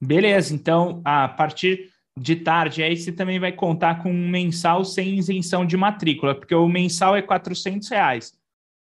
Beleza, 0.00 0.54
então 0.54 1.00
a 1.04 1.26
partir 1.26 1.90
de 2.16 2.36
tarde 2.36 2.82
aí 2.82 2.96
você 2.96 3.10
também 3.10 3.40
vai 3.40 3.52
contar 3.52 4.02
com 4.02 4.10
um 4.10 4.28
mensal 4.28 4.84
sem 4.84 5.16
isenção 5.16 5.66
de 5.66 5.76
matrícula, 5.76 6.34
porque 6.34 6.54
o 6.54 6.68
mensal 6.68 7.16
é 7.16 7.22
400 7.22 7.88
reais, 7.88 8.38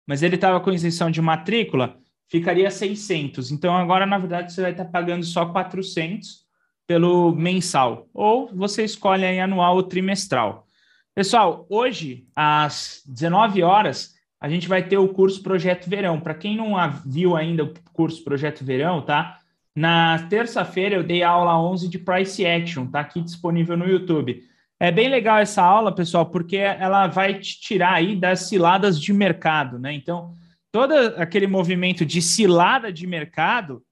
mas 0.07 0.23
ele 0.23 0.35
estava 0.35 0.61
com 0.61 0.73
isenção 0.73 1.11
de 1.11 1.21
matrícula, 1.21 1.99
ficaria 2.29 2.71
600. 2.71 3.51
Então 3.51 3.77
agora, 3.77 4.07
na 4.07 4.19
verdade, 4.19 4.53
você 4.53 4.63
vai 4.63 4.73
estar 4.73 4.85
pagando 4.87 5.25
só 5.25 5.47
400 5.47 6.45
pelo 6.87 7.35
mensal, 7.35 8.09
ou 8.13 8.49
você 8.55 8.85
escolhe 8.85 9.25
aí 9.25 9.41
anual 9.41 9.77
ou 9.77 9.83
trimestral. 9.83 10.67
Pessoal, 11.15 11.67
hoje, 11.71 12.27
às 12.35 13.03
19 13.07 13.63
horas, 13.63 14.15
a 14.41 14.49
gente 14.49 14.69
vai 14.69 14.87
ter 14.87 14.99
o 14.99 15.09
curso 15.09 15.43
Projeto 15.43 15.89
Verão. 15.89 16.21
Para 16.21 16.35
quem 16.35 16.57
não 16.57 16.75
viu 17.07 17.37
ainda 17.37 17.65
o 17.65 17.73
curso 17.93 18.23
Projeto 18.23 18.65
Verão, 18.65 19.01
tá? 19.01 19.39
Na 19.75 20.27
terça-feira 20.29 20.97
eu 20.97 21.03
dei 21.03 21.23
aula 21.23 21.59
11 21.59 21.89
de 21.89 21.99
Price 21.99 22.45
Action, 22.45 22.87
tá 22.87 23.01
aqui 23.01 23.21
disponível 23.21 23.77
no 23.77 23.89
YouTube. 23.89 24.43
É 24.81 24.91
bem 24.91 25.09
legal 25.09 25.39
essa 25.39 25.63
aula, 25.63 25.95
pessoal, 25.95 26.27
porque 26.27 26.57
ela 26.57 27.07
vai 27.07 27.39
te 27.39 27.61
tirar 27.61 27.95
aí 27.95 28.17
das 28.17 28.41
ciladas 28.41 29.01
de 29.01 29.13
mercado, 29.13 29.79
né? 29.79 29.93
Então, 29.93 30.35
todo 30.73 30.93
aquele 31.17 31.47
movimento 31.47 32.05
de 32.05 32.21
cilada 32.21 32.93
de 32.93 33.07
mercado 33.07 33.83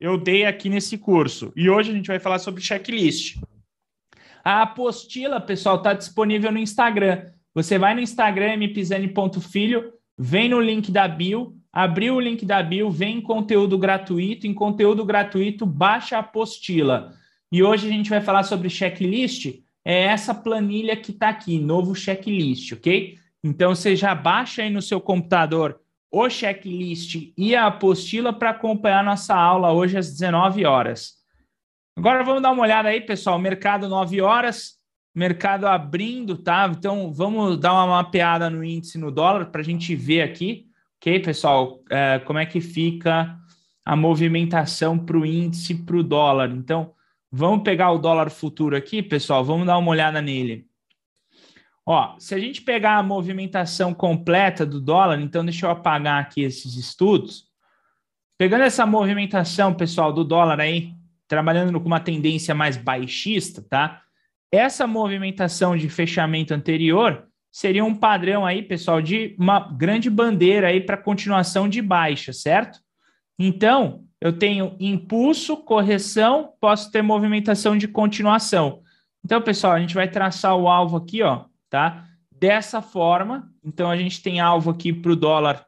eu 0.00 0.16
dei 0.16 0.46
aqui 0.46 0.70
nesse 0.70 0.96
curso. 0.96 1.52
E 1.54 1.68
hoje 1.68 1.90
a 1.90 1.94
gente 1.94 2.06
vai 2.06 2.18
falar 2.18 2.38
sobre 2.38 2.62
checklist. 2.62 3.38
A 4.42 4.62
apostila, 4.62 5.38
pessoal, 5.40 5.76
está 5.76 5.92
disponível 5.92 6.50
no 6.50 6.58
Instagram. 6.58 7.26
Você 7.54 7.78
vai 7.78 7.94
no 7.94 8.00
Instagram, 8.00 8.56
mpisani.filho, 8.56 9.92
vem 10.16 10.48
no 10.48 10.60
link 10.60 10.90
da 10.90 11.06
bio, 11.06 11.54
abriu 11.70 12.14
o 12.14 12.20
link 12.20 12.46
da 12.46 12.62
bio, 12.62 12.90
vem 12.90 13.18
em 13.18 13.20
conteúdo 13.20 13.76
gratuito, 13.76 14.46
em 14.46 14.54
conteúdo 14.54 15.04
gratuito, 15.04 15.66
baixa 15.66 16.16
a 16.16 16.20
apostila. 16.20 17.12
E 17.52 17.62
hoje 17.62 17.86
a 17.86 17.90
gente 17.90 18.08
vai 18.08 18.22
falar 18.22 18.44
sobre 18.44 18.70
checklist, 18.70 19.60
é 19.84 20.04
essa 20.04 20.34
planilha 20.34 20.96
que 20.96 21.10
está 21.10 21.28
aqui, 21.28 21.58
novo 21.58 21.94
checklist, 21.94 22.72
ok? 22.72 23.18
Então 23.42 23.74
você 23.74 23.96
já 23.96 24.14
baixa 24.14 24.62
aí 24.62 24.70
no 24.70 24.82
seu 24.82 25.00
computador 25.00 25.80
o 26.10 26.28
checklist 26.28 27.32
e 27.36 27.54
a 27.54 27.66
apostila 27.66 28.32
para 28.32 28.50
acompanhar 28.50 29.04
nossa 29.04 29.34
aula 29.34 29.72
hoje 29.72 29.96
às 29.96 30.10
19 30.10 30.66
horas. 30.66 31.20
Agora 31.96 32.24
vamos 32.24 32.42
dar 32.42 32.50
uma 32.50 32.62
olhada 32.62 32.88
aí, 32.88 33.00
pessoal. 33.00 33.38
Mercado 33.38 33.88
9 33.88 34.20
horas, 34.20 34.78
mercado 35.14 35.66
abrindo, 35.66 36.36
tá? 36.36 36.70
Então 36.76 37.12
vamos 37.12 37.58
dar 37.58 37.72
uma 37.72 37.86
mapeada 37.86 38.50
no 38.50 38.64
índice 38.64 38.98
no 38.98 39.10
dólar 39.10 39.46
para 39.46 39.60
a 39.60 39.64
gente 39.64 39.94
ver 39.94 40.22
aqui, 40.22 40.66
ok, 40.96 41.20
pessoal, 41.20 41.80
é, 41.90 42.18
como 42.20 42.38
é 42.38 42.46
que 42.46 42.60
fica 42.60 43.38
a 43.84 43.96
movimentação 43.96 44.98
para 44.98 45.18
o 45.18 45.26
índice 45.26 45.74
para 45.74 45.96
o 45.96 46.02
dólar. 46.02 46.50
Então 46.50 46.92
vamos 47.30 47.62
pegar 47.62 47.90
o 47.92 47.98
dólar 47.98 48.30
futuro 48.30 48.76
aqui, 48.76 49.02
pessoal, 49.02 49.44
vamos 49.44 49.66
dar 49.66 49.78
uma 49.78 49.90
olhada 49.90 50.20
nele. 50.20 50.66
Ó, 51.86 52.14
se 52.18 52.34
a 52.34 52.38
gente 52.38 52.62
pegar 52.62 52.98
a 52.98 53.02
movimentação 53.02 53.92
completa 53.94 54.64
do 54.66 54.80
dólar, 54.80 55.20
então 55.20 55.44
deixa 55.44 55.66
eu 55.66 55.70
apagar 55.70 56.20
aqui 56.20 56.42
esses 56.42 56.76
estudos. 56.76 57.48
Pegando 58.38 58.64
essa 58.64 58.86
movimentação, 58.86 59.74
pessoal, 59.74 60.12
do 60.12 60.24
dólar 60.24 60.60
aí, 60.60 60.94
trabalhando 61.26 61.80
com 61.80 61.86
uma 61.86 62.00
tendência 62.00 62.54
mais 62.54 62.76
baixista, 62.76 63.62
tá? 63.62 64.02
Essa 64.52 64.86
movimentação 64.86 65.76
de 65.76 65.88
fechamento 65.88 66.52
anterior 66.52 67.26
seria 67.52 67.84
um 67.84 67.94
padrão 67.94 68.46
aí, 68.46 68.62
pessoal, 68.62 69.00
de 69.02 69.34
uma 69.38 69.60
grande 69.60 70.08
bandeira 70.08 70.68
aí 70.68 70.80
para 70.80 70.96
continuação 70.96 71.68
de 71.68 71.82
baixa, 71.82 72.32
certo? 72.32 72.80
Então, 73.38 74.04
eu 74.20 74.32
tenho 74.36 74.76
impulso, 74.78 75.56
correção, 75.56 76.52
posso 76.60 76.90
ter 76.90 77.02
movimentação 77.02 77.76
de 77.76 77.88
continuação. 77.88 78.82
Então, 79.24 79.40
pessoal, 79.40 79.72
a 79.72 79.80
gente 79.80 79.94
vai 79.94 80.08
traçar 80.10 80.54
o 80.56 80.68
alvo 80.68 80.98
aqui, 80.98 81.22
ó, 81.22 81.44
tá? 81.68 82.06
Dessa 82.30 82.82
forma, 82.82 83.50
então 83.64 83.90
a 83.90 83.96
gente 83.96 84.22
tem 84.22 84.40
alvo 84.40 84.70
aqui 84.70 84.92
para 84.92 85.12
o 85.12 85.16
dólar 85.16 85.64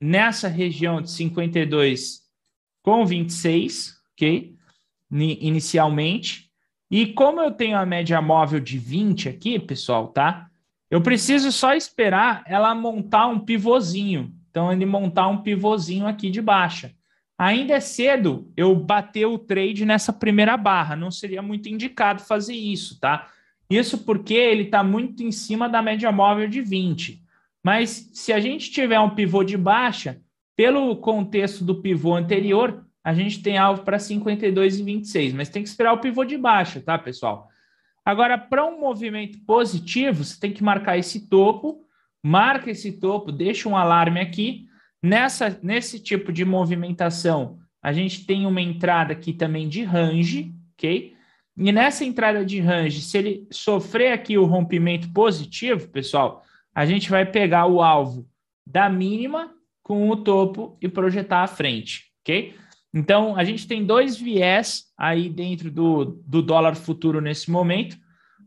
nessa 0.00 0.48
região 0.48 1.00
de 1.02 1.10
52 1.10 2.20
com 2.82 3.04
26, 3.04 3.96
ok? 4.12 4.54
Inicialmente. 5.10 6.50
E 6.90 7.06
como 7.12 7.40
eu 7.40 7.50
tenho 7.50 7.76
a 7.76 7.84
média 7.84 8.20
móvel 8.22 8.60
de 8.60 8.78
20 8.78 9.28
aqui, 9.28 9.58
pessoal, 9.58 10.08
tá? 10.08 10.48
Eu 10.90 11.02
preciso 11.02 11.52
só 11.52 11.74
esperar 11.74 12.42
ela 12.46 12.74
montar 12.74 13.26
um 13.26 13.40
pivôzinho. 13.40 14.34
Então, 14.50 14.72
ele 14.72 14.86
montar 14.86 15.28
um 15.28 15.42
pivôzinho 15.42 16.06
aqui 16.06 16.30
de 16.30 16.40
baixa. 16.40 16.94
Ainda 17.38 17.74
é 17.74 17.80
cedo 17.80 18.52
eu 18.56 18.74
bater 18.74 19.26
o 19.26 19.38
trade 19.38 19.84
nessa 19.84 20.12
primeira 20.12 20.56
barra. 20.56 20.96
Não 20.96 21.10
seria 21.10 21.40
muito 21.40 21.68
indicado 21.68 22.20
fazer 22.20 22.54
isso, 22.54 22.98
tá? 22.98 23.28
Isso 23.70 23.98
porque 23.98 24.34
ele 24.34 24.64
está 24.64 24.82
muito 24.82 25.22
em 25.22 25.30
cima 25.30 25.68
da 25.68 25.80
média 25.80 26.10
móvel 26.10 26.48
de 26.48 26.60
20. 26.60 27.22
Mas 27.62 28.10
se 28.12 28.32
a 28.32 28.40
gente 28.40 28.70
tiver 28.70 28.98
um 28.98 29.10
pivô 29.10 29.44
de 29.44 29.56
baixa, 29.56 30.20
pelo 30.56 30.96
contexto 30.96 31.64
do 31.64 31.80
pivô 31.80 32.14
anterior, 32.14 32.84
a 33.04 33.14
gente 33.14 33.40
tem 33.40 33.56
alvo 33.56 33.82
para 33.82 33.98
52 33.98 34.80
e 34.80 34.82
26, 34.82 35.32
mas 35.32 35.48
tem 35.48 35.62
que 35.62 35.68
esperar 35.68 35.92
o 35.92 36.00
pivô 36.00 36.24
de 36.24 36.36
baixa, 36.36 36.80
tá, 36.80 36.98
pessoal? 36.98 37.48
Agora, 38.04 38.36
para 38.36 38.66
um 38.66 38.80
movimento 38.80 39.38
positivo, 39.46 40.24
você 40.24 40.38
tem 40.40 40.52
que 40.52 40.64
marcar 40.64 40.98
esse 40.98 41.28
topo 41.28 41.86
marca 42.22 42.70
esse 42.70 42.92
topo, 42.92 43.32
deixa 43.32 43.68
um 43.68 43.76
alarme 43.76 44.20
aqui. 44.20 44.67
Nessa, 45.02 45.58
nesse 45.62 46.00
tipo 46.00 46.32
de 46.32 46.44
movimentação, 46.44 47.58
a 47.82 47.92
gente 47.92 48.26
tem 48.26 48.46
uma 48.46 48.60
entrada 48.60 49.12
aqui 49.12 49.32
também 49.32 49.68
de 49.68 49.82
range, 49.84 50.52
ok? 50.74 51.14
E 51.56 51.72
nessa 51.72 52.04
entrada 52.04 52.44
de 52.44 52.60
range, 52.60 53.00
se 53.00 53.18
ele 53.18 53.46
sofrer 53.50 54.12
aqui 54.12 54.38
o 54.38 54.44
rompimento 54.44 55.12
positivo, 55.12 55.88
pessoal, 55.88 56.44
a 56.74 56.86
gente 56.86 57.10
vai 57.10 57.26
pegar 57.26 57.66
o 57.66 57.82
alvo 57.82 58.28
da 58.66 58.88
mínima 58.88 59.52
com 59.82 60.08
o 60.10 60.16
topo 60.16 60.76
e 60.80 60.88
projetar 60.88 61.42
à 61.42 61.46
frente, 61.46 62.12
ok? 62.20 62.54
Então, 62.92 63.36
a 63.36 63.44
gente 63.44 63.66
tem 63.66 63.84
dois 63.84 64.16
viés 64.16 64.84
aí 64.96 65.28
dentro 65.28 65.70
do, 65.70 66.04
do 66.26 66.42
dólar 66.42 66.74
futuro 66.74 67.20
nesse 67.20 67.50
momento. 67.50 67.96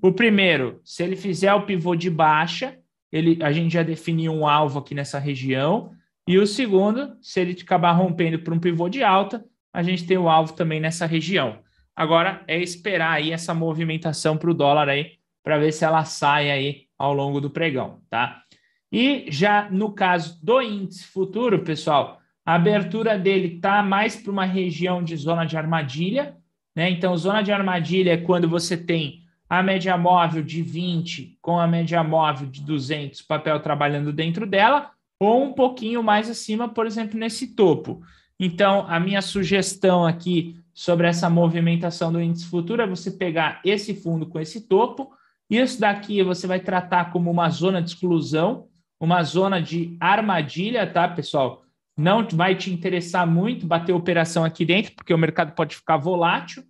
O 0.02 0.12
primeiro, 0.12 0.82
se 0.84 1.04
ele 1.04 1.16
fizer 1.16 1.54
o 1.54 1.66
pivô 1.66 1.96
de 1.96 2.10
baixa, 2.10 2.78
ele, 3.12 3.42
a 3.44 3.52
gente 3.52 3.74
já 3.74 3.84
definiu 3.84 4.32
um 4.32 4.48
alvo 4.48 4.80
aqui 4.80 4.96
nessa 4.96 5.20
região. 5.20 5.92
E 6.32 6.40
o 6.40 6.48
segundo, 6.48 7.18
se 7.22 7.42
ele 7.42 7.58
acabar 7.62 7.92
rompendo 7.92 8.40
para 8.40 8.54
um 8.54 8.58
pivô 8.58 8.88
de 8.88 9.04
alta, 9.04 9.44
a 9.74 9.84
gente 9.84 10.08
tem 10.08 10.18
o 10.18 10.30
alvo 10.30 10.54
também 10.54 10.80
nessa 10.80 11.06
região. 11.06 11.60
Agora 11.94 12.42
é 12.48 12.58
esperar 12.58 13.12
aí 13.12 13.34
essa 13.34 13.54
movimentação 13.54 14.38
para 14.38 14.50
o 14.50 14.54
dólar 14.54 14.88
aí, 14.88 15.18
para 15.44 15.58
ver 15.58 15.74
se 15.74 15.84
ela 15.84 16.06
sai 16.06 16.50
aí 16.50 16.84
ao 16.98 17.14
longo 17.14 17.42
do 17.42 17.50
pregão, 17.50 18.00
tá? 18.10 18.44
E 18.90 19.26
já 19.28 19.70
no 19.70 19.92
caso 19.92 20.40
do 20.42 20.62
índice 20.62 21.04
futuro, 21.04 21.66
pessoal, 21.66 22.22
a 22.46 22.56
abertura 22.56 23.20
dele 23.20 23.56
está 23.56 23.84
mais 23.84 24.16
para 24.16 24.32
uma 24.32 24.46
região 24.46 25.04
de 25.04 25.18
zona 25.18 25.44
de 25.44 25.58
armadilha, 25.58 26.38
né? 26.74 26.90
Então, 26.90 27.18
zona 27.18 27.42
de 27.42 27.52
armadilha 27.52 28.14
é 28.14 28.18
quando 28.18 28.48
você 28.48 28.78
tem 28.78 29.24
a 29.50 29.62
média 29.62 29.98
móvel 29.98 30.42
de 30.42 30.62
20 30.62 31.40
com 31.42 31.60
a 31.60 31.68
média 31.68 32.02
móvel 32.02 32.48
de 32.48 32.62
200, 32.62 33.22
papel 33.22 33.60
trabalhando 33.60 34.14
dentro 34.14 34.48
dela, 34.48 34.92
ou 35.22 35.44
um 35.44 35.54
pouquinho 35.54 36.02
mais 36.02 36.28
acima, 36.28 36.68
por 36.68 36.88
exemplo, 36.88 37.20
nesse 37.20 37.54
topo. 37.54 38.02
Então, 38.40 38.88
a 38.88 39.00
minha 39.00 39.22
sugestão 39.22 40.04
aqui 40.04 40.60
sobre 40.74 41.06
essa 41.06 41.30
movimentação 41.30 42.12
do 42.12 42.20
índice 42.20 42.48
futuro 42.48 42.82
é 42.82 42.88
você 42.88 43.12
pegar 43.12 43.62
esse 43.64 43.94
fundo 43.94 44.26
com 44.26 44.40
esse 44.40 44.68
topo, 44.68 45.12
isso 45.48 45.80
daqui 45.80 46.24
você 46.24 46.48
vai 46.48 46.60
tratar 46.60 47.12
como 47.12 47.30
uma 47.30 47.52
zona 47.52 47.84
de 47.84 47.92
exclusão, 47.92 48.66
uma 49.00 49.22
zona 49.22 49.62
de 49.62 49.96
armadilha, 50.00 50.92
tá, 50.92 51.08
pessoal? 51.08 51.62
Não 51.96 52.28
vai 52.28 52.56
te 52.56 52.74
interessar 52.74 53.28
muito 53.28 53.68
bater 53.68 53.94
operação 53.94 54.44
aqui 54.44 54.66
dentro, 54.66 54.94
porque 54.96 55.14
o 55.14 55.20
mercado 55.20 55.54
pode 55.54 55.76
ficar 55.76 55.98
volátil. 55.98 56.64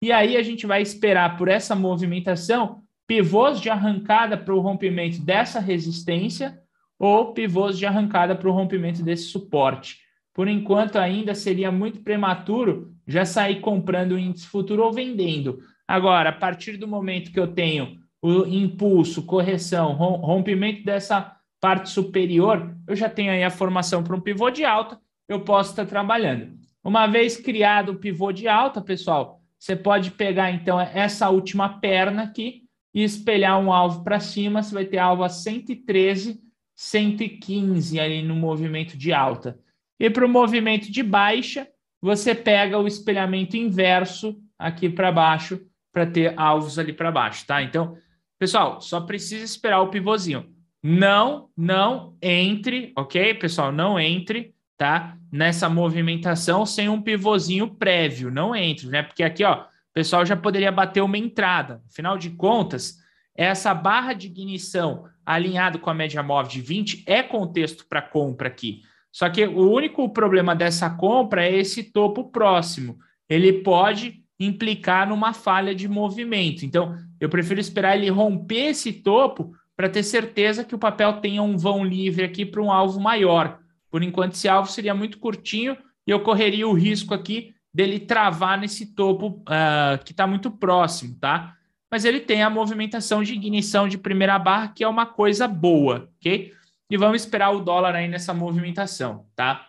E 0.00 0.10
aí 0.10 0.34
a 0.34 0.42
gente 0.42 0.66
vai 0.66 0.80
esperar 0.80 1.36
por 1.36 1.46
essa 1.46 1.74
movimentação 1.74 2.80
pivôs 3.06 3.60
de 3.60 3.68
arrancada 3.68 4.38
para 4.38 4.54
o 4.54 4.60
rompimento 4.60 5.20
dessa 5.20 5.60
resistência 5.60 6.58
ou 6.98 7.32
pivôs 7.32 7.78
de 7.78 7.86
arrancada 7.86 8.34
para 8.34 8.48
o 8.48 8.52
rompimento 8.52 9.02
desse 9.02 9.24
suporte. 9.24 9.98
Por 10.34 10.48
enquanto, 10.48 10.96
ainda 10.96 11.34
seria 11.34 11.70
muito 11.70 12.00
prematuro 12.00 12.92
já 13.06 13.24
sair 13.24 13.60
comprando 13.60 14.12
o 14.12 14.18
índice 14.18 14.46
futuro 14.46 14.84
ou 14.84 14.92
vendendo. 14.92 15.60
Agora, 15.86 16.30
a 16.30 16.32
partir 16.32 16.76
do 16.76 16.86
momento 16.86 17.32
que 17.32 17.40
eu 17.40 17.48
tenho 17.48 17.98
o 18.20 18.44
impulso, 18.46 19.24
correção, 19.24 19.92
rompimento 19.92 20.84
dessa 20.84 21.36
parte 21.60 21.90
superior, 21.90 22.74
eu 22.86 22.94
já 22.94 23.08
tenho 23.08 23.32
aí 23.32 23.42
a 23.42 23.50
formação 23.50 24.02
para 24.02 24.14
um 24.14 24.20
pivô 24.20 24.50
de 24.50 24.64
alta, 24.64 25.00
eu 25.28 25.40
posso 25.40 25.70
estar 25.70 25.86
trabalhando. 25.86 26.56
Uma 26.84 27.06
vez 27.06 27.36
criado 27.36 27.92
o 27.92 27.96
pivô 27.96 28.32
de 28.32 28.48
alta, 28.48 28.80
pessoal, 28.80 29.40
você 29.58 29.74
pode 29.74 30.12
pegar 30.12 30.50
então 30.52 30.80
essa 30.80 31.28
última 31.30 31.80
perna 31.80 32.22
aqui 32.22 32.62
e 32.94 33.02
espelhar 33.02 33.58
um 33.58 33.72
alvo 33.72 34.04
para 34.04 34.20
cima, 34.20 34.62
você 34.62 34.72
vai 34.72 34.84
ter 34.84 34.98
alvo 34.98 35.24
a 35.24 35.28
113 35.28 36.40
115 36.78 37.98
ali 37.98 38.22
no 38.22 38.36
movimento 38.36 38.96
de 38.96 39.12
alta. 39.12 39.58
E 39.98 40.08
para 40.08 40.24
o 40.24 40.28
movimento 40.28 40.92
de 40.92 41.02
baixa, 41.02 41.66
você 42.00 42.36
pega 42.36 42.78
o 42.78 42.86
espelhamento 42.86 43.56
inverso 43.56 44.40
aqui 44.56 44.88
para 44.88 45.10
baixo 45.10 45.60
para 45.92 46.06
ter 46.06 46.38
alvos 46.38 46.78
ali 46.78 46.92
para 46.92 47.10
baixo, 47.10 47.44
tá? 47.44 47.60
Então, 47.60 47.96
pessoal, 48.38 48.80
só 48.80 49.00
precisa 49.00 49.44
esperar 49.44 49.80
o 49.80 49.88
pivôzinho. 49.88 50.54
Não, 50.80 51.50
não 51.56 52.16
entre, 52.22 52.92
ok, 52.96 53.34
pessoal? 53.34 53.72
Não 53.72 53.98
entre, 53.98 54.54
tá? 54.76 55.18
Nessa 55.32 55.68
movimentação 55.68 56.64
sem 56.64 56.88
um 56.88 57.02
pivôzinho 57.02 57.74
prévio. 57.74 58.30
Não 58.30 58.54
entre, 58.54 58.86
né? 58.86 59.02
Porque 59.02 59.24
aqui, 59.24 59.42
ó, 59.42 59.62
o 59.62 59.66
pessoal 59.92 60.24
já 60.24 60.36
poderia 60.36 60.70
bater 60.70 61.00
uma 61.00 61.18
entrada. 61.18 61.82
Afinal 61.90 62.16
de 62.16 62.30
contas, 62.30 62.98
essa 63.34 63.74
barra 63.74 64.12
de 64.12 64.28
ignição 64.28 65.08
alinhado 65.28 65.78
com 65.78 65.90
a 65.90 65.94
média 65.94 66.22
móvel 66.22 66.50
de 66.50 66.62
20 66.62 67.04
é 67.06 67.22
contexto 67.22 67.84
para 67.86 68.00
compra 68.00 68.48
aqui. 68.48 68.80
Só 69.12 69.28
que 69.28 69.44
o 69.46 69.70
único 69.70 70.08
problema 70.08 70.56
dessa 70.56 70.88
compra 70.88 71.44
é 71.44 71.54
esse 71.54 71.84
topo 71.84 72.30
próximo. 72.30 72.98
Ele 73.28 73.52
pode 73.52 74.24
implicar 74.40 75.06
numa 75.06 75.34
falha 75.34 75.74
de 75.74 75.86
movimento. 75.86 76.64
Então, 76.64 76.96
eu 77.20 77.28
prefiro 77.28 77.60
esperar 77.60 77.96
ele 77.96 78.08
romper 78.08 78.70
esse 78.70 78.90
topo 78.90 79.52
para 79.76 79.90
ter 79.90 80.02
certeza 80.02 80.64
que 80.64 80.74
o 80.74 80.78
papel 80.78 81.20
tenha 81.20 81.42
um 81.42 81.58
vão 81.58 81.84
livre 81.84 82.24
aqui 82.24 82.46
para 82.46 82.62
um 82.62 82.72
alvo 82.72 82.98
maior. 82.98 83.58
Por 83.90 84.02
enquanto, 84.02 84.32
esse 84.32 84.48
alvo 84.48 84.70
seria 84.70 84.94
muito 84.94 85.18
curtinho 85.18 85.76
e 86.06 86.10
eu 86.10 86.20
correria 86.20 86.66
o 86.66 86.72
risco 86.72 87.12
aqui 87.12 87.54
dele 87.72 88.00
travar 88.00 88.58
nesse 88.58 88.94
topo 88.94 89.42
uh, 89.42 90.02
que 90.04 90.12
está 90.12 90.26
muito 90.26 90.50
próximo, 90.50 91.16
tá? 91.20 91.54
Mas 91.90 92.04
ele 92.04 92.20
tem 92.20 92.42
a 92.42 92.50
movimentação 92.50 93.22
de 93.22 93.34
ignição 93.34 93.88
de 93.88 93.96
primeira 93.98 94.38
barra, 94.38 94.68
que 94.68 94.84
é 94.84 94.88
uma 94.88 95.06
coisa 95.06 95.48
boa, 95.48 96.10
ok? 96.18 96.52
E 96.90 96.96
vamos 96.96 97.22
esperar 97.22 97.50
o 97.50 97.60
dólar 97.60 97.94
aí 97.94 98.08
nessa 98.08 98.32
movimentação, 98.32 99.26
tá? 99.34 99.68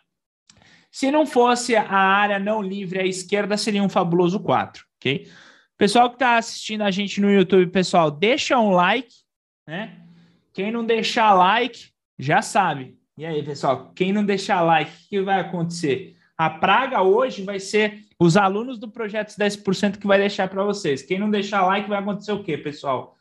Se 0.91 1.11
não 1.11 1.25
fosse 1.25 1.75
a 1.75 1.91
área 1.91 2.39
não 2.39 2.61
livre 2.61 2.99
à 2.99 3.05
esquerda, 3.05 3.57
seria 3.57 3.83
um 3.83 3.89
fabuloso 3.89 4.39
4, 4.39 4.85
ok? 4.97 5.29
Pessoal 5.77 6.09
que 6.09 6.15
está 6.15 6.37
assistindo 6.37 6.81
a 6.81 6.91
gente 6.91 7.21
no 7.21 7.31
YouTube, 7.31 7.71
pessoal, 7.71 8.11
deixa 8.11 8.59
um 8.59 8.71
like, 8.71 9.13
né? 9.67 9.97
Quem 10.51 10.71
não 10.71 10.85
deixar 10.85 11.33
like, 11.33 11.89
já 12.17 12.41
sabe. 12.41 12.97
E 13.17 13.25
aí, 13.25 13.43
pessoal, 13.43 13.91
quem 13.95 14.11
não 14.11 14.25
deixar 14.25 14.61
like, 14.61 14.91
o 14.91 15.09
que 15.09 15.21
vai 15.21 15.39
acontecer? 15.39 16.17
A 16.37 16.49
praga 16.49 17.01
hoje 17.01 17.43
vai 17.43 17.59
ser 17.59 18.08
os 18.19 18.35
alunos 18.35 18.77
do 18.77 18.91
projeto 18.91 19.29
10% 19.29 19.97
que 19.97 20.05
vai 20.05 20.19
deixar 20.19 20.49
para 20.49 20.63
vocês. 20.63 21.01
Quem 21.01 21.17
não 21.17 21.31
deixar 21.31 21.65
like, 21.65 21.87
vai 21.87 21.99
acontecer 21.99 22.33
o 22.33 22.43
quê, 22.43 22.57
pessoal? 22.57 23.15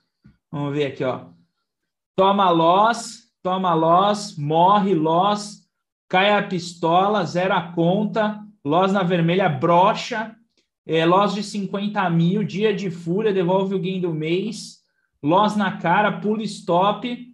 Vamos 0.50 0.74
ver 0.74 0.86
aqui, 0.86 1.04
ó. 1.04 1.26
Toma 2.16 2.50
loss, 2.50 3.28
toma 3.40 3.72
loss, 3.74 4.36
morre 4.36 4.94
loss, 4.94 5.68
cai 6.08 6.32
a 6.32 6.42
pistola, 6.42 7.24
zera 7.24 7.56
a 7.56 7.72
conta, 7.72 8.40
loss 8.64 8.92
na 8.92 9.04
vermelha, 9.04 9.48
brocha, 9.48 10.34
é, 10.84 11.06
loss 11.06 11.32
de 11.32 11.44
50 11.44 12.10
mil, 12.10 12.42
dia 12.42 12.74
de 12.74 12.90
fúria, 12.90 13.32
devolve 13.32 13.76
o 13.76 13.78
gain 13.78 14.00
do 14.00 14.12
mês, 14.12 14.78
loss 15.22 15.54
na 15.54 15.76
cara, 15.76 16.20
pula 16.20 16.42
stop, 16.42 17.24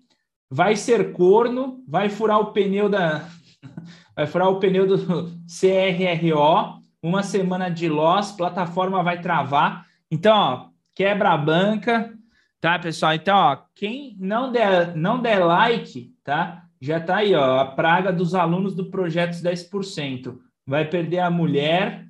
vai 0.51 0.77
ser 0.77 1.13
corno, 1.13 1.83
vai 1.89 2.11
furar 2.11 2.41
o 2.41 2.53
pneu 2.53 2.91
da... 2.91 3.27
vai 4.15 4.27
furar 4.27 4.51
o 4.51 4.59
pneu 4.59 4.87
do 4.87 4.99
CRRO, 5.47 6.84
uma 7.05 7.23
semana 7.23 7.69
de 7.69 7.87
loss, 7.87 8.33
plataforma 8.33 9.03
vai 9.03 9.21
travar. 9.21 9.87
Então, 10.11 10.35
ó, 10.35 10.69
quebra 10.95 11.33
a 11.33 11.37
banca, 11.37 12.15
tá, 12.59 12.79
pessoal? 12.79 13.13
Então, 13.13 13.37
ó, 13.37 13.59
quem 13.75 14.17
não 14.19 14.51
der, 14.51 14.97
não 14.97 15.21
der 15.21 15.45
like, 15.45 16.15
tá? 16.25 16.65
Já 16.81 16.99
tá 16.99 17.17
aí, 17.17 17.35
ó, 17.35 17.59
a 17.61 17.67
praga 17.67 18.11
dos 18.11 18.35
alunos 18.35 18.75
do 18.75 18.91
projeto 18.91 19.35
10%. 19.35 20.39
Vai 20.67 20.87
perder 20.87 21.19
a 21.19 21.31
mulher, 21.31 22.07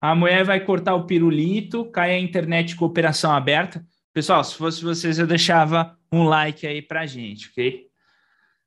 a 0.00 0.12
mulher 0.12 0.44
vai 0.44 0.58
cortar 0.58 0.96
o 0.96 1.06
pirulito, 1.06 1.84
cai 1.92 2.16
a 2.16 2.18
internet 2.18 2.74
com 2.74 2.84
operação 2.84 3.30
aberta. 3.30 3.86
Pessoal, 4.12 4.42
se 4.42 4.56
fosse 4.56 4.82
vocês, 4.82 5.20
eu 5.20 5.26
deixava 5.26 5.96
um 6.10 6.24
like 6.24 6.66
aí 6.66 6.82
pra 6.82 7.06
gente, 7.06 7.50
ok? 7.50 7.86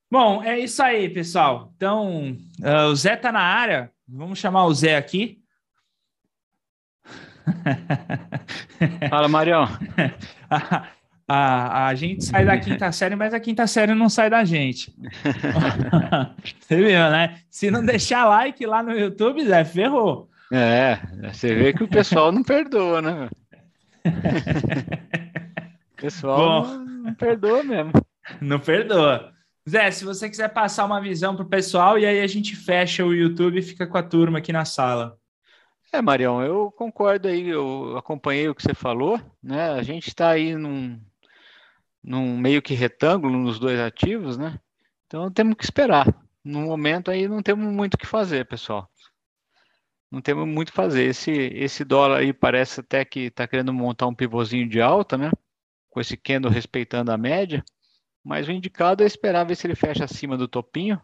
Bom, 0.10 0.42
é 0.42 0.58
isso 0.58 0.82
aí, 0.82 1.10
pessoal. 1.10 1.74
Então, 1.76 2.32
uh, 2.62 2.92
o 2.92 2.96
Zé 2.96 3.18
tá 3.18 3.30
na 3.30 3.42
área. 3.42 3.92
Vamos 4.08 4.40
chamar 4.40 4.66
o 4.66 4.74
Zé 4.74 4.96
aqui. 4.96 5.40
Fala, 9.10 9.28
Marião. 9.28 9.68
A, 11.32 11.36
a, 11.36 11.88
a, 11.90 11.94
gente 11.94 12.26
sai 12.26 12.44
da 12.44 12.58
quinta 12.58 12.92
série, 12.92 13.16
mas 13.16 13.36
a 13.36 13.40
quinta 13.40 13.68
série 13.68 13.94
não 13.94 14.10
sai 14.10 14.32
da 14.32 14.44
gente. 14.44 14.92
você 16.60 16.76
viu, 16.76 16.88
né? 16.88 17.40
Se 17.52 17.70
não 17.70 17.86
deixar 17.86 18.26
like 18.26 18.66
lá 18.66 18.82
no 18.82 18.98
YouTube, 18.98 19.46
Zé, 19.46 19.64
ferrou. 19.64 20.28
É, 20.52 20.98
você 21.32 21.54
vê 21.54 21.72
que 21.72 21.84
o 21.84 21.88
pessoal 21.88 22.32
não 22.32 22.42
perdoa, 22.42 23.00
né? 23.04 23.30
O 26.00 26.02
pessoal 26.02 26.64
Bom, 26.64 26.78
não 26.80 27.14
perdoa 27.14 27.62
mesmo. 27.62 27.92
Não 28.42 28.60
perdoa. 28.60 29.32
Zé, 29.70 29.92
se 29.92 30.04
você 30.04 30.28
quiser 30.28 30.50
passar 30.50 30.86
uma 30.86 31.00
visão 31.00 31.36
para 31.36 31.46
o 31.46 31.50
pessoal 31.50 32.00
e 32.00 32.08
aí 32.08 32.22
a 32.22 32.28
gente 32.28 32.56
fecha 32.56 33.06
o 33.06 33.14
YouTube 33.14 33.60
e 33.60 33.62
fica 33.62 33.86
com 33.86 34.00
a 34.00 34.04
turma 34.04 34.40
aqui 34.40 34.52
na 34.52 34.66
sala. 34.66 35.19
É, 35.92 36.02
Marião, 36.02 36.42
eu 36.44 36.72
concordo 36.72 37.28
aí, 37.28 37.48
eu 37.48 37.98
acompanhei 37.98 38.48
o 38.48 38.54
que 38.54 38.62
você 38.62 38.76
falou, 38.76 39.20
né? 39.42 39.72
A 39.72 39.82
gente 39.82 40.08
está 40.08 40.30
aí 40.30 40.56
num, 40.56 41.02
num 42.04 42.38
meio 42.38 42.62
que 42.62 42.76
retângulo 42.76 43.38
nos 43.40 43.58
dois 43.60 43.80
ativos, 43.80 44.38
né? 44.38 44.60
Então 45.08 45.32
temos 45.32 45.56
que 45.56 45.64
esperar. 45.64 46.06
No 46.44 46.62
momento 46.62 47.10
aí 47.10 47.28
não 47.28 47.42
temos 47.42 47.74
muito 47.74 47.96
o 47.96 47.98
que 47.98 48.06
fazer, 48.06 48.46
pessoal. 48.48 48.88
Não 50.12 50.22
temos 50.22 50.48
muito 50.48 50.70
o 50.70 50.72
que 50.72 50.76
fazer. 50.76 51.06
Esse, 51.06 51.32
esse 51.32 51.84
dólar 51.84 52.20
aí 52.20 52.34
parece 52.34 52.82
até 52.82 53.04
que 53.04 53.22
está 53.22 53.48
querendo 53.48 53.74
montar 53.74 54.08
um 54.08 54.16
pivôzinho 54.16 54.70
de 54.70 54.80
alta, 54.80 55.18
né? 55.18 55.32
Com 55.90 56.00
esse 56.00 56.16
candle 56.16 56.52
respeitando 56.52 57.12
a 57.12 57.18
média. 57.18 57.64
Mas 58.24 58.48
o 58.48 58.52
indicado 58.52 59.04
é 59.04 59.08
esperar 59.08 59.44
ver 59.46 59.56
se 59.56 59.66
ele 59.66 59.76
fecha 59.76 60.04
acima 60.04 60.38
do 60.38 60.48
topinho. 60.48 61.02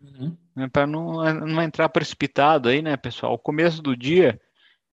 Uhum. 0.00 0.36
Né, 0.56 0.68
para 0.68 0.86
não, 0.86 1.22
não 1.34 1.62
entrar 1.62 1.88
precipitado 1.88 2.68
aí, 2.68 2.80
né, 2.80 2.96
pessoal? 2.96 3.34
O 3.34 3.38
começo 3.38 3.82
do 3.82 3.96
dia 3.96 4.40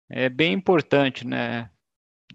é 0.10 0.30
bem 0.30 0.54
importante, 0.54 1.28
né? 1.28 1.70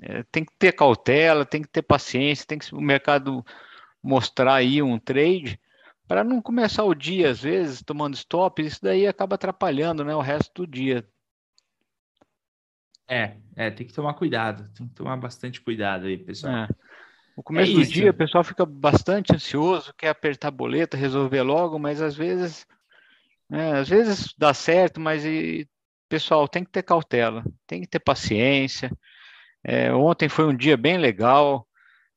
É, 0.00 0.22
tem 0.24 0.44
que 0.44 0.52
ter 0.58 0.72
cautela, 0.72 1.44
tem 1.44 1.62
que 1.62 1.68
ter 1.68 1.82
paciência, 1.82 2.46
tem 2.46 2.58
que 2.58 2.74
o 2.74 2.80
mercado 2.80 3.44
mostrar 4.02 4.54
aí 4.54 4.80
um 4.80 4.98
trade 4.98 5.58
para 6.06 6.24
não 6.24 6.40
começar 6.40 6.84
o 6.84 6.94
dia, 6.94 7.30
às 7.30 7.42
vezes, 7.42 7.82
tomando 7.82 8.14
stop, 8.14 8.62
isso 8.62 8.80
daí 8.82 9.06
acaba 9.06 9.34
atrapalhando 9.34 10.04
né, 10.04 10.14
o 10.14 10.20
resto 10.20 10.62
do 10.62 10.66
dia. 10.66 11.06
É, 13.06 13.36
é, 13.56 13.70
tem 13.70 13.86
que 13.86 13.92
tomar 13.92 14.14
cuidado, 14.14 14.68
tem 14.74 14.86
que 14.86 14.94
tomar 14.94 15.16
bastante 15.16 15.60
cuidado 15.60 16.06
aí, 16.06 16.16
pessoal. 16.16 16.54
É. 16.54 16.68
No 17.38 17.44
começo 17.44 17.70
é 17.70 17.74
do 17.76 17.86
dia, 17.86 18.10
o 18.10 18.14
pessoal 18.14 18.42
fica 18.42 18.66
bastante 18.66 19.32
ansioso, 19.32 19.94
quer 19.96 20.08
apertar 20.08 20.48
a 20.48 20.50
boleta, 20.50 20.96
resolver 20.96 21.42
logo, 21.42 21.78
mas 21.78 22.02
às 22.02 22.16
vezes, 22.16 22.66
né, 23.48 23.78
às 23.78 23.88
vezes 23.88 24.34
dá 24.36 24.52
certo, 24.52 25.00
mas 25.00 25.24
e, 25.24 25.68
pessoal 26.08 26.48
tem 26.48 26.64
que 26.64 26.72
ter 26.72 26.82
cautela, 26.82 27.44
tem 27.64 27.80
que 27.80 27.86
ter 27.86 28.00
paciência. 28.00 28.90
É, 29.62 29.94
ontem 29.94 30.28
foi 30.28 30.46
um 30.46 30.56
dia 30.56 30.76
bem 30.76 30.98
legal, 30.98 31.64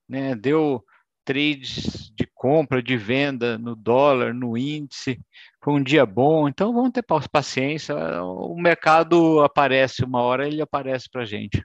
né? 0.09 0.33
Deu 0.33 0.83
trades 1.23 2.11
de 2.15 2.25
compra, 2.33 2.81
de 2.81 2.97
venda 2.97 3.59
no 3.59 3.75
dólar, 3.75 4.33
no 4.33 4.57
índice. 4.57 5.19
Foi 5.63 5.73
um 5.73 5.83
dia 5.83 6.03
bom, 6.03 6.47
então 6.49 6.73
vamos 6.73 6.91
ter 6.91 7.05
paciência. 7.31 7.95
O 8.23 8.59
mercado 8.59 9.41
aparece 9.41 10.03
uma 10.03 10.19
hora, 10.23 10.47
ele 10.47 10.63
aparece 10.63 11.07
para 11.07 11.21
a 11.21 11.25
gente. 11.25 11.63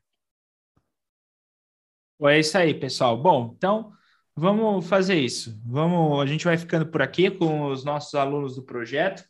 É 2.22 2.38
isso 2.38 2.56
aí, 2.56 2.72
pessoal. 2.72 3.16
Bom, 3.16 3.54
então 3.56 3.92
vamos 4.34 4.88
fazer 4.88 5.16
isso. 5.16 5.60
Vamos, 5.64 6.20
a 6.20 6.26
gente 6.26 6.44
vai 6.44 6.56
ficando 6.56 6.86
por 6.86 7.02
aqui 7.02 7.30
com 7.30 7.66
os 7.66 7.84
nossos 7.84 8.14
alunos 8.14 8.56
do 8.56 8.62
projeto. 8.62 9.24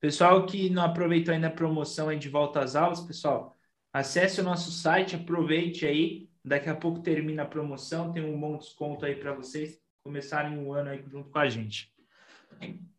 Pessoal 0.00 0.44
que 0.44 0.68
não 0.68 0.84
aproveitou 0.84 1.32
ainda 1.32 1.48
a 1.48 1.50
promoção 1.50 2.08
aí 2.08 2.18
de 2.18 2.28
volta 2.28 2.60
às 2.60 2.76
aulas, 2.76 3.00
pessoal, 3.00 3.56
acesse 3.92 4.40
o 4.40 4.44
nosso 4.44 4.70
site, 4.70 5.16
aproveite 5.16 5.86
aí. 5.86 6.28
Daqui 6.44 6.68
a 6.68 6.76
pouco 6.76 7.00
termina 7.00 7.42
a 7.42 7.46
promoção, 7.46 8.12
tem 8.12 8.24
um 8.24 8.38
bom 8.38 8.56
desconto 8.56 9.04
aí 9.04 9.16
para 9.16 9.32
vocês 9.32 9.80
começarem 10.04 10.56
o 10.58 10.72
ano 10.72 10.90
aí 10.90 11.04
junto 11.10 11.28
com 11.28 11.38
a 11.38 11.48
gente. 11.48 11.90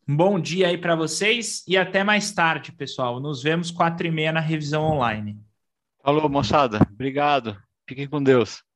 Bom 0.06 0.38
dia 0.40 0.68
aí 0.68 0.78
para 0.78 0.96
vocês 0.96 1.64
e 1.66 1.78
até 1.78 2.04
mais 2.04 2.32
tarde, 2.34 2.74
pessoal. 2.74 3.20
Nos 3.22 3.42
vemos 3.42 3.72
quatro 3.72 4.06
e 4.08 4.12
meia 4.12 4.34
na 4.34 4.42
revisão 4.42 4.84
online. 4.84 5.40
Falou, 6.04 6.28
moçada. 6.28 6.80
Obrigado. 6.92 7.58
Fiquem 7.88 8.08
com 8.08 8.22
Deus. 8.22 8.67